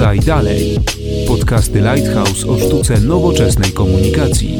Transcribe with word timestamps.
Podaj 0.00 0.18
dalej. 0.24 0.80
Podcasty 1.28 1.80
Lighthouse 1.80 2.48
o 2.48 2.58
sztuce 2.58 3.00
nowoczesnej 3.00 3.72
komunikacji. 3.72 4.58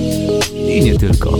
I 0.69 0.85
nie 0.85 0.98
tylko. 0.98 1.39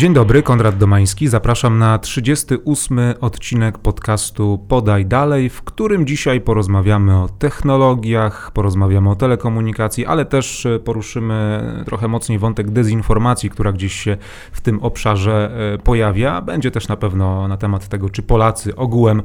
Dzień 0.00 0.14
dobry, 0.14 0.42
Konrad 0.42 0.78
Domański. 0.78 1.28
Zapraszam 1.28 1.78
na 1.78 1.98
38 1.98 3.00
odcinek 3.20 3.78
podcastu 3.78 4.64
Podaj 4.68 5.06
Dalej, 5.06 5.50
w 5.50 5.62
którym 5.62 6.06
dzisiaj 6.06 6.40
porozmawiamy 6.40 7.22
o 7.22 7.28
technologiach, 7.28 8.50
porozmawiamy 8.52 9.10
o 9.10 9.16
telekomunikacji, 9.16 10.06
ale 10.06 10.24
też 10.24 10.66
e, 10.66 10.78
poruszymy 10.78 11.62
trochę 11.86 12.08
mocniej 12.08 12.38
wątek 12.38 12.70
dezinformacji, 12.70 13.50
która 13.50 13.72
gdzieś 13.72 13.92
się 13.92 14.16
w 14.52 14.60
tym 14.60 14.82
obszarze 14.82 15.50
e, 15.74 15.78
pojawia. 15.78 16.40
Będzie 16.40 16.70
też 16.70 16.88
na 16.88 16.96
pewno 16.96 17.48
na 17.48 17.56
temat 17.56 17.88
tego, 17.88 18.10
czy 18.10 18.22
Polacy 18.22 18.76
ogółem, 18.76 19.22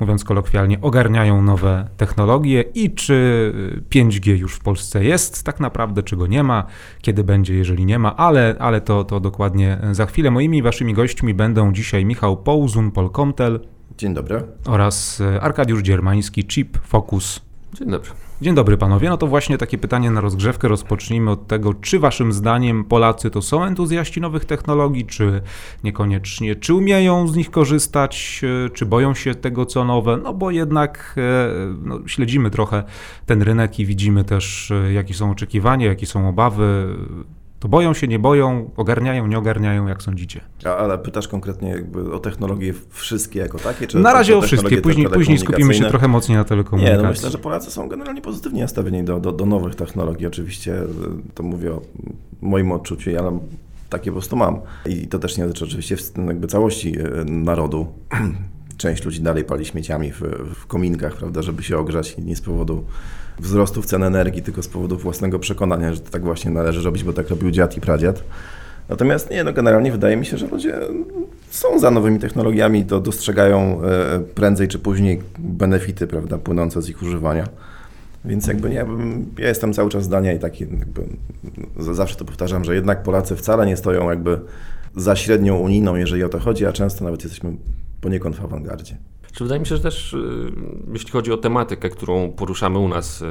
mówiąc 0.00 0.24
kolokwialnie, 0.24 0.80
ogarniają 0.80 1.42
nowe 1.42 1.88
technologie 1.96 2.64
i 2.74 2.94
czy 2.94 3.52
5G 3.90 4.36
już 4.36 4.54
w 4.54 4.60
Polsce 4.60 5.04
jest 5.04 5.44
tak 5.44 5.60
naprawdę, 5.60 6.02
czy 6.02 6.16
go 6.16 6.26
nie 6.26 6.42
ma, 6.42 6.64
kiedy 7.02 7.24
będzie, 7.24 7.54
jeżeli 7.54 7.84
nie 7.84 7.98
ma, 7.98 8.16
ale, 8.16 8.56
ale 8.58 8.80
to, 8.80 9.04
to 9.04 9.20
dokładnie 9.20 9.78
za 9.92 10.06
chwilę 10.06 10.17
chwilę 10.18 10.30
moimi 10.30 10.62
waszymi 10.62 10.94
gośćmi 10.94 11.34
będą 11.34 11.72
dzisiaj 11.72 12.04
Michał 12.04 12.36
Połzun, 12.36 12.90
Polkomtel. 12.90 13.60
Dzień 13.98 14.14
dobry. 14.14 14.42
Oraz 14.66 15.20
e, 15.20 15.40
Arkadiusz 15.40 15.82
Dziermański, 15.82 16.44
Chip 16.44 16.78
Focus. 16.78 17.40
Dzień 17.74 17.90
dobry. 17.90 18.10
Dzień 18.40 18.54
dobry 18.54 18.76
panowie. 18.76 19.08
No 19.08 19.16
to 19.16 19.26
właśnie 19.26 19.58
takie 19.58 19.78
pytanie 19.78 20.10
na 20.10 20.20
rozgrzewkę. 20.20 20.68
Rozpocznijmy 20.68 21.30
od 21.30 21.46
tego, 21.46 21.74
czy 21.74 21.98
waszym 21.98 22.32
zdaniem 22.32 22.84
Polacy 22.84 23.30
to 23.30 23.42
są 23.42 23.64
entuzjaści 23.64 24.20
nowych 24.20 24.44
technologii, 24.44 25.06
czy 25.06 25.42
niekoniecznie, 25.84 26.56
czy 26.56 26.74
umieją 26.74 27.28
z 27.28 27.36
nich 27.36 27.50
korzystać, 27.50 28.40
e, 28.66 28.70
czy 28.70 28.86
boją 28.86 29.14
się 29.14 29.34
tego, 29.34 29.66
co 29.66 29.84
nowe, 29.84 30.16
no 30.16 30.34
bo 30.34 30.50
jednak 30.50 31.14
e, 31.16 31.48
no, 31.82 31.98
śledzimy 32.06 32.50
trochę 32.50 32.82
ten 33.26 33.42
rynek 33.42 33.80
i 33.80 33.86
widzimy 33.86 34.24
też, 34.24 34.72
jakie 34.92 35.14
są 35.14 35.30
oczekiwania, 35.30 35.86
jakie 35.86 36.06
są 36.06 36.28
obawy 36.28 36.96
to 37.60 37.68
boją 37.68 37.94
się, 37.94 38.08
nie 38.08 38.18
boją, 38.18 38.70
ogarniają, 38.76 39.26
nie 39.26 39.38
ogarniają, 39.38 39.86
jak 39.86 40.02
sądzicie? 40.02 40.40
A, 40.64 40.76
ale 40.76 40.98
pytasz 40.98 41.28
konkretnie 41.28 41.70
jakby 41.70 42.12
o 42.12 42.18
technologie 42.18 42.74
wszystkie 42.90 43.38
jako 43.38 43.58
takie? 43.58 43.86
Czy 43.86 43.98
na 43.98 44.12
razie 44.12 44.36
o 44.36 44.42
wszystkie, 44.42 44.80
później, 44.80 45.08
później 45.08 45.38
skupimy 45.38 45.74
się 45.74 45.84
trochę 45.84 46.08
mocniej 46.08 46.38
na 46.38 46.44
telekomunikacji. 46.44 46.98
Nie, 46.98 47.02
no 47.02 47.10
myślę, 47.10 47.30
że 47.30 47.38
Polacy 47.38 47.70
są 47.70 47.88
generalnie 47.88 48.22
pozytywnie 48.22 48.62
nastawieni 48.62 49.04
do, 49.04 49.20
do, 49.20 49.32
do 49.32 49.46
nowych 49.46 49.74
technologii. 49.74 50.26
Oczywiście 50.26 50.74
e, 50.74 50.86
to 51.34 51.42
mówię 51.42 51.72
o 51.72 51.80
moim 52.42 52.72
odczuciu, 52.72 53.10
ja 53.10 53.22
takie 53.90 54.10
po 54.10 54.14
prostu 54.14 54.36
mam. 54.36 54.60
I 54.86 55.06
to 55.06 55.18
też 55.18 55.38
nie 55.38 55.44
dotyczy 55.44 55.64
oczywiście 55.64 55.96
jakby 56.26 56.46
całości 56.46 56.98
e, 56.98 57.24
narodu. 57.24 57.86
Część 58.76 59.04
ludzi 59.04 59.20
dalej 59.20 59.44
pali 59.44 59.64
śmieciami 59.64 60.12
w, 60.12 60.20
w 60.54 60.66
kominkach, 60.66 61.16
prawda, 61.16 61.42
żeby 61.42 61.62
się 61.62 61.78
ogrzać 61.78 62.18
nie 62.18 62.36
z 62.36 62.40
powodu 62.40 62.84
wzrostów 63.38 63.86
cen 63.86 64.02
energii, 64.02 64.42
tylko 64.42 64.62
z 64.62 64.68
powodu 64.68 64.98
własnego 64.98 65.38
przekonania, 65.38 65.94
że 65.94 66.00
to 66.00 66.10
tak 66.10 66.22
właśnie 66.22 66.50
należy 66.50 66.82
robić, 66.82 67.04
bo 67.04 67.12
tak 67.12 67.28
robił 67.28 67.50
dziad 67.50 67.76
i 67.76 67.80
pradziad. 67.80 68.24
Natomiast 68.88 69.30
nie, 69.30 69.44
no 69.44 69.52
generalnie 69.52 69.92
wydaje 69.92 70.16
mi 70.16 70.26
się, 70.26 70.38
że 70.38 70.46
ludzie 70.46 70.78
są 71.50 71.78
za 71.78 71.90
nowymi 71.90 72.18
technologiami, 72.18 72.84
to 72.84 73.00
dostrzegają 73.00 73.82
e, 73.82 74.20
prędzej 74.20 74.68
czy 74.68 74.78
później 74.78 75.22
benefity, 75.38 76.06
prawda, 76.06 76.38
płynące 76.38 76.82
z 76.82 76.88
ich 76.88 77.02
używania. 77.02 77.48
Więc 78.24 78.46
jakby 78.46 78.70
nie, 78.70 78.86
ja 79.38 79.48
jestem 79.48 79.72
cały 79.72 79.90
czas 79.90 80.04
zdania 80.04 80.32
i 80.32 80.38
taki 80.38 80.64
jakby 80.64 81.02
zawsze 81.94 82.16
to 82.16 82.24
powtarzam, 82.24 82.64
że 82.64 82.74
jednak 82.74 83.02
Polacy 83.02 83.36
wcale 83.36 83.66
nie 83.66 83.76
stoją 83.76 84.10
jakby 84.10 84.40
za 84.96 85.16
średnią 85.16 85.56
unijną, 85.58 85.96
jeżeli 85.96 86.24
o 86.24 86.28
to 86.28 86.38
chodzi, 86.38 86.66
a 86.66 86.72
często 86.72 87.04
nawet 87.04 87.24
jesteśmy 87.24 87.52
poniekąd 88.00 88.36
w 88.36 88.44
awangardzie. 88.44 88.96
Czy 89.38 89.44
wydaje 89.44 89.60
mi 89.60 89.66
się, 89.66 89.76
że 89.76 89.82
też 89.82 90.12
y, 90.12 90.52
jeśli 90.92 91.10
chodzi 91.10 91.32
o 91.32 91.36
tematykę, 91.36 91.90
którą 91.90 92.32
poruszamy 92.32 92.78
u 92.78 92.88
nas 92.88 93.22
y, 93.22 93.26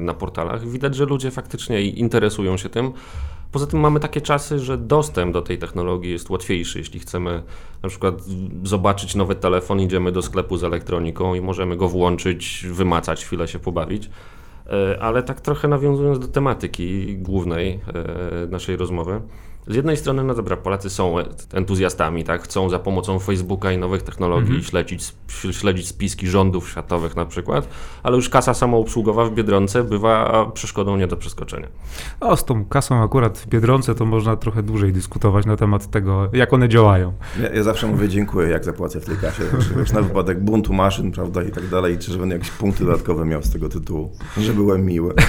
na 0.00 0.14
portalach, 0.14 0.68
widać, 0.68 0.94
że 0.94 1.04
ludzie 1.04 1.30
faktycznie 1.30 1.82
interesują 1.82 2.56
się 2.56 2.68
tym. 2.68 2.92
Poza 3.52 3.66
tym 3.66 3.80
mamy 3.80 4.00
takie 4.00 4.20
czasy, 4.20 4.58
że 4.58 4.78
dostęp 4.78 5.32
do 5.32 5.42
tej 5.42 5.58
technologii 5.58 6.10
jest 6.10 6.30
łatwiejszy. 6.30 6.78
Jeśli 6.78 7.00
chcemy 7.00 7.42
na 7.82 7.88
przykład 7.88 8.14
zobaczyć 8.64 9.14
nowy 9.14 9.34
telefon, 9.34 9.80
idziemy 9.80 10.12
do 10.12 10.22
sklepu 10.22 10.56
z 10.56 10.64
elektroniką 10.64 11.34
i 11.34 11.40
możemy 11.40 11.76
go 11.76 11.88
włączyć, 11.88 12.66
wymacać, 12.70 13.24
chwilę 13.24 13.48
się 13.48 13.58
pobawić. 13.58 14.04
Y, 14.06 15.00
ale 15.00 15.22
tak 15.22 15.40
trochę 15.40 15.68
nawiązując 15.68 16.18
do 16.18 16.28
tematyki 16.28 17.16
głównej 17.16 17.80
naszej 18.48 18.76
rozmowy, 18.76 19.20
z 19.66 19.74
jednej 19.74 19.96
strony, 19.96 20.24
no 20.24 20.34
dobra, 20.34 20.56
Polacy 20.56 20.90
są 20.90 21.14
entuzjastami, 21.52 22.24
tak? 22.24 22.42
Chcą 22.42 22.70
za 22.70 22.78
pomocą 22.78 23.18
Facebooka 23.18 23.72
i 23.72 23.78
nowych 23.78 24.02
technologii 24.02 24.60
-hmm. 24.60 24.68
śledzić, 24.68 25.14
śledzić 25.52 25.88
spiski 25.88 26.28
rządów 26.28 26.70
światowych 26.70 27.16
na 27.16 27.26
przykład, 27.26 27.68
ale 28.02 28.16
już 28.16 28.28
kasa 28.28 28.54
samoobsługowa 28.54 29.24
w 29.24 29.34
Biedronce 29.34 29.84
bywa 29.84 30.46
przeszkodą 30.54 30.96
nie 30.96 31.06
do 31.06 31.16
przeskoczenia. 31.16 31.68
O, 32.20 32.36
z 32.36 32.44
tą 32.44 32.64
kasą 32.64 33.02
akurat 33.02 33.38
w 33.38 33.46
Biedronce 33.46 33.94
to 33.94 34.04
można 34.04 34.36
trochę 34.36 34.62
dłużej 34.62 34.92
dyskutować 34.92 35.46
na 35.46 35.56
temat 35.56 35.90
tego, 35.90 36.28
jak 36.32 36.52
one 36.52 36.68
działają. 36.68 37.12
Ja, 37.42 37.48
ja 37.48 37.62
zawsze 37.62 37.86
mówię 37.86 38.08
dziękuję, 38.08 38.48
jak 38.48 38.64
zapłacę 38.64 39.00
w 39.00 39.04
tej 39.04 39.16
kasie, 39.16 39.42
wiesz, 39.76 39.92
na 39.92 40.02
wypadek 40.02 40.40
buntu 40.40 40.72
maszyn, 40.72 41.12
prawda, 41.12 41.42
i 41.42 41.50
tak 41.50 41.68
dalej, 41.68 41.98
czy 41.98 42.12
że 42.12 42.18
będę 42.18 42.34
jakieś 42.34 42.50
punkty 42.50 42.84
dodatkowe 42.84 43.24
miał 43.24 43.42
z 43.42 43.50
tego 43.50 43.68
tytułu, 43.68 44.12
że 44.36 44.52
byłem 44.52 44.84
miły. 44.84 45.14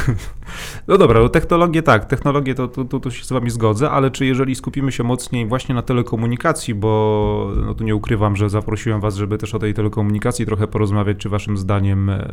No 0.87 0.97
dobra, 0.97 1.19
no 1.19 1.29
technologie 1.29 1.83
tak, 1.83 2.05
technologie 2.05 2.55
to, 2.55 2.67
to, 2.67 2.85
to, 2.85 2.99
to 2.99 3.11
się 3.11 3.23
z 3.25 3.29
wami 3.29 3.49
zgodzę, 3.49 3.89
ale 3.89 4.11
czy 4.11 4.22
jeżeli 4.25 4.55
skupimy 4.55 4.91
się 4.91 5.03
mocniej 5.03 5.45
właśnie 5.47 5.75
na 5.75 5.81
telekomunikacji, 5.81 6.75
bo 6.75 7.51
no 7.65 7.73
tu 7.73 7.83
nie 7.83 7.95
ukrywam, 7.95 8.35
że 8.35 8.49
zaprosiłem 8.49 9.01
Was, 9.01 9.15
żeby 9.15 9.37
też 9.37 9.55
o 9.55 9.59
tej 9.59 9.73
telekomunikacji 9.73 10.45
trochę 10.45 10.67
porozmawiać, 10.67 11.17
czy 11.17 11.29
Waszym 11.29 11.57
zdaniem 11.57 12.09
e, 12.09 12.29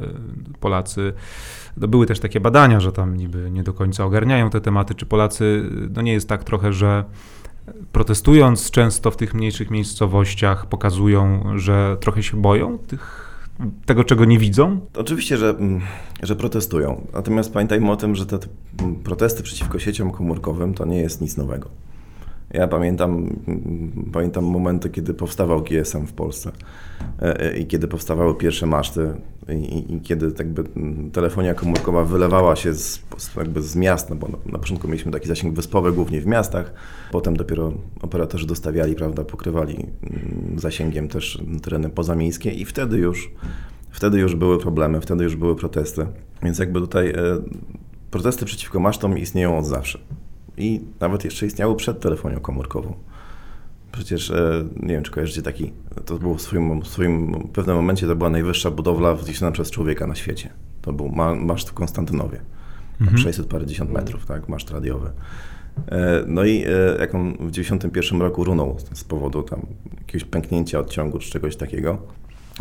Polacy, 0.61 1.12
no 1.77 1.89
były 1.89 2.06
też 2.06 2.21
takie 2.21 2.41
badania, 2.41 2.81
że 2.81 2.93
tam 2.93 3.17
niby 3.17 3.50
nie 3.50 3.62
do 3.62 3.73
końca 3.73 4.05
ogarniają 4.05 4.50
te 4.50 4.61
tematy, 4.61 4.95
czy 4.95 5.06
Polacy, 5.06 5.71
no 5.95 6.03
nie 6.03 6.12
jest 6.12 6.29
tak 6.29 6.45
trochę, 6.45 6.73
że 6.73 7.05
protestując 7.93 8.71
często 8.71 9.11
w 9.11 9.17
tych 9.17 9.34
mniejszych 9.34 9.71
miejscowościach 9.71 10.67
pokazują, 10.67 11.43
że 11.59 11.97
trochę 12.00 12.23
się 12.23 12.43
boją 12.43 12.79
tych 12.79 13.30
tego, 13.87 14.04
czego 14.04 14.25
nie 14.25 14.38
widzą? 14.38 14.81
Oczywiście, 14.97 15.37
że, 15.37 15.48
mm, 15.48 15.81
że 16.22 16.37
protestują. 16.37 17.06
Natomiast 17.12 17.53
pamiętajmy 17.53 17.91
o 17.91 17.97
tym, 17.97 18.15
że 18.15 18.26
te 18.26 18.38
protesty 19.04 19.43
przeciwko 19.43 19.78
sieciom 19.78 20.10
komórkowym 20.10 20.75
to 20.75 20.84
nie 20.87 20.98
jest 20.98 21.21
nic 21.21 21.37
nowego. 21.37 21.69
Ja 22.50 22.69
pamiętam, 22.69 23.37
pamiętam 24.12 24.44
momenty, 24.44 24.91
kiedy 24.91 25.15
powstawał 25.15 25.62
GSM 25.62 26.06
w 26.06 26.12
Polsce 26.12 26.53
e, 27.22 27.41
e, 27.41 27.59
i 27.59 27.66
kiedy 27.66 27.88
powstawały 27.88 28.34
pierwsze 28.34 28.66
maszty 28.66 29.15
i, 29.49 29.95
i 29.95 30.01
kiedy 30.01 30.33
jakby 30.39 30.65
telefonia 31.12 31.55
komórkowa 31.55 32.05
wylewała 32.05 32.56
się 32.56 32.75
z, 32.75 33.03
jakby 33.37 33.62
z 33.62 33.77
miast, 33.77 34.11
no 34.11 34.17
bo 34.17 34.28
na, 34.28 34.39
na 34.53 34.59
początku 34.59 34.89
mieliśmy 34.89 35.12
taki 35.12 35.28
zasięg 35.28 35.55
wyspowy 35.55 35.93
głównie 35.93 36.21
w 36.21 36.27
miastach, 36.27 36.73
potem 37.12 37.37
dopiero 37.37 37.73
operatorzy 38.03 38.47
dostawiali, 38.47 38.95
prawda, 38.95 39.25
pokrywali 39.25 39.87
zasięgiem 40.56 41.09
też 41.09 41.43
tereny 41.62 41.91
pozamiejskie 41.91 42.50
i 42.50 42.65
wtedy 42.65 42.99
już, 42.99 43.31
wtedy 43.91 44.19
już 44.19 44.37
były 44.37 44.59
problemy, 44.59 45.00
wtedy 45.00 45.25
już 45.25 45.37
były 45.37 45.56
protesty. 45.56 46.06
Więc 46.43 46.59
jakby 46.59 46.81
tutaj 46.81 47.11
e, 47.11 47.15
protesty 48.11 48.45
przeciwko 48.45 48.81
masztom 48.81 49.19
istnieją 49.19 49.59
od 49.59 49.67
zawsze 49.67 49.99
i 50.56 50.81
nawet 51.00 51.25
jeszcze 51.25 51.47
istniały 51.47 51.77
przed 51.77 52.00
telefonią 52.00 52.41
komórkową. 52.41 52.95
Przecież, 53.93 54.31
e, 54.31 54.65
nie 54.77 54.95
wiem, 54.95 55.03
czy 55.03 55.11
kojarzycie 55.11 55.43
taki, 55.43 55.73
to 56.05 56.19
był 56.19 56.34
w 56.34 56.43
swoim, 56.43 56.81
w 56.81 56.89
swoim 56.89 57.49
pewnym 57.53 57.77
momencie 57.77 58.06
to 58.06 58.17
była 58.17 58.31
najwyższa 58.31 58.71
budowla 58.71 59.15
wzniesiona 59.15 59.53
przez 59.53 59.71
człowieka 59.71 60.06
na 60.06 60.15
świecie. 60.15 60.51
To 60.83 60.93
był 60.93 61.09
maszt 61.37 61.71
w 61.71 61.73
Konstantynowie. 61.75 62.41
Mhm. 63.00 63.19
600 63.19 63.47
parędziesiąt 63.47 63.93
metrów, 63.93 64.27
tak, 64.27 64.49
maszt 64.49 64.71
radiowy. 64.71 65.11
E, 65.89 66.25
no 66.27 66.45
i 66.45 66.65
e, 66.67 66.97
jak 67.00 67.15
on 67.15 67.37
w 67.41 67.50
91 67.50 68.21
roku 68.21 68.45
runął 68.45 68.77
z 68.93 69.05
powodu 69.05 69.43
tam 69.43 69.67
jakiegoś 70.00 70.25
pęknięcia 70.25 70.79
odciągu 70.79 71.19
czy 71.19 71.31
czegoś 71.31 71.56
takiego, 71.56 71.99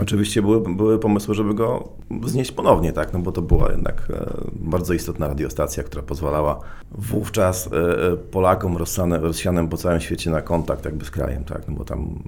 Oczywiście 0.02 0.42
były, 0.42 0.76
były 0.76 1.00
pomysły, 1.00 1.36
żeby 1.36 1.54
go 1.54 1.90
wznieść 2.12 2.52
ponownie, 2.52 2.94
tak? 2.94 3.14
no 3.14 3.20
bo 3.20 3.32
to 3.32 3.42
była 3.42 3.72
jednak 3.72 4.08
e, 4.14 4.34
bardzo 4.56 4.94
istotna 4.94 5.28
radiostacja, 5.28 5.84
która 5.84 6.04
pozwalała 6.04 6.60
wówczas 6.92 7.68
e, 7.68 7.78
e, 8.12 8.18
Polakom 8.18 8.78
rozsianym, 9.22 9.68
po 9.70 9.78
całym 9.78 10.00
świecie 10.00 10.30
na 10.30 10.42
kontakt 10.42 10.86
jakby 10.86 11.06
z 11.06 11.12
krajem, 11.12 11.44
tak? 11.44 11.68
no 11.68 11.74
bo 11.74 11.86
tam 11.86 12.20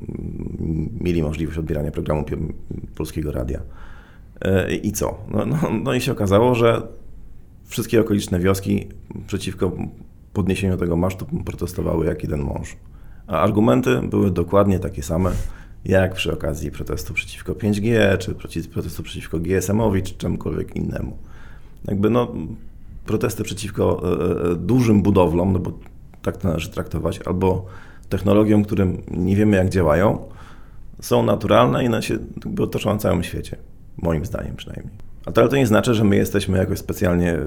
mieli 1.00 1.24
możliwość 1.24 1.58
odbierania 1.58 1.92
programu 1.92 2.26
Polskiego 2.96 3.32
Radia. 3.32 3.62
I 4.84 4.92
co? 4.92 5.18
No, 5.32 5.46
no, 5.46 5.58
no 5.84 5.94
i 5.94 6.02
się 6.02 6.12
okazało, 6.12 6.56
że 6.56 6.82
wszystkie 7.66 8.02
okoliczne 8.02 8.40
wioski 8.40 8.88
przeciwko 9.28 9.72
podniesieniu 10.34 10.78
tego 10.78 10.98
masztu 10.98 11.26
protestowały 11.46 12.06
jak 12.06 12.24
jeden 12.24 12.42
mąż. 12.42 12.76
A 13.28 13.40
argumenty 13.40 14.02
były 14.02 14.32
dokładnie 14.32 14.80
takie 14.80 15.04
same 15.04 15.32
jak 15.86 16.14
przy 16.14 16.34
okazji 16.34 16.72
protestu 16.72 17.14
przeciwko 17.14 17.54
5G, 17.54 18.18
czy 18.18 18.36
protestu 18.70 19.04
przeciwko 19.04 19.40
GSM-owi, 19.40 20.04
czy 20.04 20.14
czemukolwiek 20.14 20.76
innemu. 20.76 21.18
Jakby 21.88 22.10
no, 22.10 22.34
protesty 23.06 23.44
przeciwko 23.44 24.04
e, 24.04 24.52
e, 24.52 24.56
dużym 24.56 25.02
budowlom, 25.02 25.54
no 25.54 25.60
bo 25.60 25.72
tak 26.22 26.44
należy 26.44 26.70
traktować, 26.70 27.20
albo 27.26 27.66
technologiom, 28.10 28.66
którym 28.66 29.02
nie 29.12 29.36
wiemy 29.36 29.58
jak 29.58 29.70
działają, 29.70 30.20
są 31.02 31.24
naturalne 31.24 31.84
i 31.84 31.88
one 31.88 32.02
się 32.02 32.18
otoczą 32.60 32.94
na 32.94 32.98
całym 32.98 33.24
świecie. 33.24 33.58
Moim 33.98 34.26
zdaniem 34.26 34.56
przynajmniej. 34.56 34.94
A 35.26 35.32
to, 35.32 35.42
ale 35.42 35.50
to 35.50 35.56
nie 35.56 35.68
znaczy, 35.68 35.94
że 35.94 36.04
my 36.04 36.16
jesteśmy 36.16 36.58
jakoś 36.58 36.80
specjalnie 36.80 37.38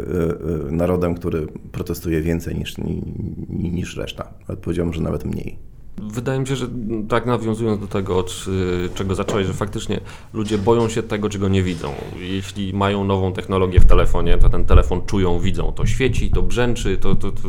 narodem, 0.71 1.15
który 1.15 1.47
protestuje 1.73 2.23
więcej 2.23 2.55
niż, 2.55 2.79
ni, 2.79 3.03
ni, 3.49 3.71
niż 3.71 3.97
reszta. 3.97 4.29
Powiedziałbym, 4.63 4.95
że 4.95 5.01
nawet 5.01 5.25
mniej. 5.25 5.59
Wydaje 6.03 6.41
mi 6.41 6.47
się, 6.47 6.57
że 6.57 6.67
tak 7.09 7.27
nawiązując 7.27 7.81
do 7.81 7.87
tego, 7.87 8.19
od 8.19 8.45
y, 8.87 8.89
czego 8.95 9.15
zacząłeś, 9.15 9.47
że 9.47 9.53
faktycznie 9.53 10.01
ludzie 10.33 10.59
boją 10.59 10.89
się 10.89 11.03
tego, 11.03 11.29
czego 11.29 11.49
nie 11.49 11.63
widzą. 11.63 11.93
Jeśli 12.19 12.73
mają 12.73 13.05
nową 13.05 13.33
technologię 13.33 13.81
w 13.81 13.87
telefonie, 13.87 14.39
to 14.39 14.49
ten 14.49 14.65
telefon 14.65 15.03
czują, 15.07 15.39
widzą. 15.39 15.73
To 15.73 15.87
świeci, 15.87 16.31
to 16.31 16.43
brzęczy, 16.43 16.97
to, 16.97 17.15
to, 17.15 17.33
to 17.33 17.49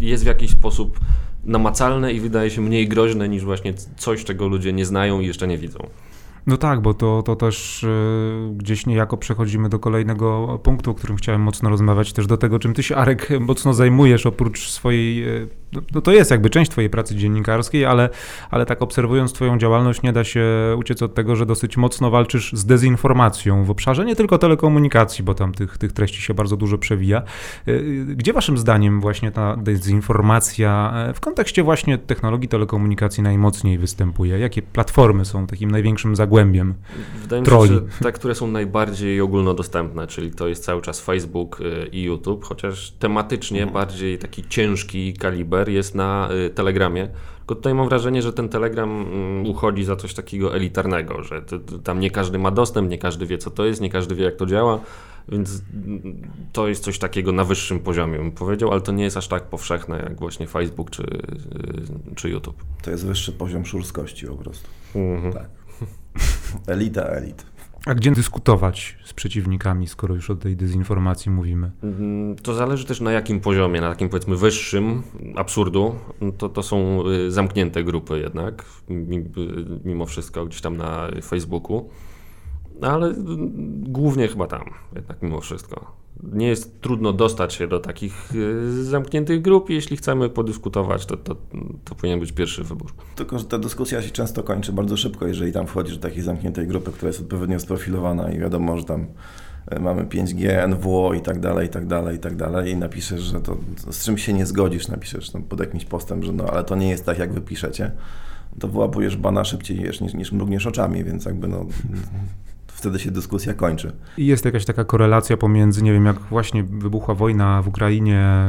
jest 0.00 0.24
w 0.24 0.26
jakiś 0.26 0.50
sposób 0.50 1.00
namacalne 1.44 2.12
i 2.12 2.20
wydaje 2.20 2.50
się 2.50 2.60
mniej 2.60 2.88
groźne 2.88 3.28
niż 3.28 3.44
właśnie 3.44 3.74
coś, 3.96 4.24
czego 4.24 4.48
ludzie 4.48 4.72
nie 4.72 4.84
znają 4.84 5.20
i 5.20 5.26
jeszcze 5.26 5.46
nie 5.46 5.58
widzą. 5.58 5.78
No 6.46 6.56
tak, 6.56 6.80
bo 6.80 6.94
to, 6.94 7.22
to 7.22 7.36
też 7.36 7.82
y, 7.82 7.88
gdzieś 8.56 8.86
niejako 8.86 9.16
przechodzimy 9.16 9.68
do 9.68 9.78
kolejnego 9.78 10.58
punktu, 10.62 10.90
o 10.90 10.94
którym 10.94 11.16
chciałem 11.16 11.40
mocno 11.40 11.70
rozmawiać, 11.70 12.12
też 12.12 12.26
do 12.26 12.36
tego, 12.36 12.58
czym 12.58 12.74
ty 12.74 12.82
się, 12.82 12.96
Arek, 12.96 13.28
mocno 13.40 13.74
zajmujesz 13.74 14.26
oprócz 14.26 14.70
swojej 14.70 15.28
y, 15.28 15.48
no, 15.94 16.00
to 16.00 16.12
jest 16.12 16.30
jakby 16.30 16.50
część 16.50 16.70
Twojej 16.70 16.90
pracy 16.90 17.14
dziennikarskiej, 17.16 17.84
ale, 17.84 18.08
ale 18.50 18.66
tak 18.66 18.82
obserwując 18.82 19.32
Twoją 19.32 19.58
działalność, 19.58 20.02
nie 20.02 20.12
da 20.12 20.24
się 20.24 20.44
uciec 20.78 21.02
od 21.02 21.14
tego, 21.14 21.36
że 21.36 21.46
dosyć 21.46 21.76
mocno 21.76 22.10
walczysz 22.10 22.52
z 22.52 22.64
dezinformacją 22.66 23.64
w 23.64 23.70
obszarze 23.70 24.04
nie 24.04 24.16
tylko 24.16 24.38
telekomunikacji, 24.38 25.24
bo 25.24 25.34
tam 25.34 25.52
tych, 25.52 25.78
tych 25.78 25.92
treści 25.92 26.22
się 26.22 26.34
bardzo 26.34 26.56
dużo 26.56 26.78
przewija. 26.78 27.22
Y, 27.68 27.70
y, 27.72 28.04
gdzie 28.16 28.32
Waszym 28.32 28.58
zdaniem 28.58 29.00
właśnie 29.00 29.30
ta 29.30 29.56
dezinformacja 29.56 30.92
e, 31.08 31.14
w 31.14 31.20
kontekście 31.20 31.62
właśnie 31.62 31.98
technologii 31.98 32.48
telekomunikacji 32.48 33.22
najmocniej 33.22 33.78
występuje? 33.78 34.38
Jakie 34.38 34.62
platformy 34.62 35.24
są 35.24 35.46
takim 35.46 35.70
największym 35.70 36.16
zagłębiem 36.16 36.74
Wydaje 37.22 37.42
mi 37.42 37.46
troli? 37.46 37.68
się, 37.68 37.74
że 37.74 37.82
te, 38.02 38.12
które 38.12 38.34
są 38.34 38.46
najbardziej 38.46 39.20
ogólnodostępne, 39.20 40.06
czyli 40.06 40.30
to 40.30 40.48
jest 40.48 40.64
cały 40.64 40.82
czas 40.82 41.00
Facebook 41.00 41.60
y, 41.60 41.88
i 41.92 42.02
YouTube, 42.02 42.44
chociaż 42.44 42.90
tematycznie 42.90 43.62
Mhm. 43.62 43.74
bardziej 43.74 44.18
taki 44.18 44.44
ciężki 44.48 45.14
kaliber 45.14 45.65
jest 45.72 45.94
na 45.94 46.28
y, 46.46 46.50
Telegramie. 46.50 47.08
Tylko 47.38 47.54
tutaj 47.54 47.74
mam 47.74 47.88
wrażenie, 47.88 48.22
że 48.22 48.32
ten 48.32 48.48
Telegram 48.48 48.90
mm, 48.90 49.46
uchodzi 49.46 49.84
za 49.84 49.96
coś 49.96 50.14
takiego 50.14 50.54
elitarnego, 50.54 51.22
że 51.22 51.42
tam 51.84 52.00
nie 52.00 52.10
każdy 52.10 52.38
ma 52.38 52.50
dostęp, 52.50 52.90
nie 52.90 52.98
każdy 52.98 53.26
wie 53.26 53.38
co 53.38 53.50
to 53.50 53.64
jest, 53.64 53.80
nie 53.80 53.90
każdy 53.90 54.14
wie 54.14 54.24
jak 54.24 54.36
to 54.36 54.46
działa, 54.46 54.80
więc 55.28 55.62
mm, 55.86 56.30
to 56.52 56.68
jest 56.68 56.84
coś 56.84 56.98
takiego 56.98 57.32
na 57.32 57.44
wyższym 57.44 57.80
poziomie 57.80 58.18
bym 58.18 58.32
powiedział, 58.32 58.72
ale 58.72 58.80
to 58.80 58.92
nie 58.92 59.04
jest 59.04 59.16
aż 59.16 59.28
tak 59.28 59.42
powszechne 59.42 59.96
jak 59.96 60.18
właśnie 60.18 60.46
Facebook 60.46 60.90
czy, 60.90 61.02
y, 61.02 62.14
czy 62.14 62.28
YouTube. 62.30 62.64
To 62.82 62.90
jest 62.90 63.06
wyższy 63.06 63.32
poziom 63.32 63.66
szurskości 63.66 64.26
po 64.26 64.36
prostu. 64.36 64.68
Mhm. 64.94 65.32
Tak. 65.32 65.48
Elita 66.66 67.02
elit. 67.02 67.55
A 67.86 67.94
gdzie 67.94 68.10
dyskutować 68.10 68.98
z 69.04 69.12
przeciwnikami, 69.12 69.86
skoro 69.86 70.14
już 70.14 70.30
o 70.30 70.34
tej 70.34 70.56
dezinformacji 70.56 71.30
mówimy? 71.30 71.70
Mm, 71.82 72.36
To 72.36 72.54
zależy 72.54 72.84
też 72.84 73.00
na 73.00 73.12
jakim 73.12 73.40
poziomie, 73.40 73.80
na 73.80 73.90
takim 73.90 74.08
powiedzmy 74.08 74.36
wyższym 74.36 75.02
absurdu, 75.36 75.94
to, 76.38 76.48
to 76.48 76.62
są 76.62 77.02
y, 77.08 77.30
zamknięte 77.30 77.84
grupy 77.84 78.18
jednak, 78.20 78.64
y, 78.90 78.94
mimo 79.84 80.06
wszystko 80.06 80.46
gdzieś 80.46 80.60
tam 80.60 80.76
na 80.76 81.08
Facebooku, 81.24 81.88
ale 82.82 83.10
y, 83.10 83.14
głównie 83.88 84.28
chyba 84.28 84.46
tam, 84.46 84.64
jednak 84.94 85.22
mimo 85.22 85.40
wszystko. 85.40 86.05
Nie 86.32 86.48
jest 86.48 86.80
trudno 86.80 87.12
dostać 87.12 87.54
się 87.54 87.66
do 87.66 87.80
takich 87.80 88.34
y, 88.34 88.84
zamkniętych 88.84 89.42
grup, 89.42 89.70
jeśli 89.70 89.96
chcemy 89.96 90.28
podyskutować, 90.28 91.06
to, 91.06 91.16
to, 91.16 91.36
to 91.84 91.94
powinien 91.94 92.20
być 92.20 92.32
pierwszy 92.32 92.64
wybór. 92.64 92.92
Tylko, 93.16 93.38
że 93.38 93.44
ta 93.44 93.58
dyskusja 93.58 94.02
się 94.02 94.10
często 94.10 94.42
kończy 94.42 94.72
bardzo 94.72 94.96
szybko, 94.96 95.26
jeżeli 95.26 95.52
tam 95.52 95.66
wchodzisz 95.66 95.96
do 95.96 96.08
takiej 96.08 96.22
zamkniętej 96.22 96.66
grupy, 96.66 96.92
która 96.92 97.08
jest 97.08 97.20
odpowiednio 97.20 97.60
sprofilowana 97.60 98.32
i 98.32 98.38
wiadomo, 98.38 98.78
że 98.78 98.84
tam 98.84 99.06
e, 99.66 99.80
mamy 99.80 100.04
5G, 100.04 100.68
NWO 100.68 101.14
i 101.14 101.20
tak 101.20 101.40
dalej, 101.40 101.66
i 101.66 101.70
tak 101.70 101.86
dalej, 101.86 102.16
i 102.16 102.18
tak 102.18 102.36
dalej 102.36 102.72
i 102.72 102.76
napiszesz, 102.76 103.22
że 103.22 103.40
to 103.40 103.56
z 103.90 104.04
czym 104.04 104.18
się 104.18 104.32
nie 104.32 104.46
zgodzisz, 104.46 104.88
napiszesz 104.88 105.30
tam 105.30 105.42
pod 105.42 105.60
jakimś 105.60 105.84
postem, 105.84 106.22
że 106.22 106.32
no 106.32 106.44
ale 106.44 106.64
to 106.64 106.76
nie 106.76 106.88
jest 106.88 107.06
tak, 107.06 107.18
jak 107.18 107.32
wy 107.32 107.40
piszecie, 107.40 107.92
to 108.60 108.68
wyłapujesz 108.68 109.16
bana 109.16 109.44
szybciej 109.44 109.78
niż, 109.78 110.14
niż 110.14 110.32
mrugniesz 110.32 110.66
oczami, 110.66 111.04
więc 111.04 111.24
jakby 111.24 111.48
no 111.48 111.66
wtedy 112.76 112.98
się 112.98 113.10
dyskusja 113.10 113.54
kończy. 113.54 113.92
I 114.18 114.26
jest 114.26 114.44
jakaś 114.44 114.64
taka 114.64 114.84
korelacja 114.84 115.36
pomiędzy, 115.36 115.82
nie 115.82 115.92
wiem, 115.92 116.06
jak 116.06 116.20
właśnie 116.20 116.64
wybuchła 116.64 117.14
wojna 117.14 117.62
w 117.62 117.68
Ukrainie, 117.68 118.44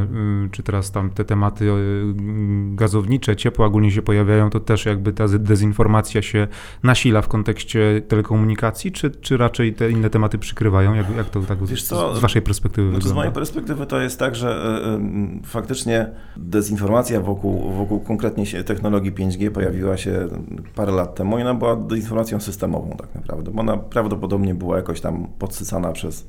y, 0.45 0.49
czy 0.51 0.63
teraz 0.63 0.91
tam 0.91 1.09
te 1.09 1.25
tematy 1.25 1.65
y, 1.65 2.13
gazownicze, 2.75 3.35
ciepło 3.35 3.65
ogólnie 3.65 3.91
się 3.91 4.01
pojawiają, 4.01 4.49
to 4.49 4.59
też 4.59 4.85
jakby 4.85 5.13
ta 5.13 5.27
dezinformacja 5.27 6.21
się 6.21 6.47
nasila 6.83 7.21
w 7.21 7.27
kontekście 7.27 8.01
telekomunikacji, 8.07 8.91
czy, 8.91 9.11
czy 9.11 9.37
raczej 9.37 9.73
te 9.73 9.91
inne 9.91 10.09
tematy 10.09 10.37
przykrywają? 10.37 10.93
Jak, 10.93 11.15
jak 11.17 11.29
to 11.29 11.41
tak 11.41 11.65
Wiesz 11.65 11.83
z, 11.83 11.87
co, 11.87 12.15
z 12.15 12.19
waszej 12.19 12.41
perspektywy 12.41 12.89
Znaczy, 12.89 13.01
z 13.01 13.03
wygląda? 13.03 13.21
mojej 13.21 13.33
perspektywy 13.33 13.85
to 13.85 14.01
jest 14.01 14.19
tak, 14.19 14.35
że 14.35 14.77
y, 15.39 15.43
y, 15.43 15.47
faktycznie 15.47 16.09
dezinformacja 16.37 17.21
wokół, 17.21 17.71
wokół 17.71 17.99
konkretnie 17.99 18.45
się 18.45 18.63
technologii 18.63 19.11
5G 19.11 19.51
pojawiła 19.51 19.97
się 19.97 20.27
parę 20.75 20.91
lat 20.91 21.15
temu 21.15 21.39
i 21.39 21.41
ona 21.41 21.53
była 21.53 21.75
dezinformacją 21.75 22.39
systemową 22.39 22.95
tak 22.99 23.15
naprawdę, 23.15 23.51
bo 23.51 23.61
ona 23.61 23.77
prawdopodobnie 23.77 24.16
była 24.55 24.77
jakoś 24.77 25.01
tam 25.01 25.27
podsycana 25.39 25.91
przez, 25.91 26.27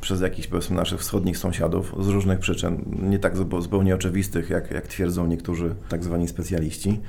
przez 0.00 0.20
jakichś 0.20 0.48
powiedzmy 0.48 0.76
naszych 0.76 1.00
wschodnich 1.00 1.38
sąsiadów 1.38 1.94
z 2.00 2.08
różnych 2.08 2.38
przyczyn, 2.38 2.84
nie 3.02 3.18
tak 3.18 3.36
zupe- 3.36 3.62
zupełnie 3.62 3.94
oczywistych, 3.94 4.50
jak, 4.50 4.70
jak 4.70 4.86
twierdzą 4.86 5.26
niektórzy 5.26 5.74
tak 5.88 6.04
zwani 6.04 6.28
specjaliści. 6.28 7.00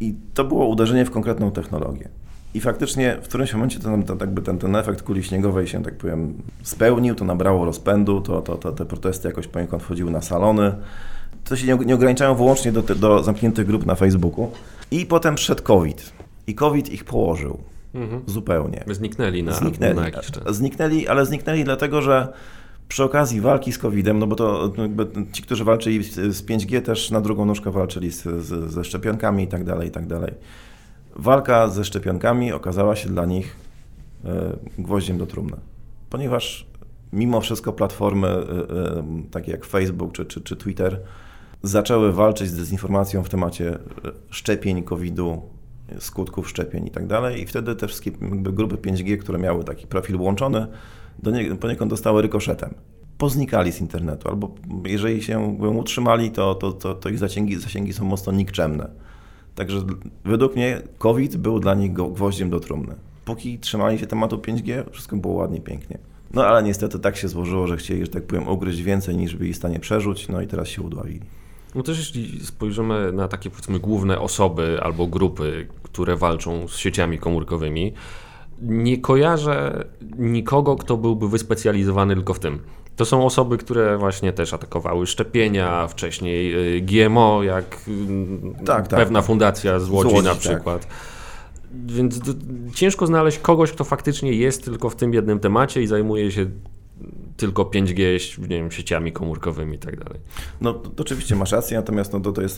I 0.00 0.14
to 0.34 0.44
było 0.44 0.66
uderzenie 0.66 1.04
w 1.04 1.10
konkretną 1.10 1.50
technologię. 1.50 2.08
I 2.54 2.60
faktycznie 2.60 3.16
w 3.22 3.28
którymś 3.28 3.52
momencie 3.52 3.80
ten, 3.80 4.02
ten, 4.02 4.18
jakby 4.18 4.42
ten, 4.42 4.58
ten 4.58 4.76
efekt 4.76 5.02
kuli 5.02 5.22
śniegowej 5.24 5.66
się, 5.66 5.82
tak 5.82 5.96
powiem, 5.96 6.42
spełnił, 6.62 7.14
to 7.14 7.24
nabrało 7.24 7.64
rozpędu, 7.64 8.20
to, 8.20 8.42
to, 8.42 8.56
to 8.56 8.72
te 8.72 8.86
protesty 8.86 9.28
jakoś 9.28 9.46
poniekąd 9.46 9.82
wchodziły 9.82 10.10
na 10.10 10.22
salony. 10.22 10.72
To 11.44 11.56
się 11.56 11.66
nie, 11.66 11.84
nie 11.84 11.94
ograniczają 11.94 12.34
wyłącznie 12.34 12.72
do, 12.72 12.82
do 12.82 13.22
zamkniętych 13.22 13.66
grup 13.66 13.86
na 13.86 13.94
Facebooku. 13.94 14.50
I 14.90 15.06
potem 15.06 15.34
przyszedł 15.34 15.62
COVID. 15.62 16.12
I 16.46 16.54
COVID 16.54 16.92
ich 16.92 17.04
położył 17.04 17.58
zupełnie. 18.26 18.84
Zniknęli 18.90 19.42
na, 19.42 19.52
Zniknęli. 19.52 19.96
na 19.96 20.04
jakiś 20.04 20.30
czas. 20.30 20.56
Zniknęli, 20.56 21.08
ale 21.08 21.26
zniknęli 21.26 21.64
dlatego, 21.64 22.02
że 22.02 22.32
przy 22.88 23.04
okazji 23.04 23.40
walki 23.40 23.72
z 23.72 23.78
COVID-em, 23.78 24.18
no 24.18 24.26
bo 24.26 24.36
to 24.36 24.72
no 24.76 24.86
ci, 25.32 25.42
którzy 25.42 25.64
walczyli 25.64 26.04
z 26.04 26.14
z 26.14 26.46
5G 26.46 26.82
też 26.82 27.10
na 27.10 27.20
drugą 27.20 27.44
nóżkę 27.44 27.70
walczyli 27.70 28.12
z, 28.12 28.22
z, 28.22 28.72
ze 28.72 28.84
szczepionkami 28.84 29.44
i 29.44 29.48
tak 29.48 29.64
dalej, 29.64 29.88
i 29.88 29.90
tak 29.90 30.06
dalej. 30.06 30.34
Walka 31.16 31.68
ze 31.68 31.84
szczepionkami 31.84 32.52
okazała 32.52 32.96
się 32.96 33.08
dla 33.08 33.26
nich 33.26 33.56
e, 34.24 34.56
gwoździem 34.78 35.18
do 35.18 35.26
trumny, 35.26 35.56
ponieważ 36.10 36.66
mimo 37.12 37.40
wszystko 37.40 37.72
platformy 37.72 38.28
e, 38.28 38.40
e, 38.40 39.04
takie 39.30 39.52
jak 39.52 39.64
Facebook 39.64 40.12
czy, 40.12 40.24
czy, 40.24 40.40
czy 40.40 40.56
Twitter 40.56 41.00
zaczęły 41.62 42.12
walczyć 42.12 42.48
z 42.48 42.56
dezinformacją 42.56 43.22
w 43.22 43.28
temacie 43.28 43.78
szczepień 44.30 44.82
COVID-u, 44.82 45.42
skutków 45.98 46.48
szczepień 46.48 46.86
i 46.86 46.90
tak 46.90 47.06
dalej. 47.06 47.42
I 47.42 47.46
wtedy 47.46 47.76
te 47.76 47.88
wszystkie 47.88 48.10
grupy 48.32 48.76
5G, 48.76 49.18
które 49.18 49.38
miały 49.38 49.64
taki 49.64 49.86
profil 49.86 50.16
łączony, 50.16 50.66
do 51.22 51.30
nie, 51.30 51.56
poniekąd 51.56 51.90
dostały 51.90 52.22
rykoszetem. 52.22 52.74
Poznikali 53.18 53.72
z 53.72 53.80
internetu, 53.80 54.28
albo 54.28 54.54
jeżeli 54.84 55.22
się 55.22 55.40
utrzymali, 55.78 56.30
to, 56.30 56.54
to, 56.54 56.72
to, 56.72 56.94
to 56.94 57.08
ich 57.08 57.18
zasięgi, 57.18 57.56
zasięgi 57.56 57.92
są 57.92 58.04
mocno 58.04 58.32
nikczemne. 58.32 58.90
Także 59.54 59.82
według 60.24 60.56
mnie 60.56 60.82
COVID 60.98 61.36
był 61.36 61.60
dla 61.60 61.74
nich 61.74 61.92
gwoździem 61.92 62.50
do 62.50 62.60
trumny. 62.60 62.94
Póki 63.24 63.58
trzymali 63.58 63.98
się 63.98 64.06
tematu 64.06 64.36
5G, 64.36 64.90
wszystko 64.90 65.16
było 65.16 65.34
ładnie, 65.34 65.60
pięknie. 65.60 65.98
No 66.34 66.46
ale 66.46 66.62
niestety 66.62 66.98
tak 66.98 67.16
się 67.16 67.28
złożyło, 67.28 67.66
że 67.66 67.76
chcieli, 67.76 68.00
że 68.00 68.10
tak 68.10 68.22
powiem, 68.22 68.48
ugryźć 68.48 68.82
więcej 68.82 69.16
niż 69.16 69.36
byli 69.36 69.52
w 69.52 69.56
stanie 69.56 69.80
przerzuć, 69.80 70.28
no 70.28 70.40
i 70.40 70.46
teraz 70.46 70.68
się 70.68 70.82
udławili. 70.82 71.20
No 71.74 71.82
też 71.82 71.98
jeśli 71.98 72.46
spojrzymy 72.46 73.12
na 73.12 73.28
takie 73.28 73.50
powiedzmy 73.50 73.78
główne 73.78 74.18
osoby 74.18 74.78
albo 74.82 75.06
grupy, 75.06 75.66
które 75.92 76.16
walczą 76.16 76.68
z 76.68 76.76
sieciami 76.76 77.18
komórkowymi, 77.18 77.94
nie 78.62 78.98
kojarzę 78.98 79.84
nikogo, 80.18 80.76
kto 80.76 80.96
byłby 80.96 81.28
wyspecjalizowany 81.28 82.14
tylko 82.14 82.34
w 82.34 82.38
tym. 82.38 82.58
To 82.96 83.04
są 83.04 83.26
osoby, 83.26 83.58
które 83.58 83.98
właśnie 83.98 84.32
też 84.32 84.54
atakowały 84.54 85.06
szczepienia, 85.06 85.86
wcześniej 85.88 86.76
y, 86.76 86.80
GMO, 86.80 87.42
jak 87.42 87.80
y, 87.88 88.64
Tak, 88.64 88.88
tak. 88.88 89.00
pewna 89.00 89.22
fundacja 89.22 89.78
z 89.78 89.90
Łodzi, 89.90 90.10
Z 90.10 90.12
Łodzi, 90.12 90.26
na 90.26 90.32
tak. 90.32 90.40
przykład. 90.40 90.88
Więc 91.86 92.20
ciężko 92.74 93.06
znaleźć 93.06 93.38
kogoś, 93.38 93.72
kto 93.72 93.84
faktycznie 93.84 94.32
jest 94.32 94.64
tylko 94.64 94.90
w 94.90 94.96
tym 94.96 95.14
jednym 95.14 95.40
temacie 95.40 95.82
i 95.82 95.86
zajmuje 95.86 96.32
się 96.32 96.46
tylko 97.38 97.62
5G, 97.62 98.38
nie 98.40 98.48
wiem, 98.48 98.70
sieciami 98.70 99.12
komórkowymi 99.12 99.76
i 99.76 99.78
tak 99.78 100.04
dalej. 100.04 100.20
No 100.60 100.74
to, 100.74 101.02
oczywiście 101.02 101.36
masz 101.36 101.52
rację, 101.52 101.76
natomiast 101.76 102.12
no, 102.12 102.20
to, 102.20 102.32
to, 102.32 102.42
jest, 102.42 102.56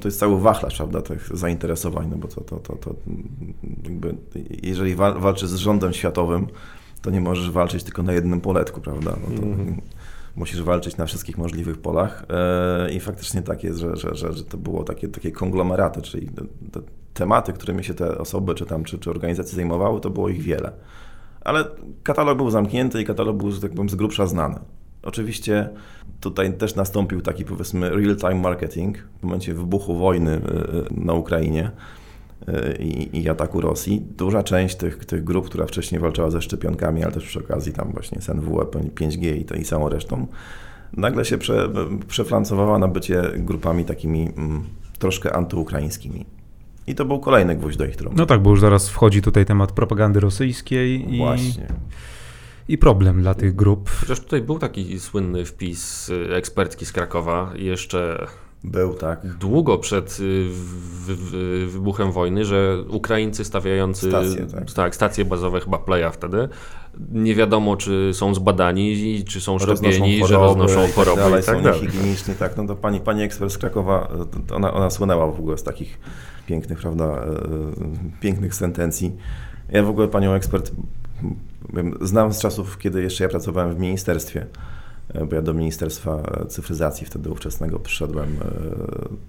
to 0.00 0.08
jest 0.08 0.18
cały 0.18 0.40
wachlarz 0.40 0.76
prawda, 0.76 1.02
tych 1.02 1.36
zainteresowań, 1.36 2.08
no 2.10 2.16
bo 2.16 2.28
to, 2.28 2.40
to, 2.40 2.56
to, 2.56 2.76
to 2.76 2.94
jakby, 3.84 4.14
jeżeli 4.62 4.94
wal, 4.94 5.20
walczysz 5.20 5.48
z 5.48 5.56
rządem 5.56 5.92
światowym, 5.92 6.46
to 7.02 7.10
nie 7.10 7.20
możesz 7.20 7.50
walczyć 7.50 7.84
tylko 7.84 8.02
na 8.02 8.12
jednym 8.12 8.40
poletku, 8.40 8.80
prawda? 8.80 9.16
No 9.28 9.40
to, 9.40 9.46
Musisz 10.36 10.62
walczyć 10.62 10.96
na 10.96 11.06
wszystkich 11.06 11.38
możliwych 11.38 11.78
polach 11.78 12.24
e, 12.28 12.92
i 12.92 13.00
faktycznie 13.00 13.42
tak 13.42 13.64
jest, 13.64 13.78
że, 13.78 13.96
że, 13.96 14.14
że, 14.14 14.32
że 14.32 14.44
to 14.44 14.56
było 14.56 14.84
takie, 14.84 15.08
takie 15.08 15.32
konglomeraty, 15.32 16.02
czyli 16.02 16.28
te, 16.28 16.42
te 16.72 16.80
tematy, 17.14 17.52
którymi 17.52 17.84
się 17.84 17.94
te 17.94 18.18
osoby 18.18 18.54
czy 18.54 18.66
tam, 18.66 18.84
czy, 18.84 18.98
czy 18.98 19.10
organizacje 19.10 19.56
zajmowały, 19.56 20.00
to 20.00 20.10
było 20.10 20.28
ich 20.28 20.42
wiele. 20.42 20.72
Ale 21.40 21.64
katalog 22.02 22.36
był 22.36 22.50
zamknięty 22.50 23.02
i 23.02 23.04
katalog 23.04 23.36
był, 23.36 23.52
tak 23.52 23.70
powiem, 23.70 23.88
z 23.88 23.94
grubsza 23.94 24.26
znany. 24.26 24.58
Oczywiście 25.02 25.68
tutaj 26.20 26.52
też 26.52 26.74
nastąpił 26.74 27.20
taki 27.20 27.44
powiedzmy 27.44 27.90
real-time 27.90 28.34
marketing 28.34 28.98
w 29.20 29.22
momencie 29.22 29.54
wybuchu 29.54 29.94
wojny 29.94 30.30
e, 30.30 30.40
na 30.90 31.12
Ukrainie 31.12 31.70
e, 32.48 32.76
i, 32.76 33.22
i, 33.22 33.28
ataku 33.28 33.60
Rosji. 33.60 34.00
Duża 34.16 34.42
część 34.42 34.76
tych, 34.76 35.04
tych 35.04 35.24
grup, 35.24 35.46
która 35.46 35.66
wcześniej 35.66 36.00
walczyła 36.00 36.30
ze 36.30 36.42
szczepionkami, 36.42 37.04
ale 37.04 37.12
też 37.12 37.24
przy 37.26 37.38
okazji 37.38 37.72
tam 37.72 37.92
właśnie 37.92 38.20
z 38.20 38.28
NWE, 38.28 38.64
5G 38.94 39.36
i, 39.36 39.44
to, 39.44 39.54
i 39.54 39.64
całą 39.64 39.88
resztą, 39.88 40.26
nagle 40.96 41.24
się 41.24 41.38
prze, 41.38 41.68
przeflancowała 42.08 42.78
na 42.78 42.88
bycie 42.88 43.22
grupami 43.36 43.84
takimi 43.84 44.28
mm, 44.36 44.64
troszkę 44.98 45.36
antyukraińskimi. 45.36 46.26
I 46.90 46.94
to 46.94 47.04
był 47.04 47.20
kolejny 47.20 47.56
gwóźdź 47.56 47.78
do 47.78 47.84
ich 47.84 47.96
trumny. 47.96 48.18
No 48.18 48.26
tak, 48.26 48.42
bo 48.42 48.50
już 48.50 48.60
zaraz 48.60 48.88
wchodzi 48.88 49.22
tutaj 49.22 49.46
temat 49.46 49.72
propagandy 49.72 50.20
rosyjskiej 50.20 51.14
i, 51.14 51.18
Właśnie. 51.18 51.66
i 52.68 52.78
problem 52.78 53.22
dla 53.22 53.34
tych 53.34 53.56
grup. 53.56 53.90
Chociaż 53.90 54.20
tutaj 54.20 54.42
był 54.42 54.58
taki 54.58 55.00
słynny 55.00 55.44
wpis 55.44 56.08
y, 56.08 56.34
ekspercki 56.34 56.86
z 56.86 56.92
Krakowa 56.92 57.52
jeszcze 57.54 58.26
był, 58.64 58.94
tak. 58.94 59.26
Długo 59.38 59.78
przed 59.78 60.18
y, 60.20 60.48
wybuchem 61.66 62.12
wojny, 62.12 62.44
że 62.44 62.84
Ukraińcy 62.88 63.44
stawiający 63.44 64.08
stacje, 64.08 64.46
tak. 64.46 64.72
tak, 64.72 64.94
stacje 64.94 65.24
bazowe, 65.24 65.60
chyba 65.60 65.78
Playa 65.78 66.10
wtedy, 66.12 66.48
nie 67.12 67.34
wiadomo, 67.34 67.76
czy 67.76 68.10
są 68.12 68.34
zbadani, 68.34 69.24
czy 69.24 69.40
są 69.40 69.58
szczepieni, 69.58 70.26
że 70.26 70.34
roznoszą 70.34 70.86
choroby 70.94 71.20
i 71.20 71.44
tak 71.44 71.62
dalej. 71.62 71.80
Są 71.80 71.84
niehigieniczni, 71.84 72.34
tak. 72.34 72.56
No 72.56 72.66
to 72.66 72.76
pani, 72.76 73.00
pani 73.00 73.22
ekspert 73.22 73.52
z 73.52 73.58
Krakowa, 73.58 74.08
ona, 74.52 74.72
ona 74.72 74.90
słynęła 74.90 75.26
w 75.26 75.40
ogóle 75.40 75.58
z 75.58 75.62
takich 75.62 75.98
pięknych, 76.50 76.78
prawda, 76.78 77.04
e, 77.04 77.08
e, 77.08 77.22
pięknych 78.20 78.54
sentencji. 78.54 79.16
Ja 79.68 79.82
w 79.82 79.88
ogóle 79.88 80.08
panią 80.08 80.32
ekspert 80.32 80.72
znam 82.00 82.32
z 82.32 82.40
czasów, 82.40 82.78
kiedy 82.78 83.02
jeszcze 83.02 83.24
ja 83.24 83.30
pracowałem 83.30 83.74
w 83.74 83.78
ministerstwie, 83.78 84.46
e, 85.08 85.26
bo 85.26 85.34
ja 85.36 85.42
do 85.42 85.54
Ministerstwa 85.54 86.22
Cyfryzacji 86.48 87.06
wtedy 87.06 87.30
ówczesnego 87.30 87.78
przyszedłem 87.78 88.36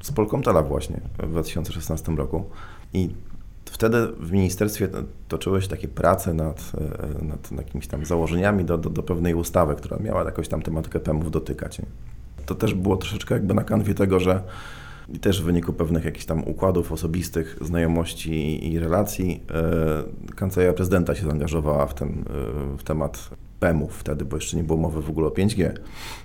z 0.01 0.11
Polkomtala 0.11 0.63
właśnie 0.63 1.01
w 1.19 1.29
2016 1.29 2.15
roku 2.15 2.45
i 2.93 3.09
wtedy 3.65 4.07
w 4.19 4.31
ministerstwie 4.31 4.87
toczyły 5.27 5.61
się 5.61 5.67
takie 5.67 5.87
prace 5.87 6.33
nad, 6.33 6.71
nad, 7.21 7.51
jakimiś 7.51 7.87
tam 7.87 8.05
założeniami 8.05 8.65
do, 8.65 8.77
do, 8.77 8.89
do, 8.89 9.03
pewnej 9.03 9.33
ustawy, 9.33 9.75
która 9.75 9.97
miała 9.97 10.23
jakoś 10.23 10.47
tam 10.47 10.61
tematykę 10.61 10.99
PEM-ów 10.99 11.31
dotykać. 11.31 11.81
To 12.45 12.55
też 12.55 12.73
było 12.73 12.97
troszeczkę 12.97 13.33
jakby 13.33 13.53
na 13.53 13.63
kanwie 13.63 13.93
tego, 13.93 14.19
że 14.19 14.43
i 15.13 15.19
też 15.19 15.41
w 15.41 15.45
wyniku 15.45 15.73
pewnych 15.73 16.05
jakichś 16.05 16.25
tam 16.25 16.47
układów 16.47 16.91
osobistych, 16.91 17.57
znajomości 17.61 18.71
i 18.71 18.79
relacji 18.79 19.43
e, 20.29 20.33
kancelaria 20.35 20.73
prezydenta 20.73 21.15
się 21.15 21.25
zaangażowała 21.25 21.87
w 21.87 21.93
ten 21.93 22.09
e, 22.09 22.77
w 22.77 22.83
temat 22.83 23.29
PEM-ów 23.59 23.97
wtedy, 23.97 24.25
bo 24.25 24.37
jeszcze 24.37 24.57
nie 24.57 24.63
było 24.63 24.79
mowy 24.79 25.01
w 25.01 25.09
ogóle 25.09 25.27
o 25.27 25.29
5G. 25.29 25.71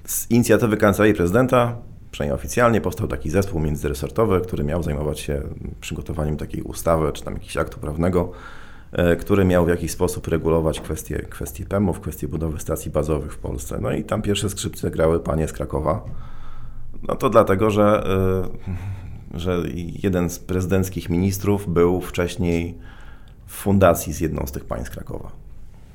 Z 0.05 0.31
inicjatywy 0.31 0.77
kancelarii 0.77 1.15
prezydenta, 1.15 1.77
przynajmniej 2.11 2.35
oficjalnie, 2.35 2.81
powstał 2.81 3.09
taki 3.09 3.31
zespół 3.31 3.61
międzyresortowy, 3.61 4.41
który 4.41 4.65
miał 4.65 4.83
zajmować 4.83 5.21
się 5.21 5.43
przygotowaniem 5.81 6.37
takiej 6.37 6.63
ustawy, 6.63 7.13
czy 7.13 7.25
tam 7.25 7.35
jakiegoś 7.35 7.57
aktu 7.57 7.81
prawnego, 7.81 8.33
e, 8.93 9.17
który 9.17 9.45
miał 9.45 9.65
w 9.65 9.69
jakiś 9.69 9.91
sposób 9.91 10.29
regulować 10.29 10.81
kwestie, 10.81 11.19
kwestie 11.19 11.65
PEM-ów, 11.65 12.01
kwestie 12.01 12.29
budowy 12.29 12.61
stacji 12.61 12.91
bazowych 12.91 13.33
w 13.33 13.39
Polsce. 13.39 13.79
No 13.81 13.93
i 13.93 14.05
tam 14.05 14.23
pierwsze 14.23 14.51
skrzypce 14.51 14.91
grały 14.91 15.21
panie 15.21 15.49
z 15.49 15.53
Krakowa, 15.53 16.05
no 17.03 17.17
to 17.17 17.31
dlatego, 17.31 17.71
że, 17.71 18.07
y, 19.35 19.39
że 19.39 19.63
jeden 20.03 20.31
z 20.31 20.39
prezydenckich 20.39 21.11
ministrów 21.11 21.73
był 21.73 22.01
wcześniej 22.01 22.75
w 23.47 23.53
fundacji 23.53 24.13
z 24.13 24.21
jedną 24.21 24.47
z 24.47 24.53
tych 24.53 24.65
państw 24.65 24.91
Krakowa, 24.91 25.33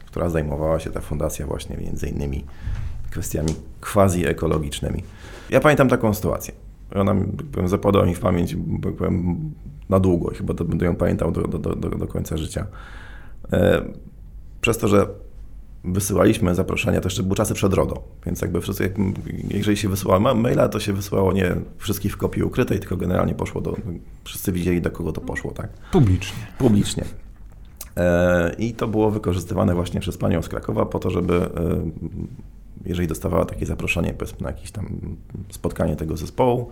która 0.06 0.30
zajmowała 0.30 0.80
się 0.80 0.90
ta 0.90 1.02
fundacja 1.02 1.48
właśnie 1.48 1.78
między 1.78 2.08
innymi 2.08 2.46
kwestiami 3.12 3.56
quasi-ekologicznymi. 3.82 5.04
Ja 5.50 5.60
pamiętam 5.60 5.90
taką 5.90 6.14
sytuację. 6.14 6.54
Ona 6.96 7.16
powiem, 7.52 7.68
zapadła 7.68 8.06
mi 8.06 8.16
w 8.16 8.20
pamięć 8.20 8.56
powiem, 8.98 9.38
na 9.90 10.00
długo 10.00 10.32
i 10.32 10.36
chyba 10.36 10.54
będę 10.54 10.86
ją 10.86 10.96
pamiętał 10.96 11.32
do, 11.32 11.42
do, 11.42 11.58
do, 11.58 11.90
do 11.90 12.08
końca 12.08 12.38
życia. 12.38 12.68
E, 13.54 13.82
przez 14.62 14.78
to, 14.78 14.88
że 14.88 15.08
wysyłaliśmy 15.84 16.56
zaproszenia, 16.56 17.02
to 17.02 17.08
jeszcze 17.08 17.24
były 17.24 17.36
czasy 17.36 17.54
przed 17.54 17.74
RODO, 17.74 18.04
więc 18.26 18.42
jakby 18.42 18.62
wszyscy, 18.62 18.84
jak, 18.84 18.92
jeżeli 19.50 19.78
się 19.78 19.90
wysyłało 19.90 20.36
maila, 20.36 20.70
to 20.70 20.80
się 20.80 20.94
wysyłało 20.94 21.34
nie 21.34 21.56
wszystkich 21.78 22.14
w 22.14 22.18
kopii 22.18 22.44
ukrytej, 22.44 22.80
tylko 22.80 22.98
generalnie 22.98 23.36
poszło 23.36 23.62
do, 23.62 23.76
wszyscy 24.24 24.52
widzieli 24.52 24.82
do 24.82 24.92
kogo 24.92 25.12
to 25.12 25.22
poszło, 25.22 25.52
tak? 25.52 25.70
Publicznie. 25.92 26.38
Publicznie. 26.58 27.06
E, 27.98 28.56
I 28.58 28.74
to 28.74 28.88
było 28.88 29.12
wykorzystywane 29.12 29.76
właśnie 29.76 30.00
przez 30.00 30.18
panią 30.18 30.42
z 30.42 30.50
Krakowa 30.50 30.86
po 30.86 31.00
to, 31.00 31.10
żeby 31.10 31.34
e, 31.34 31.50
jeżeli 32.86 33.08
dostawała 33.08 33.46
takie 33.46 33.66
zaproszenie 33.66 34.14
powiedzmy 34.14 34.42
na 34.42 34.50
jakieś 34.50 34.72
tam 34.72 35.00
spotkanie 35.50 35.96
tego 35.96 36.18
zespołu, 36.18 36.70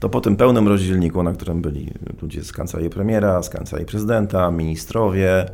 to 0.00 0.08
po 0.08 0.20
tym 0.20 0.36
pełnym 0.36 0.68
rozdzielniku, 0.68 1.22
na 1.22 1.32
którym 1.32 1.62
byli 1.62 1.90
ludzie 2.22 2.44
z 2.44 2.52
kancelarii 2.52 2.90
premiera, 2.90 3.42
z 3.42 3.50
kancelarii 3.50 3.86
prezydenta, 3.86 4.50
ministrowie, 4.50 5.46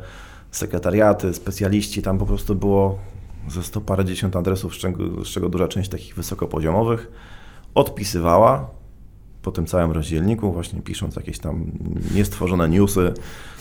sekretariaty, 0.51 1.33
specjaliści, 1.33 2.01
tam 2.01 2.17
po 2.17 2.25
prostu 2.25 2.55
było 2.55 2.99
ze 3.47 3.63
sto 3.63 3.81
parędziesiąt 3.81 4.35
adresów, 4.35 4.75
z 4.75 4.77
czego, 4.77 5.25
z 5.25 5.27
czego 5.27 5.49
duża 5.49 5.67
część 5.67 5.89
takich 5.89 6.15
wysokopoziomowych, 6.15 7.11
odpisywała 7.75 8.69
po 9.41 9.51
tym 9.51 9.65
całym 9.65 9.91
rozdzielniku, 9.91 10.51
właśnie 10.51 10.81
pisząc 10.81 11.15
jakieś 11.15 11.39
tam 11.39 11.71
niestworzone 12.15 12.69
newsy, 12.69 13.13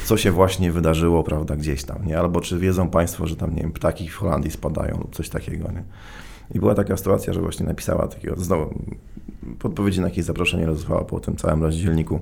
co 0.05 0.17
się 0.17 0.33
właśnie 0.33 0.73
wydarzyło, 0.73 1.23
prawda, 1.23 1.57
gdzieś 1.57 1.85
tam, 1.85 2.07
nie? 2.07 2.19
Albo 2.19 2.41
czy 2.41 2.59
wiedzą 2.59 2.91
Państwo, 2.91 3.27
że 3.27 3.37
tam, 3.37 3.55
nie 3.55 3.63
wiem, 3.63 3.73
ptaki 3.73 4.09
w 4.09 4.17
Holandii 4.17 4.51
spadają 4.51 4.99
lub 4.99 5.15
coś 5.15 5.29
takiego, 5.29 5.73
nie? 5.73 5.85
I 6.55 6.59
była 6.59 6.75
taka 6.75 6.97
sytuacja, 6.97 7.33
że 7.33 7.41
właśnie 7.41 7.67
napisała 7.67 8.09
takiego, 8.09 8.37
znowu, 8.37 8.75
podpowiedzi 9.59 10.01
na 10.01 10.09
jakieś 10.09 10.25
zaproszenie 10.25 10.67
rozesłała 10.67 11.05
po 11.05 11.21
tym 11.21 11.37
całym 11.37 11.63
rozdzielniku 11.63 12.21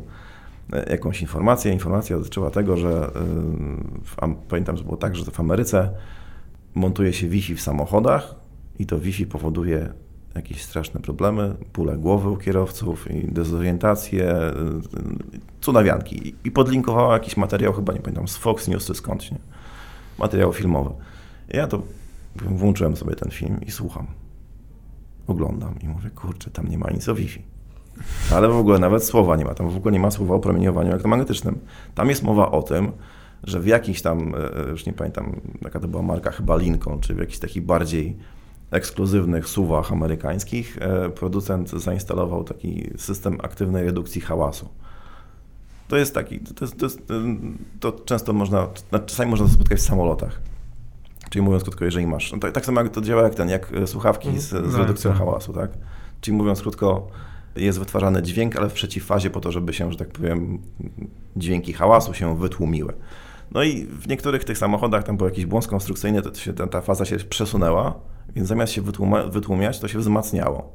jakąś 0.90 1.23
informację. 1.23 1.73
Informacja 1.73 2.18
dotyczyła 2.18 2.50
tego, 2.50 2.76
że 2.76 2.88
e, 2.88 3.11
w, 4.04 4.16
pamiętam, 4.49 4.76
że 4.76 4.85
było 4.85 4.96
tak, 4.96 5.16
że 5.16 5.25
w 5.25 5.40
Ameryce 5.40 5.90
montuje 6.75 7.12
się 7.12 7.28
Wi-Fi 7.28 7.54
w 7.54 7.61
samochodach 7.61 8.35
i 8.78 8.87
to 8.87 8.99
Wi-Fi 8.99 9.26
powoduje 9.26 9.92
jakieś 10.35 10.62
straszne 10.62 11.00
problemy, 11.00 11.56
bóle 11.75 11.96
głowy 11.96 12.30
u 12.30 12.37
kierowców 12.37 13.11
i 13.11 13.32
dezorientację, 13.32 14.30
e, 14.30 14.52
cudawianki. 15.61 16.35
I 16.44 16.50
podlinkowała 16.50 17.14
jakiś 17.14 17.37
materiał, 17.37 17.73
chyba 17.73 17.92
nie 17.92 18.00
pamiętam, 18.00 18.28
z 18.28 18.37
Fox 18.37 18.68
News 18.68 18.87
czy 18.87 18.94
skądś, 18.94 19.30
nie? 19.30 19.38
materiał 20.18 20.52
filmowy. 20.52 20.90
Ja 21.49 21.66
to 21.66 21.82
włączyłem 22.37 22.96
sobie 22.96 23.14
ten 23.14 23.30
film 23.30 23.61
i 23.66 23.70
słucham. 23.70 24.06
Oglądam 25.26 25.75
i 25.80 25.88
mówię, 25.88 26.11
kurczę, 26.11 26.50
tam 26.50 26.68
nie 26.68 26.78
ma 26.78 26.90
nic 26.90 27.08
o 27.08 27.14
Wi-Fi. 27.14 27.55
Ale 28.33 28.49
w 28.49 28.57
ogóle 28.57 28.79
nawet 28.79 29.05
słowa 29.05 29.37
nie 29.37 29.45
ma. 29.45 29.55
Tam 29.55 29.71
w 29.71 29.76
ogóle 29.76 29.93
nie 29.93 30.00
ma 30.00 30.11
słowa 30.11 30.35
o 30.35 30.38
promieniowaniu 30.38 30.88
elektromagnetycznym. 30.88 31.59
Tam 31.95 32.09
jest 32.09 32.23
mowa 32.23 32.50
o 32.50 32.62
tym, 32.62 32.93
że 33.45 33.61
w 33.61 33.67
jakichś 33.67 34.03
tam, 34.03 34.35
e, 34.35 34.67
e, 34.67 34.71
już 34.71 34.87
nie 34.87 34.93
pamiętam, 34.93 35.41
jaka 35.62 35.81
to 35.81 35.88
była 35.88 36.03
marka, 36.03 36.31
chyba 36.31 36.57
Lincoln, 36.57 37.00
czy 37.00 37.15
w 37.15 37.19
jakichś 37.19 37.38
takich 37.38 37.65
bardziej 37.65 38.17
ekskluzywnych 38.71 39.49
suwach 39.49 39.93
amerykańskich, 39.93 40.79
e, 40.81 41.11
producent 41.11 41.71
zainstalował 41.71 42.45
taki 42.45 42.91
system 42.97 43.38
aktywnej 43.43 43.85
redukcji 43.85 44.21
hałasu. 44.21 44.69
To 45.88 45.97
jest 45.97 46.15
taki, 46.15 46.41
to, 46.41 46.65
jest, 46.65 46.79
to, 46.79 46.87
jest, 46.87 47.03
to 47.81 47.93
często 47.93 48.33
można, 48.33 48.69
czasami 49.07 49.31
można 49.31 49.47
to 49.47 49.53
spotkać 49.53 49.79
w 49.79 49.83
samolotach. 49.83 50.41
Czyli 51.31 51.43
mówiąc 51.43 51.62
krótko, 51.62 51.85
jeżeli 51.85 52.07
masz, 52.07 52.33
no 52.33 52.38
tak, 52.38 52.53
tak, 52.53 52.67
samo 52.67 52.81
jak 52.81 52.93
to 52.93 53.00
działa 53.00 53.23
jak 53.23 53.35
ten, 53.35 53.49
jak 53.49 53.73
słuchawki 53.87 54.38
z, 54.38 54.49
z 54.49 54.55
mhm. 54.55 54.76
redukcją 54.76 55.11
tak. 55.11 55.19
hałasu, 55.19 55.53
tak? 55.53 55.71
Czyli 56.21 56.37
mówiąc 56.37 56.61
krótko, 56.61 57.09
jest 57.56 57.78
wytwarzany 57.78 58.22
dźwięk, 58.22 58.56
ale 58.56 58.68
w 58.68 58.72
przeciwfazie 58.72 59.30
po 59.30 59.40
to, 59.40 59.52
żeby 59.52 59.72
się, 59.72 59.92
że 59.92 59.98
tak 59.98 60.08
powiem, 60.08 60.58
dźwięki 61.36 61.72
hałasu 61.72 62.14
się 62.14 62.38
wytłumiły. 62.38 62.92
No 63.52 63.62
i 63.62 63.86
w 63.86 64.08
niektórych 64.08 64.44
tych 64.44 64.58
samochodach 64.58 65.04
tam 65.04 65.16
był 65.16 65.26
jakiś 65.26 65.46
błąd 65.46 65.66
konstrukcyjny, 65.66 66.22
to 66.22 66.34
się, 66.34 66.52
ta, 66.52 66.80
faza 66.80 67.04
się 67.04 67.16
przesunęła, 67.16 67.94
więc 68.34 68.48
zamiast 68.48 68.72
się 68.72 68.82
wytłumiać, 69.30 69.80
to 69.80 69.88
się 69.88 69.98
wzmacniało. 69.98 70.72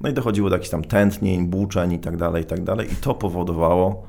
No 0.00 0.08
i 0.08 0.12
dochodziło 0.12 0.50
do 0.50 0.56
jakichś 0.56 0.70
tam 0.70 0.84
tętnień, 0.84 1.46
buczeń 1.46 1.92
i 1.92 1.98
tak 1.98 2.16
dalej, 2.16 2.42
i 2.42 2.46
tak 2.46 2.64
dalej. 2.64 2.92
I 2.92 2.96
to 2.96 3.14
powodowało, 3.14 4.06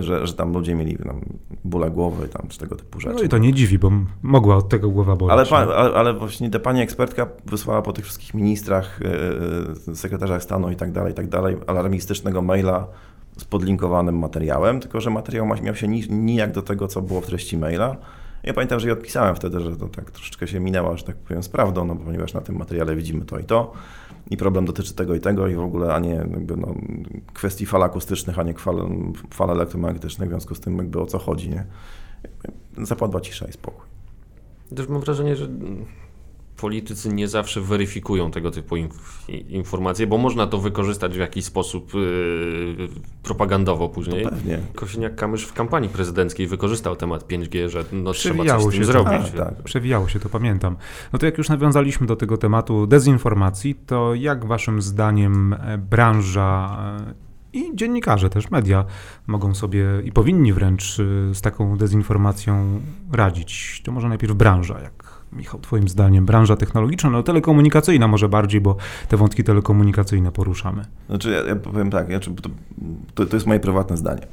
że, 0.00 0.26
że 0.26 0.32
tam 0.34 0.52
ludzie 0.52 0.74
mieli 0.74 0.96
tam 0.96 1.20
bóle 1.64 1.90
głowy 1.90 2.28
tam, 2.28 2.48
czy 2.48 2.58
tego 2.58 2.76
typu 2.76 3.00
rzeczy. 3.00 3.14
No 3.14 3.22
i 3.22 3.28
to 3.28 3.38
nie 3.38 3.52
dziwi, 3.52 3.78
bo 3.78 3.92
mogła 4.22 4.56
od 4.56 4.68
tego 4.68 4.90
głowa 4.90 5.16
boleć. 5.16 5.52
Ale, 5.52 5.66
ale, 5.74 5.94
ale 5.94 6.14
właśnie 6.14 6.50
ta 6.50 6.58
pani 6.58 6.80
ekspertka 6.80 7.26
wysłała 7.46 7.82
po 7.82 7.92
tych 7.92 8.04
wszystkich 8.04 8.34
ministrach, 8.34 9.00
yy, 9.86 9.96
sekretarzach 9.96 10.42
stanu 10.42 10.70
i 10.70 10.76
tak 10.76 10.92
dalej, 10.92 11.12
i 11.12 11.14
tak 11.14 11.28
dalej, 11.28 11.56
alarmistycznego 11.66 12.42
maila 12.42 12.86
z 13.36 13.44
podlinkowanym 13.44 14.18
materiałem, 14.18 14.80
tylko 14.80 15.00
że 15.00 15.10
materiał 15.10 15.46
miał 15.62 15.74
się 15.74 15.88
nijak 16.08 16.52
do 16.52 16.62
tego, 16.62 16.88
co 16.88 17.02
było 17.02 17.20
w 17.20 17.26
treści 17.26 17.58
maila 17.58 17.96
Ja 18.42 18.54
pamiętam, 18.54 18.80
że 18.80 18.88
ja 18.88 18.92
odpisałem 18.92 19.36
wtedy, 19.36 19.60
że 19.60 19.76
to 19.76 19.88
tak 19.88 20.10
troszeczkę 20.10 20.46
się 20.48 20.60
minęło, 20.60 20.96
że 20.96 21.04
tak 21.04 21.16
powiem, 21.16 21.42
z 21.42 21.48
prawdą, 21.48 21.84
no, 21.84 21.96
ponieważ 21.96 22.34
na 22.34 22.40
tym 22.40 22.56
materiale 22.56 22.96
widzimy 22.96 23.24
to 23.24 23.38
i 23.38 23.44
to 23.44 23.72
i 24.30 24.36
problem 24.36 24.64
dotyczy 24.64 24.94
tego 24.94 25.14
i 25.14 25.20
tego 25.20 25.48
i 25.48 25.54
w 25.54 25.60
ogóle, 25.60 25.94
a 25.94 25.98
nie 25.98 26.10
jakby 26.10 26.56
no, 26.56 26.74
kwestii 27.34 27.66
fal 27.66 27.82
akustycznych, 27.82 28.38
a 28.38 28.42
nie 28.42 28.54
fal, 28.54 28.88
fal 29.30 29.50
elektromagnetycznych, 29.50 30.28
w 30.28 30.32
związku 30.32 30.54
z 30.54 30.60
tym 30.60 30.78
jakby 30.78 31.00
o 31.00 31.06
co 31.06 31.18
chodzi, 31.18 31.50
nie? 31.50 31.64
Zapadła 32.78 33.20
cisza 33.20 33.46
i 33.46 33.52
spokój. 33.52 33.86
Też 34.76 34.88
mam 34.88 35.00
wrażenie, 35.00 35.36
że 35.36 35.48
politycy 36.60 37.08
nie 37.08 37.28
zawsze 37.28 37.60
weryfikują 37.60 38.30
tego 38.30 38.50
typu 38.50 38.76
inf 38.76 39.28
informacje, 39.48 40.06
bo 40.06 40.18
można 40.18 40.46
to 40.46 40.58
wykorzystać 40.58 41.14
w 41.14 41.20
jakiś 41.20 41.44
sposób 41.44 41.94
yy, 41.94 42.88
propagandowo 43.22 43.88
później. 43.88 44.24
To 44.24 44.30
pewnie. 44.30 44.60
Kosiniak-Kamysz 44.74 45.46
w 45.46 45.52
kampanii 45.52 45.88
prezydenckiej 45.88 46.46
wykorzystał 46.46 46.96
temat 46.96 47.28
5G, 47.28 47.68
że 47.68 47.84
no, 47.92 48.12
trzeba 48.12 48.44
coś 48.44 48.62
z 48.62 48.64
tym 48.64 48.72
się 48.72 48.80
to. 48.80 48.84
zrobić. 48.84 49.30
Tak, 49.36 49.36
tak. 49.36 49.62
Przewijało 49.62 50.08
się 50.08 50.20
to, 50.20 50.28
pamiętam. 50.28 50.76
No 51.12 51.18
to 51.18 51.26
jak 51.26 51.38
już 51.38 51.48
nawiązaliśmy 51.48 52.06
do 52.06 52.16
tego 52.16 52.36
tematu 52.36 52.86
dezinformacji, 52.86 53.74
to 53.74 54.14
jak 54.14 54.46
waszym 54.46 54.82
zdaniem 54.82 55.52
e, 55.52 55.78
branża 55.78 56.78
e, 57.08 57.28
i 57.52 57.70
dziennikarze 57.74 58.30
też, 58.30 58.50
media 58.50 58.84
mogą 59.26 59.54
sobie 59.54 59.86
i 60.04 60.12
powinni 60.12 60.52
wręcz 60.52 61.00
e, 61.00 61.34
z 61.34 61.40
taką 61.40 61.76
dezinformacją 61.76 62.80
radzić? 63.12 63.82
To 63.84 63.92
może 63.92 64.08
najpierw 64.08 64.34
branża, 64.34 64.80
jak 64.80 65.07
Michał, 65.32 65.60
twoim 65.60 65.88
zdaniem, 65.88 66.26
branża 66.26 66.56
technologiczna, 66.56 67.10
no 67.10 67.22
telekomunikacyjna 67.22 68.08
może 68.08 68.28
bardziej, 68.28 68.60
bo 68.60 68.76
te 69.08 69.16
wątki 69.16 69.44
telekomunikacyjne 69.44 70.32
poruszamy. 70.32 70.84
Znaczy, 71.08 71.30
ja, 71.30 71.48
ja 71.48 71.56
powiem 71.56 71.90
tak, 71.90 72.08
ja, 72.08 72.20
to, 72.20 72.30
to, 73.14 73.26
to 73.26 73.36
jest 73.36 73.46
moje 73.46 73.60
prywatne 73.60 73.96
zdanie. 73.96 74.26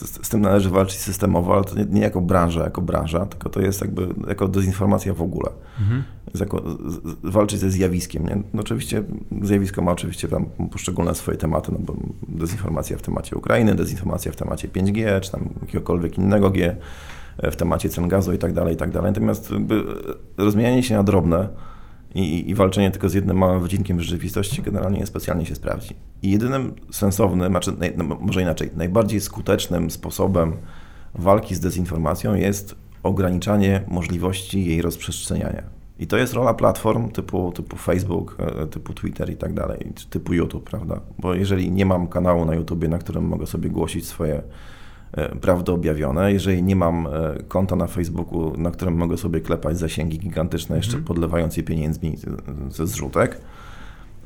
Z, 0.00 0.26
z 0.26 0.28
tym 0.28 0.40
należy 0.40 0.70
walczyć 0.70 0.98
systemowo, 0.98 1.54
ale 1.54 1.64
to 1.64 1.76
nie, 1.76 1.84
nie, 1.84 2.00
jako 2.00 2.20
branża, 2.20 2.64
jako 2.64 2.82
branża, 2.82 3.26
tylko 3.26 3.48
to 3.48 3.60
jest 3.60 3.80
jakby 3.80 4.08
jako 4.28 4.48
dezinformacja 4.48 5.14
w 5.14 5.22
ogóle. 5.22 5.50
Mhm. 5.80 6.04
Jako, 6.40 6.62
z, 6.86 7.16
walczyć 7.22 7.60
ze 7.60 7.70
zjawiskiem. 7.70 8.26
Nie? 8.26 8.42
No 8.54 8.60
oczywiście 8.60 9.02
zjawisko 9.42 9.82
ma 9.82 9.92
oczywiście 9.92 10.28
tam 10.28 10.46
poszczególne 10.72 11.14
swoje 11.14 11.38
tematy, 11.38 11.72
no 11.72 11.78
bo 11.78 11.96
dezinformacja 12.28 12.98
w 12.98 13.02
temacie 13.02 13.36
Ukrainy, 13.36 13.74
dezinformacja 13.74 14.32
w 14.32 14.36
temacie 14.36 14.68
5G, 14.68 15.20
czy 15.20 15.32
tam 15.32 15.48
jakiegokolwiek 15.60 16.18
innego 16.18 16.50
G, 16.50 16.76
w 17.42 17.56
temacie 17.56 17.88
cen 17.88 18.08
gazu 18.08 18.32
i 18.32 18.38
tak 18.38 18.52
dalej, 18.52 18.74
i 18.74 18.76
tak 18.76 18.90
dalej. 18.90 19.10
Natomiast 19.10 19.52
rozmienianie 20.36 20.82
się 20.82 20.94
na 20.94 21.02
drobne 21.02 21.48
i, 22.14 22.50
i, 22.50 22.54
walczenie 22.54 22.90
tylko 22.90 23.08
z 23.08 23.14
jednym 23.14 23.38
małym 23.38 23.62
wycinkiem 23.62 24.00
rzeczywistości 24.00 24.62
generalnie 24.62 24.98
niespecjalnie 24.98 25.46
się 25.46 25.54
sprawdzi. 25.54 25.96
I 26.22 26.30
jedynym 26.30 26.74
sensownym, 26.90 27.52
znaczy, 27.52 27.72
no, 27.96 28.04
może 28.20 28.42
inaczej, 28.42 28.70
najbardziej 28.76 29.20
skutecznym 29.20 29.90
sposobem 29.90 30.56
walki 31.14 31.54
z 31.54 31.60
dezinformacją 31.60 32.34
jest 32.34 32.74
ograniczanie 33.02 33.82
możliwości 33.88 34.64
jej 34.64 34.82
rozprzestrzeniania. 34.82 35.62
I 35.98 36.06
to 36.06 36.16
jest 36.16 36.32
rola 36.32 36.54
platform 36.54 37.10
typu, 37.10 37.52
typu 37.52 37.76
Facebook, 37.76 38.36
e, 38.38 38.66
typu 38.66 38.94
Twitter 38.94 39.30
i 39.30 39.36
tak 39.36 39.54
dalej, 39.54 39.92
typu 40.10 40.34
YouTube, 40.34 40.70
prawda? 40.70 41.00
Bo 41.18 41.34
jeżeli 41.34 41.70
nie 41.70 41.86
mam 41.86 42.08
kanału 42.08 42.44
na 42.44 42.54
YouTubie, 42.54 42.88
na 42.88 42.98
którym 42.98 43.24
mogę 43.24 43.46
sobie 43.46 43.70
głosić 43.70 44.06
swoje 44.06 44.42
prawdy 45.40 45.72
objawione. 45.72 46.32
Jeżeli 46.32 46.62
nie 46.62 46.76
mam 46.76 47.06
e, 47.06 47.10
konta 47.48 47.76
na 47.76 47.86
Facebooku, 47.86 48.56
na 48.56 48.70
którym 48.70 48.94
mogę 48.94 49.16
sobie 49.16 49.40
klepać 49.40 49.78
zasięgi 49.78 50.18
gigantyczne, 50.18 50.76
jeszcze 50.76 50.92
mm. 50.92 51.04
podlewając 51.04 51.56
je 51.56 51.62
pieniędzmi 51.62 52.16
ze 52.70 52.86
zrzutek, 52.86 53.40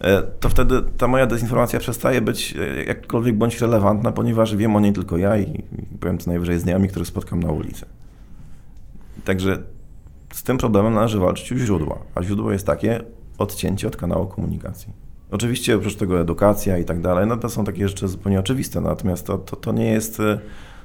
e, 0.01 0.23
to 0.23 0.49
wtedy 0.49 0.83
ta 0.99 1.09
moja 1.09 1.27
dezinformacja 1.27 1.79
przestaje 1.79 2.21
być 2.21 2.55
jakkolwiek 2.87 3.37
bądź 3.37 3.61
relevantna, 3.61 4.13
ponieważ 4.13 4.57
wiem 4.57 4.77
o 4.77 4.81
niej 4.81 4.93
tylko 4.93 5.17
ja 5.17 5.39
i 5.39 5.63
powiem 6.01 6.19
co 6.19 6.31
najwyżej 6.31 6.59
znajomi, 6.59 6.89
których 6.89 7.09
spotkam 7.09 7.43
na 7.43 7.53
ulicy. 7.53 7.87
Także 9.25 9.59
z 10.33 10.43
tym 10.43 10.59
problemem 10.59 10.95
należy 10.95 11.19
walczyć 11.19 11.53
u 11.53 11.57
źródła, 11.57 11.99
a 12.15 12.23
źródło 12.23 12.53
jest 12.53 12.67
takie 12.67 13.01
odcięcie 13.39 13.89
od 13.89 13.97
kanału 13.97 14.27
komunikacji. 14.27 14.93
Oczywiście 15.31 15.77
oprócz 15.77 15.97
tego 15.97 16.21
edukacja 16.21 16.79
i 16.79 16.85
tak 16.85 17.01
dalej, 17.01 17.27
no 17.27 17.37
to 17.37 17.49
są 17.49 17.65
takie 17.65 17.89
rzeczy 17.89 18.09
zupełnie 18.09 18.41
oczywiste, 18.41 18.81
natomiast 18.81 19.27
to, 19.27 19.39
to, 19.39 19.57
to 19.57 19.73
nie 19.73 19.91
jest 19.91 20.23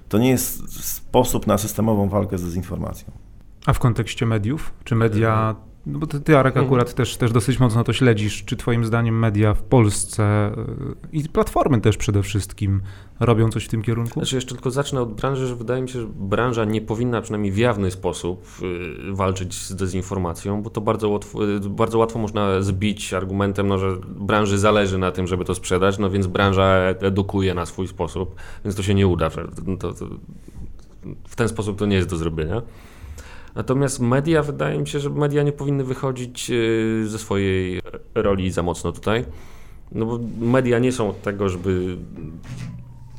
to 0.10 0.18
nie 0.18 0.30
jest 0.30 0.84
sposób 0.86 1.48
na 1.48 1.58
systemową 1.58 2.10
walkę 2.10 2.38
z 2.38 2.44
dezinformacją. 2.44 3.12
A 3.66 3.74
w 3.74 3.80
kontekście 3.80 4.26
mediów? 4.26 4.74
Czy 4.84 4.96
media 4.96 5.56
no 5.86 6.00
bo 6.00 6.08
ty, 6.08 6.20
ty 6.20 6.38
Arek, 6.38 6.52
mhm. 6.52 6.66
akurat 6.66 6.94
też, 6.94 7.18
też 7.18 7.32
dosyć 7.32 7.60
mocno 7.60 7.84
to 7.84 7.94
śledzisz. 7.94 8.44
Czy 8.46 8.56
twoim 8.56 8.86
zdaniem 8.86 9.20
media 9.20 9.54
w 9.54 9.62
Polsce 9.62 10.52
y, 11.14 11.18
i 11.18 11.30
platformy 11.30 11.82
też 11.82 11.98
przede 11.98 12.24
wszystkim 12.24 12.82
robią 13.20 13.50
coś 13.50 13.66
w 13.66 13.68
tym 13.68 13.82
kierunku? 13.82 14.14
Znaczy 14.14 14.36
jeszcze 14.36 14.56
tylko 14.56 14.72
zacznę 14.72 15.02
od 15.02 15.14
branży, 15.14 15.48
że 15.48 15.56
wydaje 15.56 15.82
mi 15.82 15.90
się, 15.90 16.00
że 16.00 16.08
branża 16.16 16.66
nie 16.66 16.82
powinna 16.82 17.22
przynajmniej 17.22 17.52
w 17.52 17.58
jawny 17.58 17.92
sposób 17.92 18.46
y, 19.10 19.14
walczyć 19.14 19.54
z 19.54 19.76
dezinformacją, 19.76 20.62
bo 20.62 20.70
to 20.70 20.82
bardzo 20.82 21.10
łatwo, 21.10 21.50
y, 21.50 21.60
bardzo 21.60 21.98
łatwo 21.98 22.20
można 22.20 22.62
zbić 22.62 23.14
argumentem, 23.14 23.68
no, 23.68 23.78
że 23.78 23.98
branży 24.08 24.58
zależy 24.58 24.98
na 24.98 25.12
tym, 25.12 25.28
żeby 25.28 25.46
to 25.46 25.56
sprzedać, 25.56 25.98
no 25.98 26.10
więc 26.10 26.28
branża 26.28 26.76
edukuje 27.00 27.54
na 27.54 27.66
swój 27.66 27.88
sposób, 27.88 28.36
więc 28.66 28.76
to 28.76 28.84
się 28.84 28.94
nie 28.94 29.08
uda. 29.08 29.30
To, 29.80 29.94
to, 29.94 30.06
w 31.28 31.36
ten 31.36 31.48
sposób 31.48 31.78
to 31.78 31.86
nie 31.86 31.96
jest 31.96 32.10
do 32.10 32.18
zrobienia. 32.18 32.62
Natomiast 33.56 34.00
media, 34.00 34.44
wydaje 34.44 34.80
mi 34.80 34.88
się, 34.88 35.00
że 35.00 35.10
media 35.10 35.44
nie 35.44 35.52
powinny 35.52 35.84
wychodzić 35.84 36.52
e, 36.52 37.08
ze 37.08 37.20
swojej 37.20 37.82
roli 38.16 38.52
za 38.52 38.64
mocno 38.64 38.92
tutaj. 38.92 39.26
No 39.92 40.06
bo 40.06 40.20
media 40.40 40.80
nie 40.80 40.92
są 40.92 41.10
od 41.10 41.22
tego, 41.22 41.50
żeby 41.50 41.98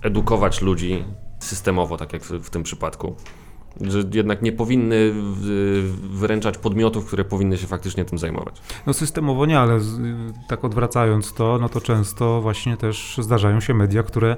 edukować 0.03 0.63
ludzi 0.63 1.05
systemowo, 1.41 1.97
tak 1.97 2.13
jak 2.13 2.23
w, 2.23 2.51
tym 2.51 2.63
przypadku. 2.63 3.15
Że 3.81 4.03
jednak 4.15 4.43
nie 4.43 4.53
powinny 4.53 5.13
wyręczać 6.11 6.59
podmiotów, 6.59 7.07
które 7.07 7.25
powinny 7.25 7.59
się 7.59 7.67
faktycznie 7.67 8.05
tym 8.05 8.19
zajmować. 8.19 8.63
No 8.87 8.93
systemowo 8.93 9.47
nie, 9.47 9.59
ale 9.59 9.81
z, 9.81 10.01
tak 10.49 10.65
odwracając 10.65 11.35
to, 11.35 11.59
no 11.61 11.69
to 11.69 11.81
często 11.81 12.41
właśnie 12.41 12.77
też 12.77 13.19
zdarzają 13.19 13.61
się 13.61 13.75
media, 13.75 14.03
które 14.03 14.37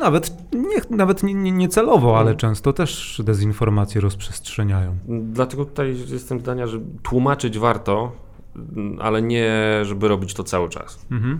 nawet 0.00 0.52
nie, 0.52 0.96
nawet 0.96 1.22
nie, 1.22 1.34
nie, 1.34 1.52
nie 1.52 1.68
celowo, 1.68 2.18
ale 2.18 2.34
często 2.34 2.72
też 2.72 3.22
dezinformacje 3.24 4.00
rozprzestrzeniają. 4.00 4.96
Dlatego 5.08 5.64
tutaj 5.64 5.96
jestem 6.08 6.40
zdania, 6.40 6.66
że 6.66 6.80
tłumaczyć 7.02 7.58
warto, 7.58 8.12
ale 9.00 9.22
nie, 9.22 9.54
żeby 9.82 10.08
robić 10.08 10.34
to 10.34 10.44
cały 10.44 10.68
czas. 10.68 11.06
Mhm. 11.10 11.38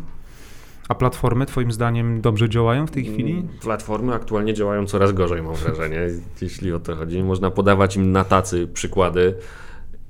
A 0.91 0.95
platformy 0.95 1.47
Twoim 1.47 1.73
zdaniem 1.73 2.21
dobrze 2.21 2.49
działają 2.49 2.87
w 2.87 2.91
tej 2.91 3.05
chwili? 3.05 3.33
Mm, 3.33 3.49
platformy 3.49 4.15
aktualnie 4.15 4.55
działają 4.55 4.87
coraz 4.87 5.13
gorzej, 5.13 5.43
mam 5.43 5.55
wrażenie, 5.55 6.01
jeśli 6.43 6.73
o 6.73 6.81
to 6.81 6.97
chodzi. 6.97 7.23
Można 7.23 7.51
podawać 7.51 7.97
im 7.97 8.13
na 8.13 8.25
tacy 8.25 8.67
przykłady 8.67 9.35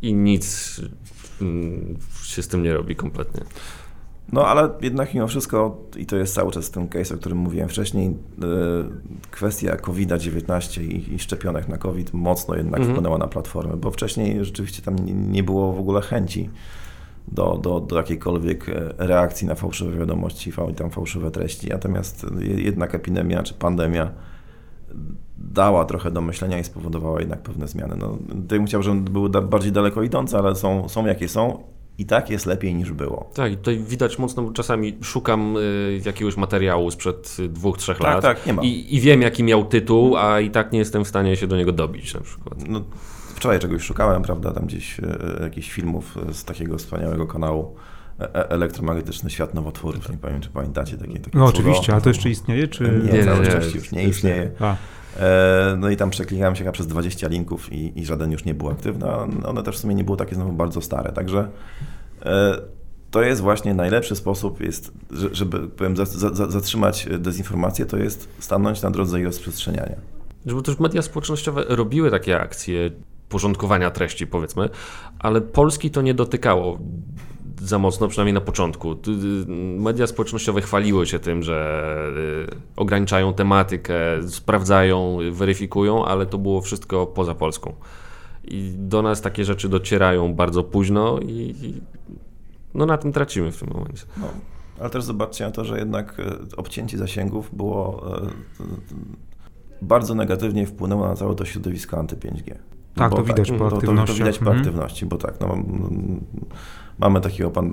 i 0.03 0.15
nic 0.15 0.77
mm, 1.43 1.97
się 2.23 2.43
z 2.43 2.49
tym 2.49 2.63
nie 2.63 2.75
robi 2.75 2.97
kompletnie. 2.97 3.43
No 4.33 4.47
ale 4.47 4.71
jednak 4.81 5.15
mimo 5.15 5.29
wszystko, 5.29 5.85
i 5.97 6.07
to 6.07 6.17
jest 6.17 6.35
cały 6.35 6.53
czas 6.53 6.71
ten 6.71 6.89
case, 6.89 7.15
o 7.15 7.19
którym 7.19 7.39
mówiłem 7.39 7.69
wcześniej, 7.69 8.07
e, 8.09 8.15
kwestia 9.31 9.77
COVID-19 9.77 10.83
i, 10.83 11.15
i 11.15 11.19
szczepionek 11.19 11.69
na 11.69 11.79
COVID 11.79 12.13
mocno 12.15 12.55
jednak 12.55 12.81
mhm. 12.81 12.95
wpłynęła 12.95 13.19
na 13.19 13.27
platformę, 13.27 13.77
bo 13.77 13.91
wcześniej 13.91 14.45
rzeczywiście 14.45 14.83
tam 14.83 14.97
nie 15.33 15.43
było 15.43 15.73
w 15.73 15.81
ogóle 15.81 16.01
chęci 16.01 16.51
do, 17.29 17.59
do, 17.63 17.81
do 17.81 17.97
jakiejkolwiek 17.97 18.69
e, 18.69 18.95
reakcji 18.99 19.47
na 19.47 19.55
fałszywe 19.55 19.99
wiadomości 19.99 20.53
i 20.71 20.75
tam 20.75 20.91
fałszywe 20.91 21.31
treści. 21.31 21.69
Natomiast 21.69 22.27
jednak 22.57 22.95
epidemia 22.95 23.43
czy 23.43 23.55
pandemia 23.55 24.11
dała 25.39 25.85
trochę 25.85 26.11
do 26.11 26.21
myślenia 26.21 26.59
i 26.59 26.65
spowodowała 26.65 27.21
jednak 27.21 27.43
pewne 27.43 27.69
zmiany. 27.69 27.97
No, 27.99 28.19
bym 28.35 28.67
chciał, 28.67 28.83
żeby 28.83 29.11
były 29.11 29.31
bardziej 29.31 29.73
daleko 29.73 30.03
idące, 30.03 30.39
ale 30.39 30.55
są, 30.55 30.89
są 30.89 31.07
jakie 31.07 31.29
są 31.29 31.63
i 31.99 32.07
tak 32.07 32.31
jest 32.31 32.47
lepiej 32.47 32.75
niż 32.75 32.93
było. 32.93 33.31
Tak, 33.35 33.53
i 33.53 33.57
tutaj 33.57 33.79
widać 33.79 34.19
mocno, 34.19 34.43
bo 34.43 34.53
czasami 34.53 34.99
szukam 35.03 35.57
y, 35.57 36.01
jakiegoś 36.05 36.37
materiału 36.37 36.91
sprzed 36.91 37.37
dwóch, 37.49 37.79
trzech 37.79 37.99
tak, 37.99 38.07
lat 38.07 38.23
tak, 38.23 38.47
nie 38.47 38.53
ma. 38.53 38.63
I, 38.63 38.97
I, 38.97 39.01
wiem, 39.01 39.23
jaki 39.23 39.45
miał 39.45 39.65
tytuł, 39.65 40.17
a 40.17 40.41
i 40.41 40.51
tak 40.51 40.73
nie 40.73 40.79
jestem 40.79 41.05
w 41.05 41.09
stanie 41.09 41.37
się 41.37 41.47
do 41.47 41.57
niego 41.57 41.73
dobić 41.73 42.15
na 42.15 42.21
przykład. 42.21 42.69
No, 42.69 42.81
wczoraj 43.41 43.59
czegoś 43.59 43.83
szukałem, 43.83 44.23
prawda, 44.23 44.53
tam 44.53 44.67
gdzieś 44.67 44.99
y, 44.99 45.03
jakichś 45.43 45.73
filmów 45.73 46.19
z 46.33 46.45
takiego 46.45 46.79
wspaniałego 46.79 47.27
kanału 47.27 47.77
e, 48.21 48.35
e, 48.35 48.51
elektromagnetyczny 48.51 49.31
świat 49.31 49.55
nowotworów. 49.55 50.11
Nie 50.11 50.19
pamiętam, 50.19 50.43
czy 50.43 50.51
pamiętacie 50.51 50.97
takie, 50.97 51.19
takie 51.19 51.39
No 51.39 51.45
oczywiście, 51.45 51.93
ale 51.93 52.03
to 52.03 52.09
jeszcze 52.09 52.31
istnieje, 52.31 52.69
czy... 52.69 52.85
Nie, 52.85 53.13
nie 53.13 53.75
już 53.75 53.93
nie 53.93 54.05
istnieje. 54.05 54.51
A. 54.61 54.77
E, 55.17 55.77
no 55.79 55.91
i 55.91 55.97
tam 55.97 56.11
przeklikałem 56.11 56.57
się 56.57 56.59
chyba 56.65 56.73
przez 56.73 56.87
20 56.87 57.29
linków 57.29 57.73
i, 57.73 58.01
i 58.01 58.05
żaden 58.05 58.33
już 58.33 58.45
nie 58.45 58.55
był 58.55 58.69
aktywny. 58.69 59.07
One 59.47 59.63
też 59.63 59.77
w 59.77 59.79
sumie 59.79 59.95
nie 59.95 60.05
były 60.05 60.17
takie 60.17 60.35
znowu 60.35 60.53
bardzo 60.53 60.81
stare, 60.81 61.13
także 61.13 61.49
e, 62.23 62.57
to 63.11 63.23
jest 63.23 63.41
właśnie 63.41 63.75
najlepszy 63.75 64.17
sposób, 64.17 64.61
jest, 64.61 64.93
żeby 65.33 65.69
powiem, 65.69 65.95
zatrzymać 66.49 67.09
dezinformację, 67.19 67.87
to 67.87 67.97
jest 67.97 68.29
stanąć 68.39 68.83
na 68.83 68.91
drodze 68.91 69.17
jej 69.17 69.27
rozprzestrzeniania. 69.27 69.97
Żeby 70.47 70.63
też 70.63 70.79
media 70.79 71.03
społecznościowe 71.03 71.65
robiły 71.69 72.11
takie 72.11 72.41
akcje 72.41 72.91
porządkowania 73.31 73.91
treści, 73.91 74.27
powiedzmy, 74.27 74.69
ale 75.19 75.41
Polski 75.41 75.91
to 75.91 76.03
nie 76.03 76.15
dotykało 76.15 76.79
za 77.63 77.79
mocno, 77.79 78.09
przynajmniej 78.09 78.35
na 78.35 78.41
początku. 78.41 78.97
Media 79.79 80.07
społecznościowe 80.07 80.61
chwaliły 80.61 81.07
się 81.07 81.19
tym, 81.19 81.43
że 81.43 81.95
y, 82.49 82.57
ograniczają 82.77 83.35
tematykę, 83.35 83.95
sprawdzają, 84.29 85.19
weryfikują, 85.33 86.05
ale 86.05 86.27
to 86.27 86.39
było 86.39 86.61
wszystko 86.61 87.07
poza 87.07 87.35
Polską. 87.35 87.73
i 88.45 88.75
do 88.77 89.03
nas 89.03 89.21
takie 89.21 89.45
rzeczy 89.45 89.69
docierają 89.69 90.35
bardzo 90.35 90.63
późno 90.63 91.21
i, 91.21 91.55
no 92.75 92.87
na 92.87 92.99
tym 92.99 93.13
tracimy 93.13 93.53
w 93.53 93.59
tym 93.61 93.69
momencie. 93.73 94.05
No, 94.17 94.27
ale 94.81 94.91
też 94.91 95.05
zobaczcie 95.05 95.45
na 95.45 95.51
to, 95.51 95.65
że 95.65 95.79
jednak 95.79 96.21
e, 96.21 96.57
obcięcie 96.57 96.99
zasięgów 96.99 97.57
było 97.57 98.05
bardzo 99.83 100.15
negatywnie 100.15 100.67
wpłynęło 100.67 101.09
na 101.09 101.17
całe 101.17 101.35
to 101.35 101.45
środowisko 101.45 101.97
anty-5G. 101.97 102.55
No 102.97 103.03
tak, 103.03 103.15
to 103.15 103.23
widać 103.23 103.53
po 103.53 103.67
aktywności. 103.67 104.07
To, 104.07 104.13
to 104.13 104.25
widać 104.25 104.39
po 104.39 104.45
mhm. 104.45 104.59
aktywności, 104.59 105.07
bo 105.07 105.17
tak, 105.17 105.41
no, 105.41 105.57
mamy 106.99 107.21
takiego 107.21 107.51
pan, 107.51 107.73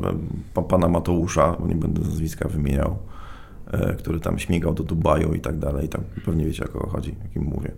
pana 0.69 0.87
Mateusza, 0.87 1.55
nie 1.67 1.75
będę 1.75 2.01
nazwiska 2.01 2.49
wymieniał, 2.49 2.97
e, 3.71 3.93
który 3.93 4.19
tam 4.19 4.39
śmigał 4.39 4.73
do 4.73 4.83
Dubaju 4.83 5.33
i 5.33 5.39
tak 5.39 5.57
dalej, 5.57 5.89
tam 5.89 6.01
pewnie 6.25 6.45
wiecie 6.45 6.65
o 6.65 6.67
kogo 6.67 6.87
chodzi, 6.87 7.15
jakim 7.23 7.43
mówię 7.43 7.71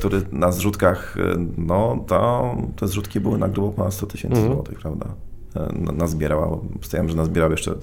który 0.00 0.22
na 0.32 0.52
zrzutkach, 0.52 1.16
no 1.58 2.04
to 2.06 2.56
te 2.76 2.88
zrzutki 2.88 3.20
były 3.20 3.38
na 3.38 3.48
grubo 3.48 3.72
ponad 3.72 3.94
100 3.94 4.06
tysięcy 4.06 4.40
mm. 4.40 4.52
złotych, 4.52 4.78
prawda? 4.78 5.06
Nazbierała, 5.92 6.58
stawiam, 6.82 7.08
że 7.08 7.16
nazbierał 7.16 7.50
jeszcze 7.50 7.74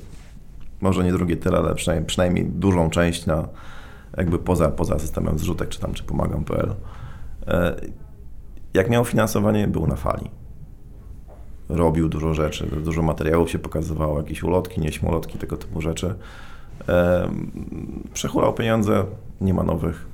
może 0.82 1.04
nie 1.04 1.12
drugie 1.12 1.38
tyle, 1.38 1.58
ale 1.58 1.76
przynajmniej, 1.76 2.08
przynajmniej 2.08 2.46
dużą 2.46 2.90
część 2.90 3.26
na 3.26 3.48
jakby 4.18 4.40
poza, 4.40 4.70
poza 4.70 5.00
systemem 5.00 5.40
zrzutek, 5.40 5.70
czy 5.70 5.80
tam, 5.80 5.94
czy 5.94 6.04
pomagam.pl. 6.04 6.76
Jak 8.74 8.90
miał 8.90 9.06
finansowanie, 9.06 9.68
był 9.68 9.88
na 9.88 9.96
fali. 9.96 10.30
Robił 11.70 12.10
dużo 12.10 12.34
rzeczy, 12.34 12.68
dużo 12.84 13.02
materiałów 13.02 13.52
się 13.52 13.60
pokazywało, 13.60 14.18
jakieś 14.18 14.44
ulotki, 14.44 14.82
nieśmolotki, 14.82 15.38
tego 15.38 15.58
typu 15.58 15.82
rzeczy. 15.82 16.16
Przechulał 18.14 18.54
pieniądze, 18.54 19.06
nie 19.42 19.54
ma 19.54 19.64
nowych. 19.64 20.06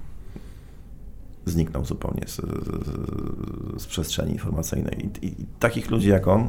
Zniknął 1.45 1.85
zupełnie 1.85 2.23
z, 2.27 2.35
z, 2.35 3.81
z 3.81 3.87
przestrzeni 3.87 4.31
informacyjnej. 4.31 5.09
I, 5.21 5.27
I, 5.27 5.45
takich 5.59 5.91
ludzi 5.91 6.09
jak 6.09 6.27
on 6.27 6.47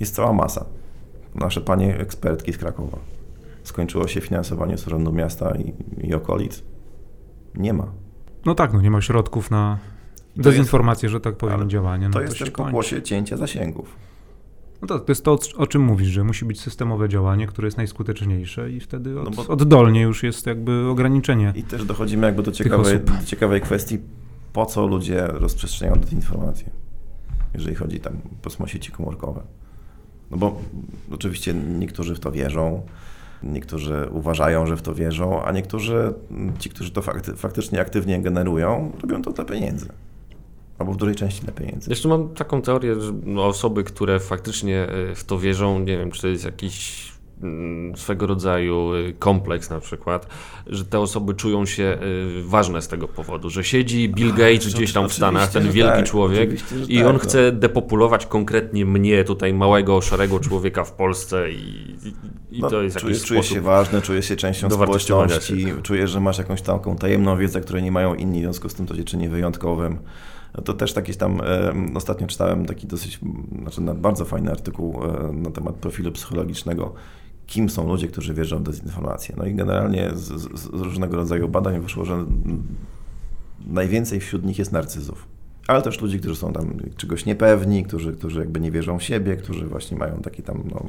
jest 0.00 0.14
cała 0.14 0.32
masa. 0.32 0.64
Nasze 1.34 1.60
panie 1.60 1.98
ekspertki 1.98 2.52
z 2.52 2.58
Krakowa 2.58 2.98
skończyło 3.64 4.08
się 4.08 4.20
finansowanie 4.20 4.78
z 4.78 4.86
Urzędu 4.86 5.12
Miasta 5.12 5.54
i, 5.56 5.74
i 6.08 6.14
okolic. 6.14 6.62
Nie 7.54 7.72
ma. 7.72 7.86
No 8.44 8.54
tak, 8.54 8.72
no 8.72 8.80
nie 8.80 8.90
ma 8.90 9.00
środków 9.00 9.50
na 9.50 9.78
dezinformację, 10.42 11.06
jest, 11.06 11.12
że 11.12 11.20
tak 11.20 11.36
powiem, 11.36 11.70
działanie. 11.70 12.06
No 12.06 12.12
to, 12.12 12.18
to 12.18 12.24
jest 12.24 12.38
też 12.38 12.50
pokłosie 12.50 13.02
cięcia 13.02 13.36
zasięgów. 13.36 13.96
No 14.82 14.88
to, 14.88 14.98
to 14.98 15.12
jest 15.12 15.24
to, 15.24 15.38
o 15.56 15.66
czym 15.66 15.82
mówisz, 15.82 16.08
że 16.08 16.24
musi 16.24 16.44
być 16.44 16.60
systemowe 16.60 17.08
działanie, 17.08 17.46
które 17.46 17.66
jest 17.66 17.76
najskuteczniejsze 17.76 18.70
i 18.70 18.80
wtedy 18.80 19.20
od, 19.20 19.24
no 19.24 19.44
bo... 19.44 19.52
oddolnie 19.52 20.00
już 20.00 20.22
jest 20.22 20.46
jakby 20.46 20.88
ograniczenie. 20.88 21.52
I 21.56 21.62
też 21.62 21.84
dochodzimy 21.84 22.26
jakby 22.26 22.42
do 22.42 22.52
ciekawej, 22.52 23.00
do 23.00 23.26
ciekawej 23.26 23.60
kwestii, 23.60 23.98
po 24.52 24.66
co 24.66 24.86
ludzie 24.86 25.26
rozprzestrzeniają 25.26 26.00
dezinformację, 26.00 26.70
jeżeli 27.54 27.76
chodzi 27.76 28.00
tam 28.00 28.12
po 28.58 28.66
sieci 28.66 28.92
komórkowe. 28.92 29.42
No 30.30 30.36
bo 30.36 30.60
oczywiście 31.10 31.54
niektórzy 31.54 32.14
w 32.14 32.20
to 32.20 32.32
wierzą, 32.32 32.82
Niektórzy 33.42 34.08
uważają, 34.10 34.66
że 34.66 34.76
w 34.76 34.82
to 34.82 34.94
wierzą, 34.94 35.42
a 35.44 35.52
niektórzy, 35.52 36.14
ci, 36.58 36.70
którzy 36.70 36.90
to 36.90 37.02
fakty, 37.02 37.36
faktycznie 37.36 37.80
aktywnie 37.80 38.22
generują, 38.22 38.92
robią 39.02 39.22
to 39.22 39.32
dla 39.32 39.44
pieniędzy. 39.44 39.88
Albo 40.78 40.92
w 40.92 40.96
dużej 40.96 41.14
części 41.14 41.40
dla 41.42 41.52
pieniędzy. 41.52 41.90
Jeszcze 41.90 42.08
mam 42.08 42.28
taką 42.28 42.62
teorię, 42.62 42.94
że 43.00 43.12
osoby, 43.40 43.84
które 43.84 44.20
faktycznie 44.20 44.88
e, 44.88 45.14
w 45.14 45.24
to 45.24 45.38
wierzą, 45.38 45.78
nie 45.78 45.98
wiem, 45.98 46.10
czy 46.10 46.22
to 46.22 46.28
jest 46.28 46.44
jakiś 46.44 47.08
Mm, 47.42 47.96
swego 47.96 48.26
rodzaju 48.26 48.94
y, 48.94 49.14
kompleks 49.18 49.70
na 49.70 49.80
przykład, 49.80 50.26
że 50.66 50.84
te 50.84 51.00
osoby 51.00 51.34
czują 51.34 51.66
się 51.66 51.98
y, 52.38 52.42
ważne 52.42 52.82
z 52.82 52.88
tego 52.88 53.08
powodu, 53.08 53.50
że 53.50 53.64
siedzi 53.64 54.08
Bill 54.08 54.30
Gates 54.30 54.74
gdzieś 54.74 54.92
tam 54.92 55.08
w 55.08 55.12
Stanach, 55.12 55.50
ten 55.50 55.70
wielki 55.70 55.96
tak, 55.96 56.06
człowiek 56.06 56.50
i 56.88 57.04
on 57.04 57.12
tak, 57.12 57.22
chce 57.22 57.52
no. 57.52 57.58
depopulować 57.58 58.26
konkretnie 58.26 58.86
mnie, 58.86 59.24
tutaj 59.24 59.54
małego, 59.54 60.00
szarego 60.00 60.40
człowieka 60.48 60.84
w 60.84 60.92
Polsce 60.92 61.50
i, 61.50 61.96
i 62.50 62.60
no, 62.60 62.70
to 62.70 62.82
jest 62.82 63.02
jakiś 63.02 63.22
czujesz 63.22 63.48
się 63.48 63.60
ważny, 63.60 64.02
czujesz 64.02 64.28
się 64.28 64.36
częścią 64.36 64.70
społeczności, 64.70 65.66
czujesz, 65.82 66.10
że 66.10 66.20
masz 66.20 66.38
jakąś 66.38 66.62
taką 66.62 66.96
tajemną 66.96 67.36
wiedzę, 67.36 67.60
której 67.60 67.82
nie 67.82 67.92
mają 67.92 68.14
inni, 68.14 68.40
w 68.40 68.42
związku 68.42 68.68
z 68.68 68.74
tym 68.74 68.86
to 68.86 68.96
cię 68.96 69.04
czyni 69.04 69.28
wyjątkowym. 69.28 69.98
No 70.58 70.62
to 70.62 70.74
też 70.74 70.96
jakieś 70.96 71.16
tam, 71.16 71.40
ostatnio 71.94 72.26
czytałem 72.26 72.66
taki 72.66 72.86
dosyć, 72.86 73.20
znaczy 73.62 73.80
bardzo 73.80 74.24
fajny 74.24 74.50
artykuł 74.50 75.04
e, 75.04 75.32
na 75.32 75.50
temat 75.50 75.74
profilu 75.74 76.12
psychologicznego 76.12 76.94
kim 77.46 77.70
są 77.70 77.88
ludzie, 77.88 78.08
którzy 78.08 78.34
wierzą 78.34 78.58
w 78.58 78.62
dezinformację. 78.62 79.34
No 79.38 79.46
i 79.46 79.54
generalnie 79.54 80.10
z, 80.14 80.20
z, 80.20 80.60
z 80.60 80.66
różnego 80.66 81.16
rodzaju 81.16 81.48
badań 81.48 81.80
wyszło, 81.80 82.04
że 82.04 82.24
najwięcej 83.66 84.20
wśród 84.20 84.44
nich 84.44 84.58
jest 84.58 84.72
narcyzów. 84.72 85.26
Ale 85.66 85.82
też 85.82 86.00
ludzi, 86.00 86.20
którzy 86.20 86.36
są 86.36 86.52
tam 86.52 86.76
czegoś 86.96 87.26
niepewni, 87.26 87.84
którzy, 87.84 88.12
którzy 88.12 88.40
jakby 88.40 88.60
nie 88.60 88.70
wierzą 88.70 88.98
w 88.98 89.02
siebie, 89.02 89.36
którzy 89.36 89.66
właśnie 89.66 89.98
mają 89.98 90.16
taki 90.16 90.42
tam, 90.42 90.62
no, 90.70 90.84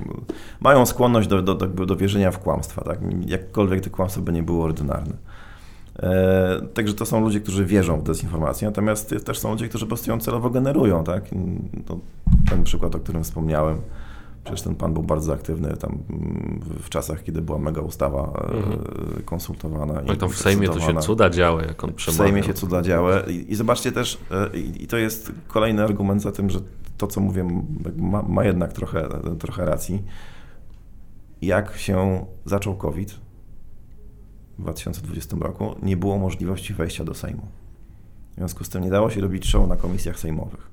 mają 0.60 0.86
skłonność 0.86 1.28
do, 1.28 1.42
do, 1.42 1.56
do, 1.56 1.86
do 1.86 1.96
wierzenia 1.96 2.32
w 2.32 2.40
kłamstwa, 2.40 2.82
tak? 2.82 3.00
Jakkolwiek 3.26 3.84
to 3.84 3.90
kłamstwo 3.90 4.22
by 4.22 4.32
nie 4.32 4.44
było 4.44 4.64
ordynarne. 4.64 5.14
E, 6.04 6.62
także 6.74 6.94
to 6.94 7.06
są 7.06 7.22
ludzie, 7.22 7.40
którzy 7.40 7.66
wierzą 7.66 8.00
w 8.00 8.04
dezinformację, 8.04 8.68
natomiast 8.68 9.16
też 9.26 9.40
są 9.40 9.52
ludzie, 9.52 9.70
którzy 9.70 9.86
po 9.86 9.90
prostu 9.90 10.12
ją 10.12 10.20
celowo 10.20 10.50
generują, 10.50 11.04
tak? 11.04 11.24
To 11.86 12.00
ten 12.50 12.64
przykład, 12.64 12.96
o 12.96 13.00
którym 13.00 13.24
wspomniałem, 13.24 13.82
Przecież 14.44 14.62
ten 14.62 14.76
pan 14.76 14.94
był 14.94 15.04
bardzo 15.04 15.34
aktywny 15.34 15.78
tam 15.78 15.98
w 16.80 16.90
czasach, 16.90 17.24
kiedy 17.24 17.42
była 17.42 17.60
mega 17.60 17.82
ustawa 17.82 18.50
mhm. 18.54 18.80
konsultowana. 19.26 20.02
No 20.06 20.14
i 20.14 20.18
to 20.18 20.30
w 20.30 20.38
Sejmie 20.38 20.70
to 20.70 20.80
się 20.80 20.98
cuda 21.00 21.30
działy, 21.30 21.64
jak 21.68 21.84
on 21.84 21.94
przemawiał. 21.94 22.26
W 22.26 22.28
Sejmie 22.28 22.44
się 22.44 22.54
cuda 22.54 22.82
działy 22.82 23.24
I, 23.28 23.52
i 23.52 23.56
zobaczcie 23.56 23.92
też, 23.92 24.18
e, 24.32 24.58
i, 24.58 24.84
i, 24.84 24.88
to 24.88 24.98
jest 24.98 25.32
kolejny 25.48 25.84
argument 25.84 26.22
za 26.22 26.32
tym, 26.32 26.50
że 26.50 26.60
to, 26.98 27.08
co 27.08 27.22
mówię, 27.22 27.62
ma, 27.98 28.22
ma 28.22 28.46
jednak 28.46 28.74
trochę, 28.74 29.08
trochę 29.40 29.66
racji. 29.66 30.04
Jak 31.42 31.78
się 31.78 32.26
zaczął 32.46 32.76
COVID 32.76 33.20
w 34.60 34.62
2020 34.62 35.38
roku, 35.40 35.76
nie 35.84 35.98
było 35.98 36.18
możliwości 36.18 36.74
wejścia 36.74 37.04
do 37.04 37.14
Sejmu. 37.14 37.48
W 38.32 38.36
związku 38.36 38.64
z 38.64 38.70
tym 38.70 38.84
nie 38.84 38.90
dało 38.90 39.10
się 39.10 39.22
robić 39.22 39.46
show 39.46 39.68
na 39.68 39.76
komisjach 39.76 40.20
sejmowych. 40.20 40.70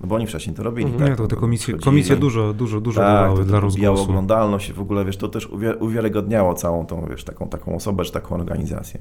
No 0.00 0.06
bo 0.06 0.14
oni 0.14 0.26
wcześniej 0.26 0.56
to 0.56 0.62
robili. 0.62 0.84
Mhm. 0.84 1.02
Tak? 1.02 1.10
Nie, 1.10 1.16
to 1.16 1.28
te 1.28 1.40
komisje, 1.40 1.74
komisje 1.74 2.16
dużo, 2.16 2.52
dużo, 2.54 2.80
dużo 2.80 3.00
tak, 3.00 3.08
dawały 3.08 3.44
dla 3.44 3.60
rozgłosu. 3.60 4.02
oglądalność 4.02 4.72
w 4.72 4.80
ogóle, 4.80 5.04
wiesz, 5.04 5.16
to 5.16 5.28
też 5.28 5.48
uwiarygodniało 5.80 6.54
całą 6.54 6.86
tą, 6.86 7.06
wiesz, 7.10 7.24
taką, 7.24 7.48
taką 7.48 7.76
osobę, 7.76 8.04
czy 8.04 8.12
taką 8.12 8.34
organizację. 8.34 9.00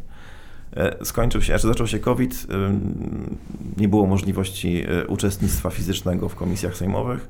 E, 0.74 1.06
skończył 1.06 1.41
się, 1.41 1.48
znaczy 1.48 1.68
zaczął 1.68 1.88
się 1.88 2.00
COVID, 2.00 2.48
nie 3.78 3.88
było 3.88 4.06
możliwości 4.06 4.84
e, 4.88 5.08
uczestnictwa 5.08 5.70
fizycznego 5.70 6.30
w 6.30 6.36
komisjach 6.36 6.78
sejmowych 6.78 7.30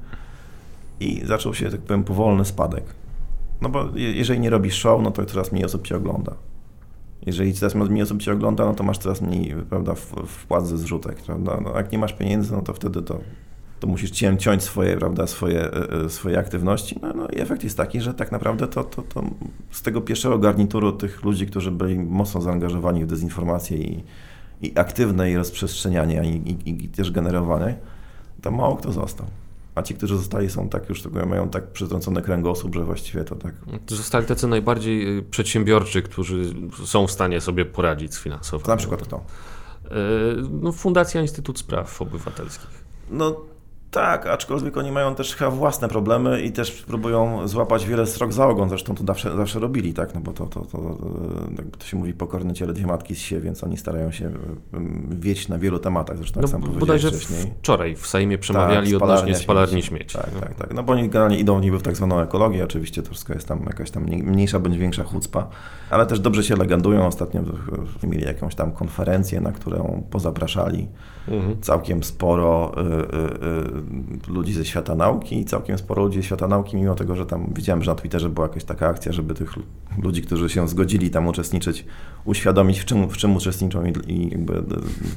i 0.99 1.21
zaczął 1.25 1.53
się, 1.53 1.69
tak 1.69 1.81
powiem, 1.81 2.03
powolny 2.03 2.45
spadek. 2.45 2.83
No 3.61 3.69
bo 3.69 3.89
jeżeli 3.95 4.39
nie 4.39 4.49
robisz 4.49 4.75
show, 4.75 5.01
no 5.01 5.11
to 5.11 5.25
coraz 5.25 5.51
mniej 5.51 5.65
osób 5.65 5.87
cię 5.87 5.95
ogląda. 5.95 6.35
Jeżeli 7.25 7.53
coraz 7.53 7.75
mniej 7.75 8.03
osób 8.03 8.21
cię 8.21 8.33
ogląda, 8.33 8.65
no 8.65 8.73
to 8.73 8.83
masz 8.83 8.97
coraz 8.97 9.21
mniej 9.21 9.55
prawda, 9.69 9.93
wpłat 10.27 10.67
ze 10.67 10.77
zrzutek. 10.77 11.15
Prawda? 11.15 11.59
No, 11.63 11.77
jak 11.77 11.91
nie 11.91 11.97
masz 11.97 12.13
pieniędzy, 12.13 12.51
no 12.51 12.61
to 12.61 12.73
wtedy 12.73 13.01
to 13.01 13.19
to 13.79 13.87
musisz 13.87 14.11
ciąć 14.11 14.63
swoje, 14.63 14.97
prawda, 14.97 15.27
swoje, 15.27 15.61
e, 15.61 16.05
e, 16.05 16.09
swoje 16.09 16.39
aktywności. 16.39 16.99
No, 17.01 17.13
no 17.13 17.27
i 17.27 17.39
efekt 17.39 17.63
jest 17.63 17.77
taki, 17.77 18.01
że 18.01 18.13
tak 18.13 18.31
naprawdę 18.31 18.67
to, 18.67 18.83
to, 18.83 19.01
to 19.01 19.23
z 19.71 19.81
tego 19.81 20.01
pierwszego 20.01 20.39
garnituru 20.39 20.91
tych 20.91 21.23
ludzi, 21.23 21.47
którzy 21.47 21.71
byli 21.71 21.99
mocno 21.99 22.41
zaangażowani 22.41 23.03
w 23.03 23.07
dezinformację 23.07 23.77
i, 23.77 24.03
i 24.61 24.79
aktywne 24.79 25.27
jej 25.27 25.37
rozprzestrzenianie 25.37 26.23
i, 26.23 26.51
i, 26.69 26.85
i 26.85 26.89
też 26.89 27.11
generowanie, 27.11 27.75
to 28.41 28.51
mało 28.51 28.75
kto 28.75 28.91
został. 28.91 29.27
A 29.75 29.81
ci, 29.81 29.95
którzy 29.95 30.17
zostali, 30.17 30.49
są 30.49 30.69
tak 30.69 30.89
już 30.89 31.01
tego 31.01 31.25
mają 31.25 31.49
tak 31.49 31.67
przytrącony 31.67 32.21
kręgosłup, 32.21 32.75
że 32.75 32.83
właściwie 32.83 33.23
to 33.23 33.35
tak. 33.35 33.53
Zostali 33.87 34.25
tacy 34.25 34.47
najbardziej 34.47 35.17
y, 35.17 35.23
przedsiębiorczy, 35.23 36.01
którzy 36.01 36.53
są 36.85 37.07
w 37.07 37.11
stanie 37.11 37.41
sobie 37.41 37.65
poradzić 37.65 38.13
z 38.13 38.19
finansowaniem. 38.19 38.67
Na 38.67 38.77
przykład 38.77 39.01
kto? 39.01 39.17
Y, 39.17 39.91
no, 40.61 40.71
Fundacja 40.71 41.21
Instytut 41.21 41.59
Spraw 41.59 42.01
Obywatelskich. 42.01 42.85
No 43.09 43.41
tak, 43.95 44.27
aczkolwiek 44.27 44.77
oni 44.77 44.91
mają 44.91 45.15
też 45.15 45.35
chyba 45.35 45.51
własne 45.51 45.87
problemy 45.87 46.41
i 46.41 46.51
też 46.51 46.71
próbują 46.71 47.47
złapać 47.47 47.85
wiele 47.85 48.07
strok 48.07 48.33
za 48.33 48.47
ogon, 48.47 48.69
zresztą 48.69 48.95
to 48.95 49.03
zawsze, 49.07 49.37
zawsze 49.37 49.59
robili, 49.59 49.93
tak, 49.93 50.15
no 50.15 50.21
bo 50.21 50.33
to, 50.33 50.45
to, 50.45 50.59
to, 50.59 50.97
jakby 51.57 51.77
to 51.77 51.85
się 51.85 51.97
mówi 51.97 52.13
pokorne 52.13 52.53
ciele 52.53 52.73
dwie 52.73 52.87
matki 52.87 53.15
z 53.15 53.19
sie, 53.19 53.39
więc 53.39 53.63
oni 53.63 53.77
starają 53.77 54.11
się 54.11 54.31
wieść 55.09 55.47
na 55.47 55.57
wielu 55.57 55.79
tematach, 55.79 56.17
zresztą 56.17 56.41
no, 56.41 56.47
jak 56.47 56.51
sam 56.51 56.79
bodajże 56.79 57.11
wcześniej. 57.11 57.53
wczoraj 57.59 57.95
w 57.95 58.07
Sejmie 58.07 58.37
przemawiali 58.37 58.93
tak, 58.93 59.01
odnośnie 59.01 59.35
spalarni 59.35 59.83
śmieci. 59.83 60.17
Tak, 60.17 60.29
no. 60.33 60.39
tak, 60.39 60.55
tak, 60.55 60.73
no 60.73 60.83
bo 60.83 60.93
oni 60.93 61.09
generalnie 61.09 61.39
idą 61.39 61.59
niby 61.59 61.79
w 61.79 61.83
tak 61.83 61.95
zwaną 61.95 62.19
ekologię, 62.19 62.63
oczywiście 62.63 63.03
to 63.03 63.09
wszystko 63.09 63.33
jest 63.33 63.47
tam 63.47 63.63
jakaś 63.65 63.91
tam 63.91 64.03
mniejsza 64.03 64.59
bądź 64.59 64.77
większa 64.77 65.03
chucpa, 65.03 65.47
ale 65.89 66.05
też 66.05 66.19
dobrze 66.19 66.43
się 66.43 66.55
legendują, 66.55 67.07
ostatnio 67.07 67.41
mieli 68.03 68.25
jakąś 68.25 68.55
tam 68.55 68.71
konferencję, 68.71 69.41
na 69.41 69.51
którą 69.51 70.03
pozapraszali 70.11 70.87
mhm. 71.27 71.61
całkiem 71.61 72.03
sporo 72.03 72.71
y, 72.77 72.81
y, 72.81 72.87
y, 72.87 73.84
ludzi 74.27 74.53
ze 74.53 74.65
świata 74.65 74.95
nauki 74.95 75.39
i 75.39 75.45
całkiem 75.45 75.77
sporo 75.77 76.03
ludzi 76.03 76.17
ze 76.17 76.23
świata 76.23 76.47
nauki, 76.47 76.77
mimo 76.77 76.95
tego, 76.95 77.15
że 77.15 77.25
tam 77.25 77.53
widziałem, 77.55 77.83
że 77.83 77.91
na 77.91 77.95
Twitterze 77.95 78.29
była 78.29 78.47
jakaś 78.47 78.63
taka 78.63 78.87
akcja, 78.87 79.11
żeby 79.11 79.33
tych 79.33 79.53
ludzi, 80.03 80.21
którzy 80.21 80.49
się 80.49 80.67
zgodzili 80.67 81.09
tam 81.09 81.27
uczestniczyć, 81.27 81.85
uświadomić 82.25 82.79
w 82.79 82.85
czym, 82.85 83.09
w 83.09 83.17
czym 83.17 83.35
uczestniczą 83.35 83.85
i, 83.85 84.11
i 84.11 84.29
jakby, 84.29 84.63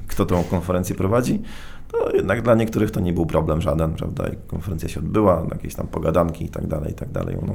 kto 0.08 0.26
tą 0.26 0.44
konferencję 0.44 0.94
prowadzi. 0.96 1.42
to 1.88 2.16
jednak 2.16 2.42
dla 2.42 2.54
niektórych 2.54 2.90
to 2.90 3.00
nie 3.00 3.12
był 3.12 3.26
problem 3.26 3.60
żaden, 3.60 3.94
prawda? 3.94 4.28
I 4.28 4.36
konferencja 4.46 4.88
się 4.88 5.00
odbyła, 5.00 5.46
jakieś 5.50 5.74
tam 5.74 5.86
pogadanki 5.86 6.44
i 6.44 6.48
tak 6.48 6.66
dalej, 6.66 6.92
i 6.92 6.94
tak 6.94 7.10
dalej. 7.10 7.36
No, 7.46 7.54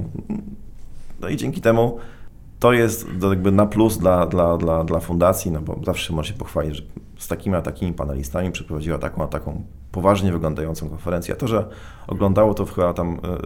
no 1.22 1.30
i 1.30 1.38
dzięki 1.38 1.62
temu 1.62 1.98
to 2.60 2.74
jest 2.74 3.08
jakby 3.30 3.52
na 3.52 3.66
plus 3.66 3.98
dla, 3.98 4.26
dla, 4.26 4.58
dla, 4.58 4.84
dla 4.84 5.00
fundacji, 5.00 5.52
no 5.52 5.62
bo 5.62 5.80
zawsze 5.86 6.14
można 6.14 6.34
się 6.34 6.40
pochwalić, 6.40 6.76
że 6.76 6.84
z 7.18 7.28
takimi 7.28 7.56
a 7.56 7.62
takimi 7.62 7.94
panelistami 7.94 8.52
przeprowadziła 8.52 8.98
taką 8.98 9.24
a 9.24 9.28
taką 9.28 9.64
poważnie 9.94 10.32
wyglądającą 10.32 10.90
konferencję. 10.90 11.34
A 11.34 11.38
to, 11.38 11.48
że 11.48 11.66
oglądało 12.08 12.54
to 12.54 12.66
chyba 12.66 12.94
tam 12.94 13.10
e, 13.10 13.28
e, 13.28 13.38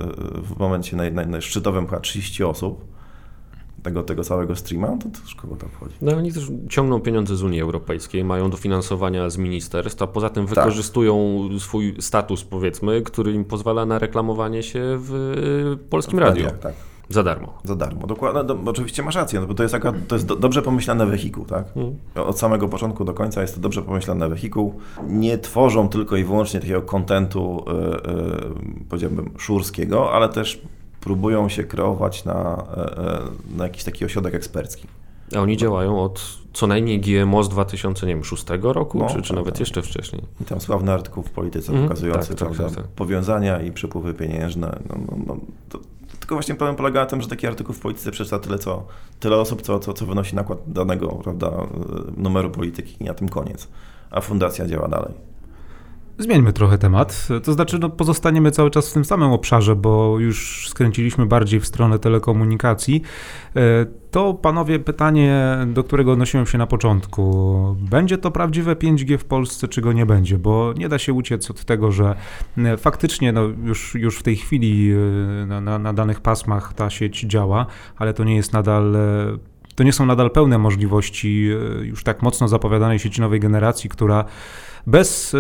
w 0.42 0.58
momencie 0.60 0.98
naj, 0.98 1.14
naj, 1.14 1.28
naj 1.28 1.42
szczytowym 1.42 1.86
chyba 1.88 2.00
30 2.00 2.44
osób, 2.44 2.86
tego, 3.84 4.04
tego 4.04 4.24
całego 4.24 4.56
streama, 4.56 4.88
to 4.88 5.22
też 5.22 5.36
kogo 5.36 5.56
tam 5.56 5.70
wchodzi. 5.70 5.96
No 6.02 6.18
oni 6.18 6.34
też 6.34 6.52
ciągną 6.70 7.00
pieniądze 7.00 7.36
z 7.36 7.44
Unii 7.44 7.62
Europejskiej, 7.62 8.24
mają 8.24 8.50
dofinansowania 8.50 9.30
z 9.30 9.38
ministerstw, 9.38 10.02
a 10.02 10.08
poza 10.08 10.30
tym 10.30 10.48
tak. 10.48 10.56
wykorzystują 10.56 11.48
tak. 11.50 11.60
swój 11.60 11.96
status, 12.00 12.44
powiedzmy, 12.44 13.02
który 13.02 13.32
im 13.34 13.46
pozwala 13.46 13.86
na 13.86 14.00
reklamowanie 14.00 14.64
się 14.64 14.82
w 14.84 15.78
polskim 15.90 16.20
w 16.20 16.22
radiu. 16.22 16.44
Radiach, 16.44 16.60
tak. 16.60 16.74
Za 17.10 17.24
darmo. 17.24 17.54
Za 17.64 17.76
darmo, 17.76 18.08
dokładnie. 18.08 18.44
Do, 18.44 18.58
oczywiście 18.66 19.04
masz 19.04 19.16
rację, 19.16 19.40
no 19.40 19.48
bo 19.48 19.54
to 19.54 19.64
jest, 19.64 19.74
taka, 19.74 19.94
to 20.08 20.16
jest 20.16 20.28
do, 20.28 20.36
dobrze 20.36 20.62
pomyślany 20.62 21.06
wehikuł, 21.06 21.46
tak? 21.46 21.74
Hmm. 21.74 21.96
Od 22.16 22.40
samego 22.40 22.68
początku 22.68 23.06
do 23.06 23.14
końca 23.14 23.42
jest 23.42 23.56
to 23.56 23.62
dobrze 23.62 23.82
pomyślany 23.82 24.30
wehikuł. 24.30 24.80
Nie 25.08 25.38
tworzą 25.38 25.90
tylko 25.90 26.18
i 26.18 26.24
wyłącznie 26.24 26.60
takiego 26.60 26.82
kontentu, 26.82 27.66
yy, 27.68 27.74
yy, 28.14 28.86
powiedziałbym, 28.90 29.32
szurskiego, 29.38 30.12
ale 30.12 30.30
też 30.30 30.62
próbują 31.02 31.50
się 31.50 31.64
kreować 31.64 32.26
na, 32.26 32.64
yy, 33.50 33.58
na 33.58 33.64
jakiś 33.64 33.84
taki 33.84 34.06
ośrodek 34.06 34.36
ekspercki. 34.36 34.88
A 35.36 35.40
oni 35.40 35.58
działają 35.58 36.02
od 36.02 36.38
co 36.54 36.68
najmniej 36.68 37.00
GMO 37.00 37.44
z 37.44 37.50
2006 37.50 38.46
roku, 38.62 39.00
no, 39.00 39.10
czy, 39.10 39.22
czy 39.22 39.36
nawet 39.36 39.60
jeszcze 39.60 39.82
wcześniej. 39.82 40.22
I 40.42 40.46
tam 40.46 40.62
sławny 40.62 40.92
artykuł 40.92 41.24
w 41.24 41.32
Polityce 41.32 41.72
mm, 41.72 41.84
pokazujący 41.84 42.36
tak, 42.36 42.50
tak, 42.50 42.58
tak, 42.58 42.76
tak, 42.76 42.88
powiązania 42.88 43.62
i 43.62 43.72
przepływy 43.72 44.14
pieniężne. 44.14 44.80
No, 44.90 44.96
no, 45.08 45.18
no, 45.28 45.38
to, 45.70 45.80
tylko 46.28 46.36
właśnie 46.36 46.56
problem 46.56 46.76
polega 46.76 47.00
na 47.00 47.06
tym, 47.06 47.22
że 47.22 47.28
taki 47.28 47.48
artykuł 47.48 47.76
w 47.76 47.80
polityce 47.80 48.12
przeczyta 48.12 48.40
tyle, 48.40 48.60
co, 48.60 48.86
tyle 49.20 49.38
osób, 49.38 49.62
co, 49.62 49.80
co, 49.80 49.94
co 49.94 50.06
wynosi 50.06 50.36
nakład 50.36 50.60
danego 50.68 51.08
prawda, 51.08 51.52
numeru 52.18 52.50
polityki 52.50 52.96
i 53.00 53.04
na 53.04 53.14
tym 53.14 53.30
koniec. 53.30 53.68
A 54.12 54.22
fundacja 54.22 54.68
działa 54.68 54.88
dalej. 54.88 55.14
Zmieńmy 56.20 56.54
trochę 56.54 56.78
temat. 56.78 57.28
To 57.44 57.54
znaczy, 57.54 57.80
no, 57.80 57.90
pozostaniemy 57.90 58.52
cały 58.52 58.72
czas 58.72 58.90
w 58.90 58.94
tym 58.94 59.06
samym 59.06 59.32
obszarze, 59.32 59.76
bo 59.76 60.20
już 60.20 60.68
skręciliśmy 60.70 61.26
bardziej 61.26 61.60
w 61.60 61.66
stronę 61.66 62.00
telekomunikacji. 62.00 63.02
E, 63.56 63.86
to 64.12 64.34
panowie 64.34 64.80
pytanie, 64.80 65.58
do 65.68 65.84
którego 65.84 66.12
odnosiłem 66.12 66.46
się 66.46 66.58
na 66.58 66.68
początku. 66.68 67.76
Będzie 67.80 68.18
to 68.18 68.32
prawdziwe 68.32 68.76
5G 68.76 69.18
w 69.18 69.26
Polsce, 69.26 69.68
czy 69.68 69.82
go 69.82 69.94
nie 69.94 70.06
będzie? 70.06 70.38
Bo 70.38 70.74
nie 70.78 70.90
da 70.90 71.00
się 71.00 71.14
uciec 71.14 71.52
od 71.52 71.66
tego, 71.66 71.92
że 71.92 72.16
e, 72.58 72.78
faktycznie 72.78 73.32
no, 73.32 73.42
już, 73.42 73.96
już 73.96 74.20
w 74.20 74.24
tej 74.24 74.36
chwili 74.36 74.92
e, 74.92 75.46
na, 75.46 75.62
na, 75.62 75.80
na 75.80 75.94
danych 75.94 76.22
pasmach 76.22 76.74
ta 76.74 76.90
sieć 76.90 77.22
działa, 77.22 77.66
ale 77.98 78.14
to 78.14 78.24
nie 78.24 78.36
jest 78.36 78.54
nadal 78.54 78.96
to 79.76 79.84
nie 79.84 79.94
są 79.94 80.06
nadal 80.06 80.32
pełne 80.32 80.58
możliwości 80.58 81.50
już 81.82 82.04
tak 82.04 82.22
mocno 82.22 82.48
zapowiadanej 82.48 83.00
sieci 83.00 83.22
nowej 83.22 83.40
generacji, 83.40 83.90
która 83.90 84.26
bez 84.88 85.34
y, 85.34 85.38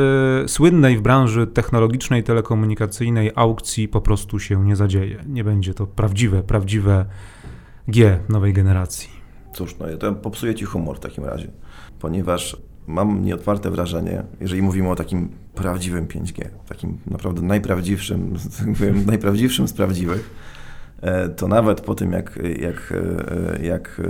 słynnej 0.47 0.97
w 0.97 1.01
branży 1.01 1.47
technologicznej, 1.47 2.23
telekomunikacyjnej 2.23 3.31
aukcji 3.35 3.87
po 3.87 4.01
prostu 4.01 4.39
się 4.39 4.65
nie 4.65 4.75
zadzieje. 4.75 5.23
Nie 5.27 5.43
będzie 5.43 5.73
to 5.73 5.87
prawdziwe, 5.87 6.43
prawdziwe 6.43 7.05
G 7.87 8.19
nowej 8.29 8.53
generacji. 8.53 9.09
Cóż, 9.53 9.75
no 9.79 9.97
to 9.99 10.13
popsuje 10.13 10.55
ci 10.55 10.65
humor 10.65 10.97
w 10.97 10.99
takim 10.99 11.25
razie, 11.25 11.51
ponieważ 11.99 12.57
mam 12.87 13.25
nieotwarte 13.25 13.71
wrażenie, 13.71 14.23
jeżeli 14.41 14.61
mówimy 14.61 14.89
o 14.89 14.95
takim 14.95 15.29
prawdziwym 15.55 16.07
5G, 16.07 16.45
takim 16.67 16.97
naprawdę 17.07 17.41
najprawdziwszym, 17.41 18.33
najprawdziwszym 19.07 19.67
z 19.67 19.73
prawdziwych, 19.73 20.29
e, 21.01 21.29
to 21.29 21.47
nawet 21.47 21.81
po 21.81 21.95
tym, 21.95 22.11
jak, 22.11 22.39
jak, 22.59 22.93
e, 23.57 23.65
jak 23.65 24.01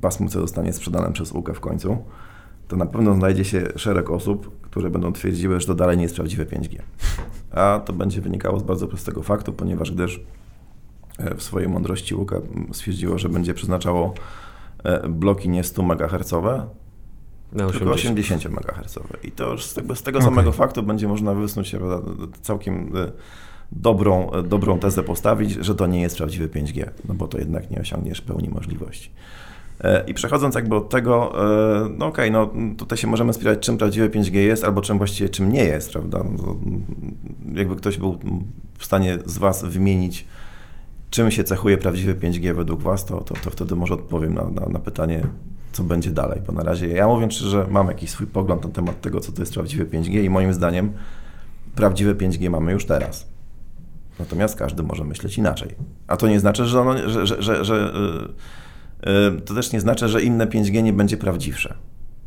pasmo 0.00 0.28
C 0.28 0.40
zostanie 0.40 0.72
sprzedane 0.72 1.12
przez 1.12 1.32
UKE 1.32 1.54
w 1.54 1.60
końcu, 1.60 1.98
to 2.68 2.76
na 2.76 2.86
pewno 2.86 3.14
znajdzie 3.14 3.44
się 3.44 3.68
szereg 3.76 4.10
osób, 4.10 4.60
które 4.62 4.90
będą 4.90 5.12
twierdziły, 5.12 5.60
że 5.60 5.66
to 5.66 5.74
dalej 5.74 5.96
nie 5.96 6.02
jest 6.02 6.14
prawdziwe 6.14 6.44
5G. 6.44 6.78
A 7.50 7.80
to 7.84 7.92
będzie 7.92 8.20
wynikało 8.20 8.60
z 8.60 8.62
bardzo 8.62 8.88
prostego 8.88 9.22
faktu, 9.22 9.52
ponieważ 9.52 9.90
gdyż 9.92 10.20
e, 11.18 11.34
w 11.34 11.42
swojej 11.42 11.68
mądrości 11.68 12.14
Łuka 12.14 12.36
stwierdziło, 12.72 13.18
że 13.18 13.28
będzie 13.28 13.54
przeznaczało 13.54 14.14
e, 14.84 15.08
bloki 15.08 15.48
nie 15.48 15.64
100 15.64 15.82
MHz, 15.82 16.32
no, 17.52 17.70
tylko 17.70 17.92
80 17.92 18.46
MHz. 18.46 18.98
I 19.22 19.32
to 19.32 19.52
już 19.52 19.64
z 19.64 19.74
tego, 19.74 19.94
z 19.94 20.02
tego 20.02 20.18
okay. 20.18 20.30
samego 20.30 20.52
faktu 20.52 20.82
będzie 20.82 21.08
można 21.08 21.34
wysnuć 21.34 21.76
całkiem 22.42 22.92
e, 22.96 23.12
dobrą, 23.72 24.30
dobrą 24.44 24.78
tezę 24.78 25.02
postawić, 25.02 25.52
że 25.52 25.74
to 25.74 25.86
nie 25.86 26.00
jest 26.00 26.16
prawdziwy 26.16 26.48
5G, 26.48 26.90
no 27.08 27.14
bo 27.14 27.28
to 27.28 27.38
jednak 27.38 27.70
nie 27.70 27.80
osiągniesz 27.80 28.20
pełni 28.20 28.48
możliwości. 28.48 29.10
E, 29.80 30.04
I 30.06 30.14
przechodząc 30.14 30.54
jakby 30.54 30.76
od 30.76 30.88
tego, 30.88 31.32
e, 31.84 31.88
no 31.98 32.06
okej, 32.06 32.30
okay, 32.30 32.30
no 32.30 32.74
tutaj 32.76 32.98
się 32.98 33.06
możemy 33.06 33.32
spierać, 33.32 33.58
czym 33.58 33.78
prawdziwe 33.78 34.08
5G 34.08 34.34
jest, 34.34 34.64
albo 34.64 34.80
czym 34.80 34.98
właściwie 34.98 35.28
czym 35.28 35.52
nie 35.52 35.64
jest, 35.64 35.92
prawda? 35.92 36.24
No, 36.36 36.56
jakby 37.54 37.76
ktoś 37.76 37.98
był 37.98 38.18
w 38.78 38.84
stanie 38.84 39.18
z 39.26 39.38
Was 39.38 39.64
wymienić, 39.64 40.26
czym 41.10 41.30
się 41.30 41.44
cechuje 41.44 41.78
prawdziwe 41.78 42.14
5G 42.14 42.54
według 42.54 42.82
Was, 42.82 43.04
to, 43.04 43.20
to, 43.20 43.34
to 43.34 43.50
wtedy 43.50 43.74
może 43.74 43.94
odpowiem 43.94 44.34
na, 44.34 44.44
na, 44.44 44.66
na 44.66 44.78
pytanie, 44.78 45.26
co 45.72 45.82
będzie 45.82 46.10
dalej, 46.10 46.40
bo 46.46 46.52
na 46.52 46.62
razie 46.62 46.88
ja 46.88 47.06
mówię 47.06 47.30
szczerze, 47.30 47.66
mam 47.70 47.88
jakiś 47.88 48.10
swój 48.10 48.26
pogląd 48.26 48.64
na 48.64 48.70
temat 48.70 49.00
tego, 49.00 49.20
co 49.20 49.32
to 49.32 49.42
jest 49.42 49.54
prawdziwe 49.54 49.84
5G 49.84 50.24
i 50.24 50.30
moim 50.30 50.54
zdaniem 50.54 50.92
prawdziwe 51.74 52.14
5G 52.14 52.50
mamy 52.50 52.72
już 52.72 52.86
teraz. 52.86 53.26
Natomiast 54.18 54.58
każdy 54.58 54.82
może 54.82 55.04
myśleć 55.04 55.38
inaczej. 55.38 55.68
A 56.06 56.16
to 56.16 56.28
nie 56.28 56.40
znaczy, 56.40 56.66
że, 56.66 56.80
ono, 56.80 57.10
że, 57.10 57.26
że, 57.26 57.42
że, 57.42 57.64
że 57.64 57.74
yy, 57.74 58.34
to 59.44 59.54
też 59.54 59.72
nie 59.72 59.80
znaczy, 59.80 60.08
że 60.08 60.22
inne 60.22 60.46
5G 60.46 60.82
nie 60.82 60.92
będzie 60.92 61.16
prawdziwsze. 61.16 61.74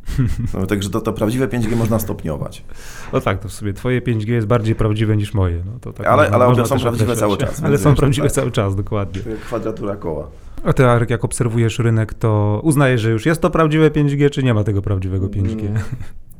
No, 0.54 0.66
także 0.66 0.90
to, 0.90 1.00
to 1.00 1.12
prawdziwe 1.12 1.48
5G 1.48 1.76
można 1.76 1.98
stopniować. 1.98 2.64
No 3.12 3.20
tak, 3.20 3.38
to 3.38 3.48
w 3.48 3.52
sobie 3.52 3.72
twoje 3.72 4.00
5G 4.02 4.30
jest 4.30 4.46
bardziej 4.46 4.74
prawdziwe 4.74 5.16
niż 5.16 5.34
moje. 5.34 5.62
No, 5.66 5.72
to 5.80 5.92
tak 5.92 6.06
ale 6.06 6.30
ale 6.30 6.46
one 6.46 6.66
są 6.66 6.78
prawdziwe 6.78 7.16
cały 7.16 7.36
czas. 7.36 7.62
Ale 7.64 7.78
są 7.78 7.94
prawdziwe 7.94 8.26
tak. 8.26 8.34
cały 8.34 8.50
czas, 8.50 8.76
dokładnie. 8.76 9.22
Kwadratura 9.46 9.96
koła. 9.96 10.30
A 10.64 10.72
ty, 10.72 10.86
Arek, 10.86 11.10
jak 11.10 11.24
obserwujesz 11.24 11.78
rynek, 11.78 12.14
to 12.14 12.60
uznajesz, 12.64 13.00
że 13.00 13.10
już 13.10 13.26
jest 13.26 13.40
to 13.40 13.50
prawdziwe 13.50 13.90
5G, 13.90 14.30
czy 14.30 14.42
nie 14.42 14.54
ma 14.54 14.64
tego 14.64 14.82
prawdziwego 14.82 15.26
5G? 15.26 15.66
Mm. 15.66 15.82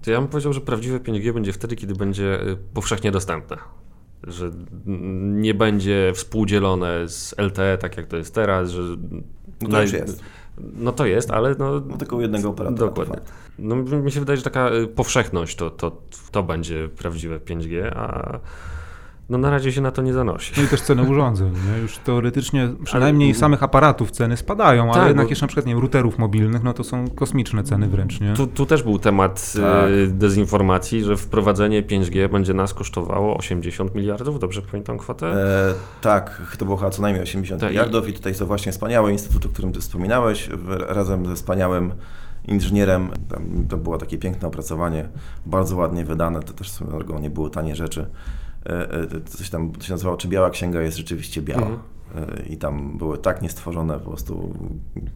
To 0.03 0.11
ja 0.11 0.21
bym 0.21 0.29
powiedział, 0.29 0.53
że 0.53 0.61
prawdziwe 0.61 0.99
5G 0.99 1.33
będzie 1.33 1.53
wtedy, 1.53 1.77
kiedy 1.77 1.95
będzie 1.95 2.41
y, 2.49 2.57
powszechnie 2.75 3.11
dostępne. 3.11 3.57
Że 4.27 4.51
nie 5.17 5.55
będzie 5.55 6.13
współdzielone 6.15 7.09
z 7.09 7.35
LTE, 7.39 7.79
tak 7.79 7.97
jak 7.97 8.07
to 8.07 8.17
jest 8.17 8.35
teraz, 8.35 8.71
że 8.71 8.83
no 9.61 9.69
to 9.69 9.83
już 9.83 9.93
jest. 9.93 10.23
No 10.77 10.93
to 10.93 11.07
jest, 11.07 11.31
ale 11.31 11.55
no... 11.59 11.81
no 11.81 11.97
tylko 11.97 12.17
u 12.17 12.21
jednego 12.21 12.49
operatora. 12.49 12.89
Dokładnie. 12.89 13.17
No 13.59 13.77
mi 13.77 14.13
się 14.13 14.21
wydaje, 14.21 14.37
że 14.37 14.43
taka 14.43 14.71
y, 14.73 14.87
powszechność 14.87 15.57
to, 15.57 15.71
to, 15.71 16.03
to 16.31 16.43
będzie 16.43 16.89
prawdziwe 16.89 17.39
5G, 17.39 17.91
a 17.97 18.39
no 19.29 19.39
na 19.39 19.51
razie 19.51 19.73
się 19.73 19.81
na 19.81 19.91
to 19.91 20.03
nie 20.03 20.13
zanosi. 20.13 20.53
No 20.57 20.63
i 20.63 20.67
też 20.67 20.81
ceny 20.81 21.03
urządzeń, 21.03 21.53
nie? 21.53 21.83
już 21.83 21.99
teoretycznie 21.99 22.69
przynajmniej 22.85 23.31
ale, 23.31 23.39
samych 23.39 23.63
aparatów 23.63 24.11
ceny 24.11 24.37
spadają, 24.37 24.87
tak, 24.87 24.97
ale 24.97 25.07
jednak 25.09 25.27
bo... 25.27 25.31
jeszcze 25.31 25.45
na 25.45 25.49
przykład 25.49 25.67
nie 25.67 25.73
wiem, 25.73 25.81
routerów 25.81 26.19
mobilnych, 26.19 26.63
no 26.63 26.75
to 26.75 26.85
są 26.85 27.11
kosmiczne 27.11 27.65
ceny 27.65 27.89
wręcz, 27.89 28.21
nie? 28.21 28.35
Tu, 28.35 28.47
tu 28.47 28.67
też 28.67 28.83
był 28.83 28.99
temat 28.99 29.53
y, 29.57 29.61
tak. 29.61 30.17
dezinformacji, 30.17 31.05
że 31.05 31.17
wprowadzenie 31.17 31.83
5G 31.83 32.29
będzie 32.29 32.55
nas 32.55 32.75
kosztowało 32.75 33.37
80 33.37 33.95
miliardów, 33.95 34.39
dobrze 34.39 34.63
pamiętam 34.63 34.99
kwotę? 34.99 35.27
E, 35.27 35.75
tak, 36.01 36.57
to 36.59 36.65
było 36.65 36.77
chyba 36.77 36.91
co 36.91 37.03
najmniej 37.03 37.23
80 37.23 37.61
tak, 37.61 37.71
miliardów 37.71 38.09
i... 38.09 38.13
tutaj 38.13 38.35
są 38.35 38.47
właśnie 38.47 38.73
wspaniały 38.73 39.13
instytut, 39.13 39.47
o 39.47 39.49
którym 39.49 39.73
ty 39.73 39.81
wspominałeś, 39.81 40.49
razem 40.89 41.27
ze 41.27 41.35
wspaniałym 41.35 41.93
inżynierem. 42.45 43.11
to 43.69 43.77
było 43.77 43.99
takie 43.99 44.19
piękne 44.19 44.49
opracowanie, 44.49 45.09
bardzo 45.47 45.77
ładnie 45.77 46.05
wydane, 46.05 46.43
to 46.43 46.53
też 46.53 46.73
drogą 46.91 47.19
nie 47.19 47.31
były 47.31 47.51
tanie 47.51 47.77
rzeczy. 47.77 48.07
E, 48.67 48.93
e, 48.93 49.21
coś 49.25 49.51
tam 49.51 49.73
to 49.73 49.85
się 49.85 49.93
nazywało, 49.93 50.17
czy 50.17 50.29
biała 50.29 50.51
księga 50.51 50.83
jest 50.83 50.97
rzeczywiście 50.97 51.43
biała. 51.43 51.63
Mhm. 51.63 51.79
E, 52.17 52.43
I 52.47 52.57
tam 52.57 52.99
były 52.99 53.19
tak 53.19 53.43
niestworzone 53.43 54.01
po 54.01 54.11
prostu 54.11 54.55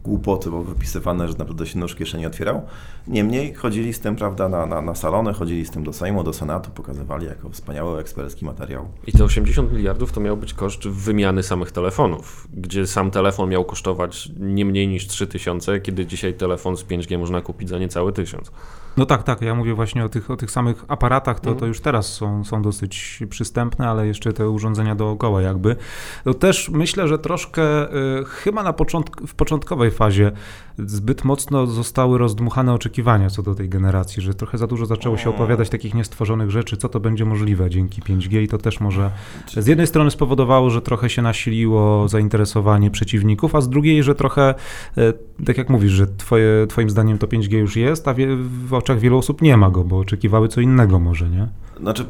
głupoty, 0.03 0.49
bo 0.49 0.63
wypisywane, 0.63 1.27
że 1.27 1.33
naprawdę 1.37 1.65
się 1.65 1.79
nóż 1.79 1.95
kieszeni 1.95 2.25
otwierał. 2.25 2.61
Niemniej 3.07 3.53
chodzili 3.53 3.93
z 3.93 3.99
tym, 3.99 4.15
prawda, 4.15 4.49
na, 4.49 4.65
na, 4.65 4.81
na 4.81 4.95
salony, 4.95 5.33
chodzili 5.33 5.65
z 5.65 5.71
tym 5.71 5.83
do 5.83 5.93
Sejmu, 5.93 6.23
do 6.23 6.33
Senatu, 6.33 6.71
pokazywali 6.71 7.27
jako 7.27 7.49
wspaniały 7.49 7.99
ekspercki 7.99 8.45
materiał. 8.45 8.87
I 9.07 9.11
te 9.11 9.23
80 9.23 9.71
miliardów 9.71 10.11
to 10.11 10.21
miał 10.21 10.37
być 10.37 10.53
koszt 10.53 10.87
wymiany 10.87 11.43
samych 11.43 11.71
telefonów, 11.71 12.47
gdzie 12.53 12.87
sam 12.87 13.11
telefon 13.11 13.49
miał 13.49 13.65
kosztować 13.65 14.29
nie 14.39 14.65
mniej 14.65 14.87
niż 14.87 15.07
3000, 15.07 15.79
kiedy 15.79 16.05
dzisiaj 16.05 16.33
telefon 16.33 16.77
z 16.77 16.83
5G 16.83 17.17
można 17.19 17.41
kupić 17.41 17.69
za 17.69 17.79
niecały 17.79 18.13
1000. 18.13 18.51
No 18.97 19.05
tak, 19.05 19.23
tak. 19.23 19.41
Ja 19.41 19.55
mówię 19.55 19.73
właśnie 19.73 20.05
o 20.05 20.09
tych, 20.09 20.31
o 20.31 20.37
tych 20.37 20.51
samych 20.51 20.85
aparatach, 20.87 21.39
to, 21.39 21.45
to 21.45 21.51
mhm. 21.51 21.67
już 21.67 21.79
teraz 21.79 22.13
są, 22.13 22.43
są 22.43 22.61
dosyć 22.61 23.19
przystępne, 23.29 23.89
ale 23.89 24.07
jeszcze 24.07 24.33
te 24.33 24.49
urządzenia 24.49 24.95
dookoła 24.95 25.41
jakby. 25.41 25.75
To 26.23 26.33
też 26.33 26.69
myślę, 26.69 27.07
że 27.07 27.19
troszkę 27.19 27.93
y, 28.21 28.25
chyba 28.25 28.63
na 28.63 28.73
początk 28.73 29.21
w 29.27 29.35
początkowej 29.35 29.91
fazie 29.91 30.31
zbyt 30.77 31.23
mocno 31.23 31.67
zostały 31.67 32.17
rozdmuchane 32.17 32.73
oczekiwania 32.73 33.29
co 33.29 33.43
do 33.43 33.55
tej 33.55 33.69
generacji, 33.69 34.21
że 34.23 34.33
trochę 34.33 34.57
za 34.57 34.67
dużo 34.67 34.85
zaczęło 34.85 35.17
się 35.17 35.29
opowiadać 35.29 35.69
takich 35.69 35.93
niestworzonych 35.93 36.51
rzeczy, 36.51 36.77
co 36.77 36.89
to 36.89 36.99
będzie 36.99 37.25
możliwe 37.25 37.69
dzięki 37.69 38.01
5G 38.01 38.41
i 38.41 38.47
to 38.47 38.57
też 38.57 38.79
może 38.79 39.11
z 39.57 39.67
jednej 39.67 39.87
strony 39.87 40.11
spowodowało, 40.11 40.69
że 40.69 40.81
trochę 40.81 41.09
się 41.09 41.21
nasiliło 41.21 42.07
zainteresowanie 42.07 42.91
przeciwników, 42.91 43.55
a 43.55 43.61
z 43.61 43.69
drugiej, 43.69 44.03
że 44.03 44.15
trochę, 44.15 44.55
y, 44.97 45.13
tak 45.45 45.57
jak 45.57 45.69
mówisz, 45.69 45.91
że 45.91 46.07
twoje, 46.07 46.67
twoim 46.67 46.89
zdaniem 46.89 47.17
to 47.17 47.27
5G 47.27 47.57
już 47.57 47.75
jest, 47.75 48.07
a 48.07 48.15
w 48.37 48.73
oczach 48.83 48.99
wielu 48.99 49.17
osób 49.17 49.41
nie 49.41 49.57
ma 49.57 49.69
go, 49.69 49.83
bo 49.83 49.99
oczekiwały 49.99 50.47
co 50.47 50.61
innego 50.61 50.99
może, 50.99 51.29
nie? 51.29 51.47
Znaczy, 51.79 52.05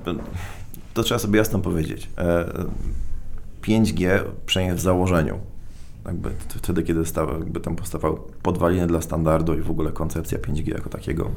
to 0.93 1.03
trzeba 1.03 1.19
sobie 1.19 1.37
jasno 1.37 1.59
powiedzieć. 1.59 2.09
5G, 3.61 4.19
przynajmniej 4.45 4.77
w 4.77 4.81
założeniu, 4.81 5.39
jakby 6.05 6.29
wtedy, 6.47 6.83
kiedy 6.83 7.05
stał, 7.05 7.29
jakby 7.39 7.59
tam 7.59 7.75
powstawały 7.75 8.17
podwaliny 8.43 8.87
dla 8.87 9.01
standardu 9.01 9.53
i 9.53 9.61
w 9.61 9.71
ogóle 9.71 9.91
koncepcja 9.91 10.37
5G 10.37 10.73
jako 10.73 10.89
takiego, 10.89 11.31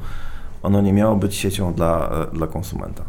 ono 0.63 0.81
nie 0.81 0.93
miało 0.93 1.15
być 1.15 1.35
siecią 1.35 1.73
dla, 1.73 2.25
dla 2.33 2.47
konsumenta, 2.47 3.03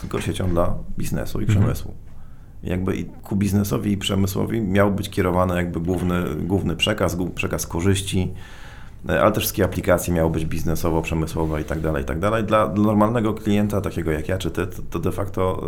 tylko 0.00 0.20
siecią 0.20 0.48
dla 0.48 0.74
biznesu 0.98 1.40
i 1.40 1.44
mhm. 1.44 1.58
przemysłu. 1.58 1.94
Jakby 2.62 2.96
i 2.96 3.04
ku 3.04 3.36
biznesowi 3.36 3.92
i 3.92 3.96
przemysłowi 3.96 4.60
miał 4.60 4.92
być 4.92 5.10
kierowany 5.10 5.56
jakby 5.56 5.80
główny, 5.80 6.24
główny 6.34 6.76
przekaz, 6.76 7.16
przekaz 7.34 7.66
korzyści, 7.66 8.30
E, 8.30 8.59
ale 9.08 9.32
też 9.32 9.42
wszystkie 9.42 9.64
aplikacje 9.64 10.14
miały 10.14 10.30
być 10.30 10.46
biznesowo, 10.46 11.02
przemysłowo 11.02 11.58
i 11.58 11.64
tak 11.64 11.80
dalej, 11.80 12.02
i 12.02 12.06
tak 12.06 12.18
dalej. 12.18 12.44
Dla, 12.44 12.66
dla 12.68 12.84
normalnego 12.84 13.34
klienta, 13.34 13.80
takiego 13.80 14.10
jak 14.10 14.28
ja 14.28 14.38
czy 14.38 14.50
ty, 14.50 14.66
to, 14.66 14.82
to 14.90 14.98
de 14.98 15.12
facto 15.12 15.62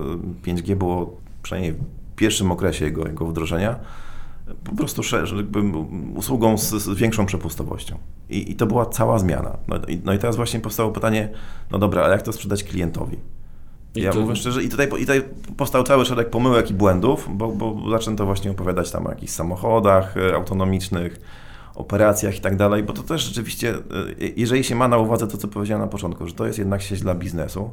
5G 0.45 0.73
e, 0.73 0.77
było 0.77 1.17
przynajmniej 1.43 1.73
w 1.73 2.15
pierwszym 2.17 2.53
okresie 2.53 2.85
jego, 2.85 3.07
jego 3.07 3.27
wdrożenia 3.27 3.77
po 4.65 4.77
prostu 4.77 5.03
jakby 5.37 5.63
usługą 6.15 6.59
z, 6.59 6.71
z, 6.71 6.89
większą 6.99 7.27
przepustowością. 7.27 7.99
I, 8.31 8.51
I, 8.51 8.55
to 8.55 8.67
była 8.67 8.87
cała 8.87 9.19
zmiana. 9.19 9.57
No 9.69 9.77
i, 9.89 10.01
no 10.05 10.13
i, 10.13 10.19
teraz 10.19 10.37
właśnie 10.37 10.61
powstało 10.61 10.91
pytanie, 10.91 11.29
no 11.71 11.79
dobra, 11.79 12.03
ale 12.03 12.13
jak 12.13 12.23
to 12.23 12.33
sprzedać 12.33 12.65
klientowi? 12.65 13.17
I 13.95 14.01
ja 14.01 14.13
to... 14.13 14.21
mówię 14.21 14.37
szczerze, 14.37 14.63
i 14.63 14.69
tutaj, 14.69 14.87
i 14.87 15.01
tutaj 15.01 15.23
powstał 15.57 15.83
cały 15.83 16.05
szereg 16.05 16.31
pomyłek 16.31 16.71
i 16.71 16.75
błędów, 16.75 17.29
bo, 17.33 17.49
bo 17.49 17.91
zaczęto 17.91 18.27
właśnie 18.27 18.51
opowiadać 18.51 18.91
tam 18.91 19.07
o 19.07 19.11
jakichś 19.11 19.33
samochodach 19.33 20.17
e, 20.17 20.35
autonomicznych, 20.35 21.21
operacjach 21.75 22.39
i 22.39 22.41
tak 22.41 22.57
dalej, 22.57 22.83
bo 22.83 22.93
to 22.93 23.03
też 23.03 23.23
rzeczywiście, 23.23 23.75
e, 23.75 23.81
jeżeli 24.37 24.65
się 24.65 24.75
ma 24.75 24.89
na 24.89 24.99
uwadze 24.99 25.27
to, 25.27 25.37
co 25.37 25.49
powiedziałem 25.49 25.83
na 25.83 25.89
początku, 25.89 26.27
że 26.27 26.35
to 26.35 26.47
jest 26.47 26.59
jednak 26.59 26.83
sieć 26.83 27.01
dla 27.01 27.15
biznesu, 27.15 27.71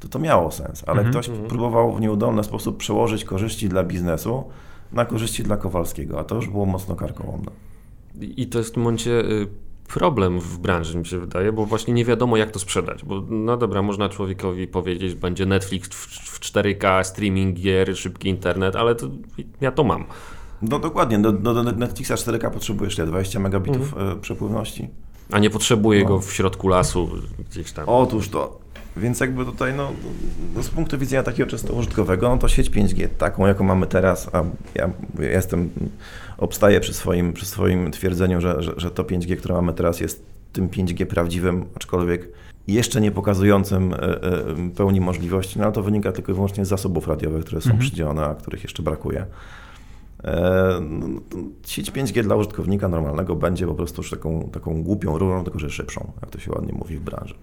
to 0.00 0.08
to 0.08 0.18
miało 0.18 0.50
sens, 0.50 0.84
ale 0.86 0.98
mhm. 0.98 1.10
ktoś 1.10 1.28
mhm. 1.28 1.48
próbował 1.48 1.92
w 1.92 2.00
nieudolny 2.00 2.44
sposób 2.44 2.76
przełożyć 2.76 3.24
korzyści 3.24 3.68
dla 3.68 3.84
biznesu 3.84 4.44
na 4.92 5.04
korzyści 5.04 5.42
dla 5.42 5.56
Kowalskiego, 5.56 6.20
a 6.20 6.24
to 6.24 6.34
już 6.34 6.48
było 6.48 6.66
mocno 6.66 6.96
karkołomne. 6.96 7.50
I 8.20 8.46
to 8.46 8.58
jest 8.58 8.70
w 8.70 8.74
tym 8.74 8.82
momencie 8.82 9.10
y, 9.10 9.46
problem 9.88 10.40
w 10.40 10.58
branży, 10.58 10.98
mi 10.98 11.06
się 11.06 11.18
wydaje, 11.18 11.52
bo 11.52 11.66
właśnie 11.66 11.94
nie 11.94 12.04
wiadomo, 12.04 12.36
jak 12.36 12.50
to 12.50 12.58
sprzedać. 12.58 13.04
Bo 13.04 13.22
no 13.28 13.56
dobra, 13.56 13.82
można 13.82 14.08
człowiekowi 14.08 14.66
powiedzieć, 14.66 15.10
że 15.10 15.16
będzie 15.16 15.46
Netflix 15.46 15.88
w 15.88 16.40
4K, 16.40 17.04
streaming 17.04 17.56
gier, 17.56 17.96
szybki 17.96 18.28
internet, 18.28 18.76
ale 18.76 18.94
to, 18.94 19.06
ja 19.60 19.72
to 19.72 19.84
mam. 19.84 20.04
No 20.62 20.78
dokładnie, 20.78 21.18
do, 21.18 21.32
do 21.32 21.62
Netflixa 21.62 22.12
4K 22.12 22.50
potrzebujesz 22.50 22.98
ile? 22.98 23.06
20 23.06 23.38
megabitów 23.38 23.92
mhm. 23.92 24.18
E, 24.18 24.20
przepływności? 24.20 24.88
A 25.32 25.38
nie 25.38 25.50
potrzebuje 25.50 26.02
no. 26.02 26.08
go 26.08 26.20
w 26.20 26.32
środku 26.32 26.68
lasu 26.68 27.10
gdzieś 27.50 27.72
tam. 27.72 27.84
Otóż 27.88 28.28
to. 28.28 28.66
Więc 28.96 29.20
jakby 29.20 29.44
tutaj, 29.44 29.74
no, 29.74 29.92
no, 30.54 30.62
z 30.62 30.68
punktu 30.68 30.98
widzenia 30.98 31.22
takiego 31.22 31.50
czysto 31.50 31.72
użytkowego, 31.72 32.28
no 32.28 32.38
to 32.38 32.48
sieć 32.48 32.70
5G, 32.70 33.08
taką 33.18 33.46
jaką 33.46 33.64
mamy 33.64 33.86
teraz, 33.86 34.30
a 34.32 34.44
ja, 34.74 34.90
ja 35.18 35.30
jestem, 35.30 35.70
obstaję 36.38 36.80
przy 36.80 36.94
swoim, 36.94 37.32
przy 37.32 37.46
swoim 37.46 37.90
twierdzeniu, 37.90 38.40
że, 38.40 38.62
że, 38.62 38.72
że 38.76 38.90
to 38.90 39.02
5G, 39.02 39.36
które 39.36 39.54
mamy 39.54 39.72
teraz 39.72 40.00
jest 40.00 40.24
tym 40.52 40.68
5G 40.68 41.06
prawdziwym, 41.06 41.64
aczkolwiek 41.74 42.28
jeszcze 42.68 43.00
nie 43.00 43.10
pokazującym 43.10 43.94
e, 43.94 43.98
e, 43.98 44.20
pełni 44.76 45.00
możliwości, 45.00 45.58
no 45.58 45.64
ale 45.64 45.72
to 45.72 45.82
wynika 45.82 46.12
tylko 46.12 46.32
i 46.32 46.34
wyłącznie 46.34 46.64
z 46.64 46.68
zasobów 46.68 47.08
radiowych, 47.08 47.44
które 47.44 47.60
są 47.60 47.70
mhm. 47.70 47.80
przydzielone, 47.80 48.24
a 48.24 48.34
których 48.34 48.62
jeszcze 48.62 48.82
brakuje. 48.82 49.26
E, 50.24 50.80
no, 50.80 51.06
sieć 51.66 51.92
5G 51.92 52.22
dla 52.22 52.36
użytkownika 52.36 52.88
normalnego 52.88 53.36
będzie 53.36 53.66
po 53.66 53.74
prostu 53.74 54.02
już 54.02 54.10
taką, 54.10 54.48
taką 54.52 54.82
głupią 54.82 55.18
rurą, 55.18 55.44
tylko 55.44 55.58
że 55.58 55.70
szybszą, 55.70 56.12
jak 56.22 56.30
to 56.30 56.38
się 56.38 56.52
ładnie 56.52 56.72
mówi 56.72 56.96
w 56.96 57.00
branży. 57.00 57.34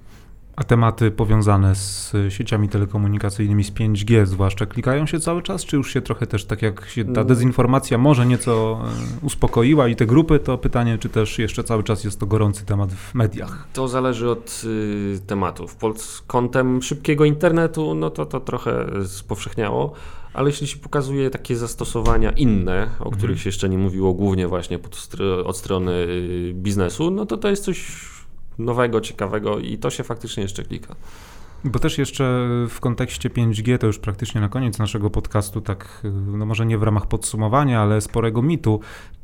A 0.55 0.63
tematy 0.63 1.11
powiązane 1.11 1.75
z 1.75 2.13
sieciami 2.29 2.69
telekomunikacyjnymi, 2.69 3.63
z 3.63 3.71
5G 3.71 4.25
zwłaszcza, 4.25 4.65
klikają 4.65 5.05
się 5.05 5.19
cały 5.19 5.41
czas, 5.41 5.65
czy 5.65 5.75
już 5.75 5.93
się 5.93 6.01
trochę 6.01 6.27
też 6.27 6.45
tak 6.45 6.61
jak 6.61 6.85
się 6.85 7.05
ta 7.05 7.11
mm. 7.11 7.27
dezinformacja 7.27 7.97
może 7.97 8.25
nieco 8.25 8.81
e, 9.21 9.25
uspokoiła 9.25 9.87
i 9.87 9.95
te 9.95 10.05
grupy, 10.05 10.39
to 10.39 10.57
pytanie, 10.57 10.97
czy 10.97 11.09
też 11.09 11.39
jeszcze 11.39 11.63
cały 11.63 11.83
czas 11.83 12.03
jest 12.03 12.19
to 12.19 12.25
gorący 12.25 12.65
temat 12.65 12.93
w 12.93 13.15
mediach? 13.15 13.67
To 13.73 13.87
zależy 13.87 14.29
od 14.29 14.61
y, 14.65 15.19
tematów. 15.27 15.75
Pod 15.75 16.23
kątem 16.27 16.81
szybkiego 16.81 17.25
internetu, 17.25 17.95
no 17.95 18.09
to 18.09 18.25
to 18.25 18.39
trochę 18.39 18.85
spowszechniało, 19.05 19.93
ale 20.33 20.49
jeśli 20.49 20.67
się 20.67 20.77
pokazuje 20.77 21.29
takie 21.29 21.55
zastosowania 21.55 22.31
inne, 22.31 22.89
o 22.99 23.11
których 23.11 23.23
mhm. 23.23 23.37
się 23.37 23.47
jeszcze 23.47 23.69
nie 23.69 23.77
mówiło, 23.77 24.13
głównie 24.13 24.47
właśnie 24.47 24.79
od 25.45 25.57
strony 25.57 25.91
y, 25.91 26.51
biznesu, 26.55 27.11
no 27.11 27.25
to 27.25 27.37
to 27.37 27.49
jest 27.49 27.63
coś 27.63 28.09
nowego, 28.57 29.01
ciekawego 29.01 29.59
i 29.59 29.77
to 29.77 29.89
się 29.89 30.03
faktycznie 30.03 30.43
jeszcze 30.43 30.63
klika. 30.63 30.95
Bo 31.65 31.79
też 31.79 31.97
jeszcze 31.97 32.47
w 32.69 32.79
kontekście 32.79 33.29
5G, 33.29 33.77
to 33.77 33.87
już 33.87 33.99
praktycznie 33.99 34.41
na 34.41 34.49
koniec 34.49 34.79
naszego 34.79 35.09
podcastu, 35.09 35.61
tak, 35.61 36.01
no 36.37 36.45
może 36.45 36.65
nie 36.65 36.77
w 36.77 36.83
ramach 36.83 37.07
podsumowania, 37.07 37.81
ale 37.81 38.01
sporego 38.01 38.41
mitu, 38.41 38.79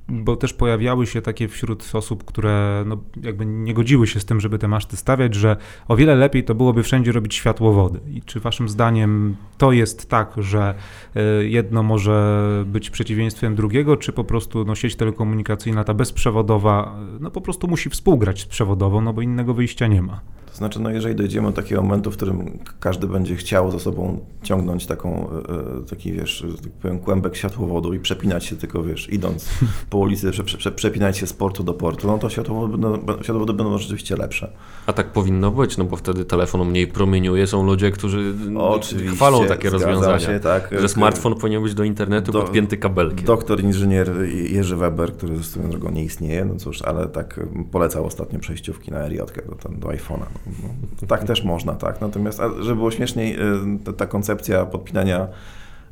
bo 0.09 0.35
też 0.35 0.53
pojawiały 0.53 1.07
się 1.07 1.21
takie 1.21 1.47
wśród 1.47 1.89
osób, 1.93 2.23
które 2.23 2.83
no, 2.87 2.97
jakby 3.23 3.45
nie 3.45 3.73
godziły 3.73 4.07
się 4.07 4.19
z 4.19 4.25
tym, 4.25 4.39
żeby 4.39 4.59
te 4.59 4.67
maszty 4.67 4.97
stawiać, 4.97 5.35
że 5.35 5.57
o 5.87 5.95
wiele 5.95 6.15
lepiej 6.15 6.43
to 6.43 6.55
byłoby 6.55 6.83
wszędzie 6.83 7.11
robić 7.11 7.35
światłowody. 7.35 7.99
I 8.11 8.21
czy 8.21 8.39
waszym 8.39 8.69
zdaniem 8.69 9.35
to 9.57 9.71
jest 9.71 10.09
tak, 10.09 10.33
że 10.37 10.75
e, 11.15 11.21
jedno 11.45 11.83
może 11.83 12.63
być 12.65 12.89
przeciwieństwem 12.89 13.55
drugiego, 13.55 13.97
czy 13.97 14.13
po 14.13 14.23
prostu 14.23 14.65
no, 14.65 14.75
sieć 14.75 14.95
telekomunikacyjna, 14.95 15.83
ta 15.83 15.93
bezprzewodowa, 15.93 16.95
no 17.19 17.31
po 17.31 17.41
prostu 17.41 17.67
musi 17.67 17.89
współgrać 17.89 18.41
z 18.41 18.45
przewodową, 18.45 19.01
no 19.01 19.13
bo 19.13 19.21
innego 19.21 19.53
wyjścia 19.53 19.87
nie 19.87 20.01
ma? 20.01 20.21
Znaczy, 20.59 20.79
no 20.79 20.89
jeżeli 20.89 21.15
dojdziemy 21.15 21.47
do 21.47 21.53
takiego 21.53 21.81
momentu, 21.81 22.11
w 22.11 22.17
którym 22.17 22.59
każdy 22.79 23.07
będzie 23.07 23.35
chciał 23.35 23.71
za 23.71 23.79
sobą 23.79 24.19
ciągnąć 24.43 24.85
taką, 24.85 25.29
e, 25.29 25.79
e, 25.79 25.87
taki 25.89 26.11
wiesz, 26.11 26.45
tak 26.63 26.71
powiem, 26.71 26.99
kłębek 26.99 27.35
światłowodu 27.35 27.93
i 27.93 27.99
przepinać 27.99 28.45
się 28.45 28.55
tylko, 28.55 28.83
wiesz, 28.83 29.09
idąc 29.09 29.49
po 29.89 29.97
ulicy, 29.97 30.31
prze, 30.31 30.43
prze, 30.43 30.71
przepinać 30.71 31.17
się 31.17 31.27
z 31.27 31.33
portu 31.33 31.63
do 31.63 31.73
portu, 31.73 32.07
no 32.07 32.17
to 32.17 32.29
światłowody 32.29 32.77
będą, 32.77 33.13
światłowody 33.13 33.53
będą 33.53 33.77
rzeczywiście 33.77 34.15
lepsze. 34.15 34.51
A 34.85 34.93
tak 34.93 35.11
powinno 35.11 35.51
być, 35.51 35.77
no 35.77 35.83
bo 35.83 35.95
wtedy 35.95 36.25
telefon 36.25 36.69
mniej 36.69 36.87
promieniuje, 36.87 37.47
są 37.47 37.65
ludzie, 37.65 37.91
którzy 37.91 38.33
Oczywiście, 38.57 39.15
chwalą 39.15 39.45
takie 39.45 39.69
rozwiązania, 39.69 40.19
się, 40.19 40.39
tak. 40.39 40.75
że 40.79 40.89
smartfon 40.89 41.35
powinien 41.35 41.63
być 41.63 41.73
do 41.73 41.83
internetu 41.83 42.31
do, 42.31 42.41
podpięty 42.41 42.77
kabelkiem. 42.77 43.25
Doktor 43.25 43.63
inżynier 43.63 44.11
Jerzy 44.51 44.75
Weber, 44.75 45.13
który 45.13 45.43
swoją 45.43 45.69
drogą 45.69 45.91
nie 45.91 46.03
istnieje, 46.03 46.45
no 46.45 46.55
cóż, 46.55 46.81
ale 46.81 47.07
tak 47.07 47.39
polecał 47.71 48.05
ostatnio 48.05 48.39
przejściówki 48.39 48.91
na 48.91 49.07
RJ 49.07 49.17
do, 49.17 49.69
do 49.69 49.87
iPhone'a. 49.87 50.25
No, 50.63 51.07
tak 51.07 51.23
też 51.23 51.43
można, 51.43 51.73
tak. 51.73 52.01
Natomiast, 52.01 52.41
żeby 52.59 52.75
było 52.75 52.91
śmieszniej, 52.91 53.39
y, 53.39 53.79
ta, 53.85 53.93
ta 53.93 54.05
koncepcja 54.05 54.65
podpinania 54.65 55.27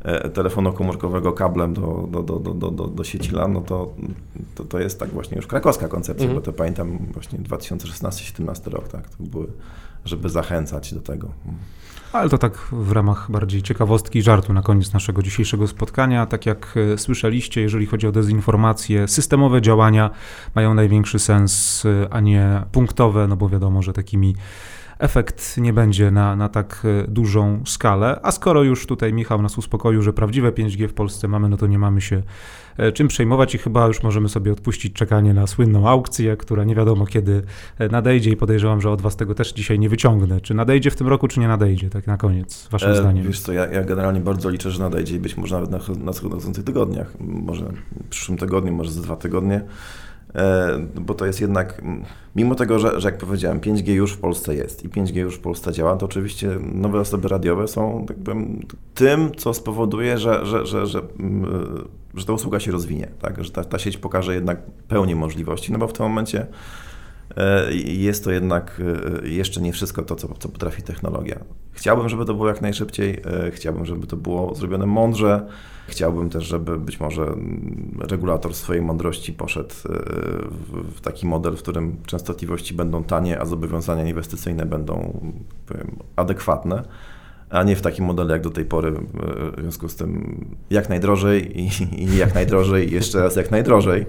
e, 0.01 0.29
telefonu 0.29 0.73
komórkowego 0.73 1.31
kablem 1.33 1.73
do, 1.73 2.07
do, 2.11 2.23
do, 2.23 2.39
do, 2.39 2.71
do, 2.71 2.87
do 2.87 3.03
sieci 3.03 3.31
LAN, 3.31 3.53
no 3.53 3.61
to, 3.61 3.93
to, 4.55 4.63
to 4.63 4.79
jest 4.79 4.99
tak 4.99 5.09
właśnie 5.09 5.37
już 5.37 5.47
krakowska 5.47 5.87
koncepcja, 5.87 6.25
mhm. 6.25 6.39
bo 6.39 6.45
to 6.45 6.53
pamiętam 6.53 6.97
właśnie 7.13 7.39
2016-17 7.39 8.71
rok, 8.71 8.87
tak, 8.87 9.09
to 9.09 9.23
były, 9.23 9.47
żeby 10.05 10.29
zachęcać 10.29 10.93
do 10.93 11.01
tego. 11.01 11.29
Ale 12.13 12.29
to 12.29 12.37
tak 12.37 12.57
w 12.71 12.91
ramach 12.91 13.31
bardziej 13.31 13.61
ciekawostki 13.61 14.19
i 14.19 14.21
żartu 14.21 14.53
na 14.53 14.61
koniec 14.61 14.93
naszego 14.93 15.23
dzisiejszego 15.23 15.67
spotkania. 15.67 16.25
Tak 16.25 16.45
jak 16.45 16.75
e, 16.93 16.97
słyszeliście, 16.97 17.61
jeżeli 17.61 17.85
chodzi 17.85 18.07
o 18.07 18.11
dezinformację, 18.11 19.07
systemowe 19.07 19.61
działania 19.61 20.09
mają 20.55 20.73
największy 20.73 21.19
sens, 21.19 21.83
e, 21.85 22.13
a 22.13 22.19
nie 22.19 22.63
punktowe, 22.71 23.27
no 23.27 23.37
bo 23.37 23.49
wiadomo, 23.49 23.81
że 23.81 23.93
takimi 23.93 24.35
efekt 24.99 25.57
nie 25.57 25.73
będzie 25.73 26.11
na, 26.11 26.35
na 26.35 26.49
tak 26.49 26.83
e, 26.83 27.07
dużą 27.07 27.63
skalę. 27.65 28.19
A 28.23 28.31
skoro 28.31 28.63
już 28.63 28.85
tutaj 28.85 29.13
Michał 29.13 29.41
nas 29.41 29.57
uspokoił, 29.57 30.01
że 30.01 30.13
prawdziwe 30.13 30.51
5G 30.51 30.87
w 30.87 30.93
Polsce 30.93 31.27
mamy, 31.27 31.49
no 31.49 31.57
to 31.57 31.67
nie 31.67 31.79
mamy 31.79 32.01
się 32.01 32.23
czym 32.93 33.07
przejmować 33.07 33.55
i 33.55 33.57
chyba 33.57 33.87
już 33.87 34.03
możemy 34.03 34.29
sobie 34.29 34.51
odpuścić 34.51 34.93
czekanie 34.93 35.33
na 35.33 35.47
słynną 35.47 35.89
aukcję, 35.89 36.37
która 36.37 36.63
nie 36.63 36.75
wiadomo 36.75 37.05
kiedy 37.05 37.43
e, 37.79 37.89
nadejdzie 37.89 38.31
i 38.31 38.37
podejrzewam, 38.37 38.81
że 38.81 38.91
od 38.91 39.01
was 39.01 39.15
tego 39.15 39.35
też 39.35 39.53
dzisiaj 39.53 39.79
nie 39.79 39.89
wyciągnę. 39.89 40.41
Czy 40.41 40.53
nadejdzie 40.53 40.91
w 40.91 40.95
tym 40.95 41.07
roku, 41.07 41.27
czy 41.27 41.39
nie 41.39 41.47
nadejdzie, 41.47 41.89
tak 41.89 42.07
na 42.07 42.17
koniec, 42.17 42.67
waszym 42.71 42.91
e, 42.91 42.95
zdaniem? 42.95 43.27
Wiesz 43.27 43.39
co, 43.39 43.53
ja, 43.53 43.67
ja, 43.67 43.83
generalnie 43.83 44.19
bardzo 44.19 44.49
liczę, 44.49 44.71
że 44.71 44.79
nadejdzie 44.79 45.15
i 45.15 45.19
być 45.19 45.37
może 45.37 45.55
nawet 45.55 45.71
na 45.71 45.79
nadchodzących 46.05 46.63
tygodniach, 46.63 47.13
może 47.19 47.65
w 48.05 48.09
przyszłym 48.09 48.37
tygodniu, 48.37 48.73
może 48.73 48.91
za 48.91 49.01
dwa 49.01 49.15
tygodnie. 49.15 49.61
E, 50.35 50.79
bo 50.95 51.13
to 51.13 51.25
jest 51.25 51.41
jednak, 51.41 51.81
mimo 52.35 52.55
tego, 52.55 52.79
że, 52.79 53.01
że 53.01 53.09
jak 53.09 53.17
powiedziałem, 53.17 53.59
5G 53.59 53.89
już 53.91 54.13
w 54.13 54.17
Polsce 54.17 54.55
jest 54.55 54.85
i 54.85 54.89
5G 54.89 55.17
już 55.17 55.35
w 55.35 55.39
Polsce 55.39 55.71
działa, 55.71 55.95
to 55.95 56.05
oczywiście 56.05 56.49
nowe 56.73 56.99
osoby 56.99 57.27
radiowe 57.27 57.67
są 57.67 58.05
tak 58.07 58.17
tym, 58.95 59.31
co 59.35 59.53
spowoduje, 59.53 60.17
że, 60.17 60.45
że, 60.45 60.65
że, 60.65 60.87
że, 60.87 61.01
że 62.13 62.25
ta 62.25 62.33
usługa 62.33 62.59
się 62.59 62.71
rozwinie, 62.71 63.07
tak? 63.21 63.43
że 63.43 63.51
ta, 63.51 63.63
ta 63.63 63.79
sieć 63.79 63.97
pokaże 63.97 64.35
jednak 64.35 64.61
pełnię 64.87 65.15
możliwości, 65.15 65.71
no 65.71 65.79
bo 65.79 65.87
w 65.87 65.93
tym 65.93 66.05
momencie 66.05 66.47
jest 67.85 68.23
to 68.23 68.31
jednak 68.31 68.81
e, 69.23 69.27
jeszcze 69.27 69.61
nie 69.61 69.73
wszystko 69.73 70.01
to, 70.01 70.15
co, 70.15 70.27
co 70.39 70.49
potrafi 70.49 70.81
technologia. 70.81 71.39
Chciałbym, 71.71 72.09
żeby 72.09 72.25
to 72.25 72.33
było 72.33 72.47
jak 72.47 72.61
najszybciej, 72.61 73.21
chciałbym, 73.51 73.85
żeby 73.85 74.07
to 74.07 74.17
było 74.17 74.55
zrobione 74.55 74.85
mądrze, 74.85 75.47
Chciałbym 75.87 76.29
też, 76.29 76.45
żeby 76.45 76.79
być 76.79 76.99
może 76.99 77.35
regulator 77.99 78.53
swojej 78.55 78.81
mądrości 78.81 79.33
poszedł 79.33 79.69
e, 79.69 79.91
w 80.95 81.01
taki 81.01 81.27
model, 81.27 81.55
w 81.55 81.61
którym 81.61 81.97
częstotliwości 82.05 82.73
będą 82.73 83.03
tanie, 83.03 83.41
a 83.41 83.45
zobowiązania 83.45 84.03
inwestycyjne 84.03 84.65
będą 84.65 85.21
powiem, 85.65 85.95
adekwatne, 86.15 86.83
a 87.49 87.63
nie 87.63 87.75
w 87.75 87.81
takim 87.81 88.05
modelu 88.05 88.29
jak 88.29 88.41
do 88.41 88.49
tej 88.49 88.65
pory. 88.65 88.89
E, 88.89 89.57
w 89.57 89.61
związku 89.61 89.89
z 89.89 89.95
tym 89.95 90.39
jak 90.69 90.89
najdrożej 90.89 91.59
i, 91.61 91.69
i 92.03 92.17
jak 92.17 92.35
najdrożej 92.35 92.91
jeszcze 92.91 93.23
raz 93.23 93.35
jak 93.35 93.51
najdrożej. 93.51 94.05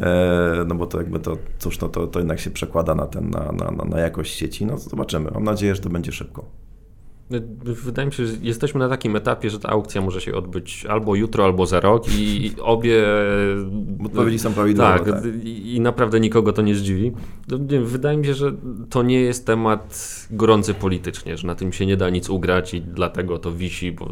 E, 0.00 0.64
no 0.66 0.74
bo 0.74 0.86
to 0.86 0.98
jakby 0.98 1.18
to, 1.18 1.36
cóż, 1.58 1.80
no 1.80 1.88
to, 1.88 2.06
to 2.06 2.18
jednak 2.18 2.40
się 2.40 2.50
przekłada 2.50 2.94
na, 2.94 3.06
ten, 3.06 3.30
na, 3.30 3.52
na, 3.52 3.84
na 3.84 4.00
jakość 4.00 4.34
sieci. 4.34 4.66
No 4.66 4.78
zobaczymy. 4.78 5.30
Mam 5.34 5.44
nadzieję, 5.44 5.74
że 5.74 5.80
to 5.80 5.90
będzie 5.90 6.12
szybko. 6.12 6.44
Wydaje 7.64 8.06
mi 8.06 8.12
się, 8.12 8.26
że 8.26 8.36
jesteśmy 8.42 8.80
na 8.80 8.88
takim 8.88 9.16
etapie, 9.16 9.50
że 9.50 9.58
ta 9.58 9.68
aukcja 9.68 10.00
może 10.00 10.20
się 10.20 10.34
odbyć 10.34 10.86
albo 10.86 11.14
jutro, 11.14 11.44
albo 11.44 11.66
za 11.66 11.80
rok 11.80 12.04
i 12.18 12.52
obie... 12.62 13.04
Odpowiedzi 14.04 14.38
są 14.38 14.52
prawidłowe. 14.52 14.98
Tak, 14.98 15.04
tak. 15.04 15.24
I, 15.44 15.80
naprawdę 15.80 16.20
nikogo 16.20 16.52
to 16.52 16.62
nie 16.62 16.74
zdziwi. 16.74 17.12
No, 17.48 17.58
wydaje 17.84 18.18
mi 18.18 18.26
się, 18.26 18.34
że 18.34 18.52
to 18.90 19.02
nie 19.02 19.20
jest 19.20 19.46
temat 19.46 20.26
gorący 20.30 20.74
politycznie, 20.74 21.36
że 21.36 21.46
na 21.46 21.54
tym 21.54 21.72
się 21.72 21.86
nie 21.86 21.96
da 21.96 22.10
nic 22.10 22.30
ugrać 22.30 22.74
i 22.74 22.80
dlatego 22.80 23.38
to 23.38 23.52
wisi, 23.52 23.92
bo 23.92 24.08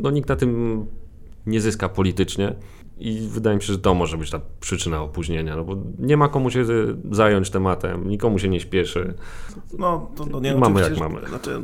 no, 0.00 0.10
nikt 0.10 0.28
na 0.28 0.36
tym 0.36 0.86
nie 1.46 1.60
zyska 1.60 1.88
politycznie. 1.88 2.54
I 2.98 3.28
wydaje 3.30 3.56
mi 3.56 3.62
się, 3.62 3.72
że 3.72 3.78
to 3.78 3.94
może 3.94 4.18
być 4.18 4.30
ta 4.30 4.40
przyczyna 4.60 5.02
opóźnienia, 5.02 5.56
no 5.56 5.64
bo 5.64 5.76
nie 5.98 6.16
ma 6.16 6.28
komu 6.28 6.50
się 6.50 6.64
zająć 7.10 7.50
tematem, 7.50 8.08
nikomu 8.08 8.38
się 8.38 8.48
nie 8.48 8.60
śpieszy. 8.60 9.14
No, 9.78 10.10
to, 10.16 10.26
to 10.26 10.40
nie 10.40 10.52
no, 10.52 10.58
mamy 10.58 10.80
jak 10.80 10.98
mamy. 10.98 11.28
Znaczy, 11.28 11.62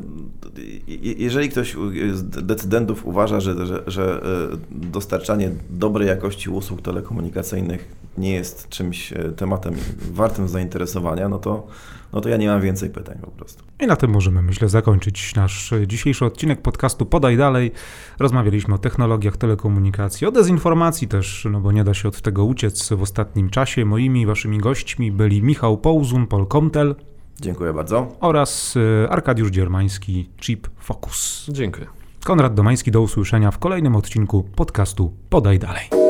jeżeli 1.17 1.49
ktoś 1.49 1.77
z 2.13 2.47
decydentów 2.47 3.07
uważa, 3.07 3.41
że, 3.41 3.67
że, 3.67 3.83
że 3.87 4.23
e, 4.53 4.57
dostarczanie 4.71 5.51
dobrej 5.71 6.09
jakości 6.09 6.51
usług 6.51 6.83
telekomunikacyjnych 6.83 8.00
nie 8.19 8.33
jest 8.33 8.69
czymś 8.69 9.13
e, 9.13 9.17
tematem 9.17 9.75
wartym 10.13 10.49
zainteresowania, 10.49 11.29
no 11.29 11.39
to 11.39 11.67
no 12.13 12.21
to 12.21 12.29
ja 12.29 12.37
nie 12.37 12.49
mam 12.49 12.61
więcej 12.61 12.91
pytań 12.91 13.19
po 13.21 13.31
prostu. 13.31 13.65
I 13.81 13.87
na 13.87 13.97
tym 13.97 14.11
możemy, 14.11 14.43
myślę, 14.43 14.69
zakończyć 14.69 15.35
nasz 15.35 15.75
dzisiejszy 15.87 16.25
odcinek 16.25 16.63
podcastu 16.63 17.07
Podaj 17.07 17.37
Dalej. 17.37 17.73
Rozmawialiśmy 18.19 18.75
o 18.75 18.79
technologiach 18.79 19.37
telekomunikacji, 19.37 20.27
o 20.27 20.31
dezinformacji 20.33 21.09
też, 21.09 21.47
no 21.51 21.61
bo 21.61 21.73
nie 21.73 21.85
da 21.85 21.95
się 21.95 22.09
od 22.09 22.23
tego 22.23 22.45
uciec 22.45 22.89
w 22.89 23.03
ostatnim 23.03 23.51
czasie. 23.51 23.85
Moimi 23.85 24.27
waszymi 24.27 24.59
gośćmi 24.59 25.13
byli 25.13 25.43
Michał 25.43 25.79
Połzun, 25.79 26.27
Paul 26.27 26.47
Komtel. 26.47 26.95
Dziękuję 27.41 27.73
bardzo. 27.73 28.17
Oraz 28.21 28.75
e, 29.05 29.11
Arkadiusz 29.11 29.51
Dziermański, 29.51 30.31
Chip 30.41 30.69
Focus. 30.79 31.47
Dziękuję. 31.49 31.87
Konrad 32.25 32.55
Domański, 32.55 32.91
do 32.91 33.01
usłyszenia 33.01 33.51
w 33.51 33.59
kolejnym 33.59 33.97
odcinku 33.97 34.43
podcastu 34.43 35.13
Podaj 35.31 35.59
Dalej. 35.59 36.10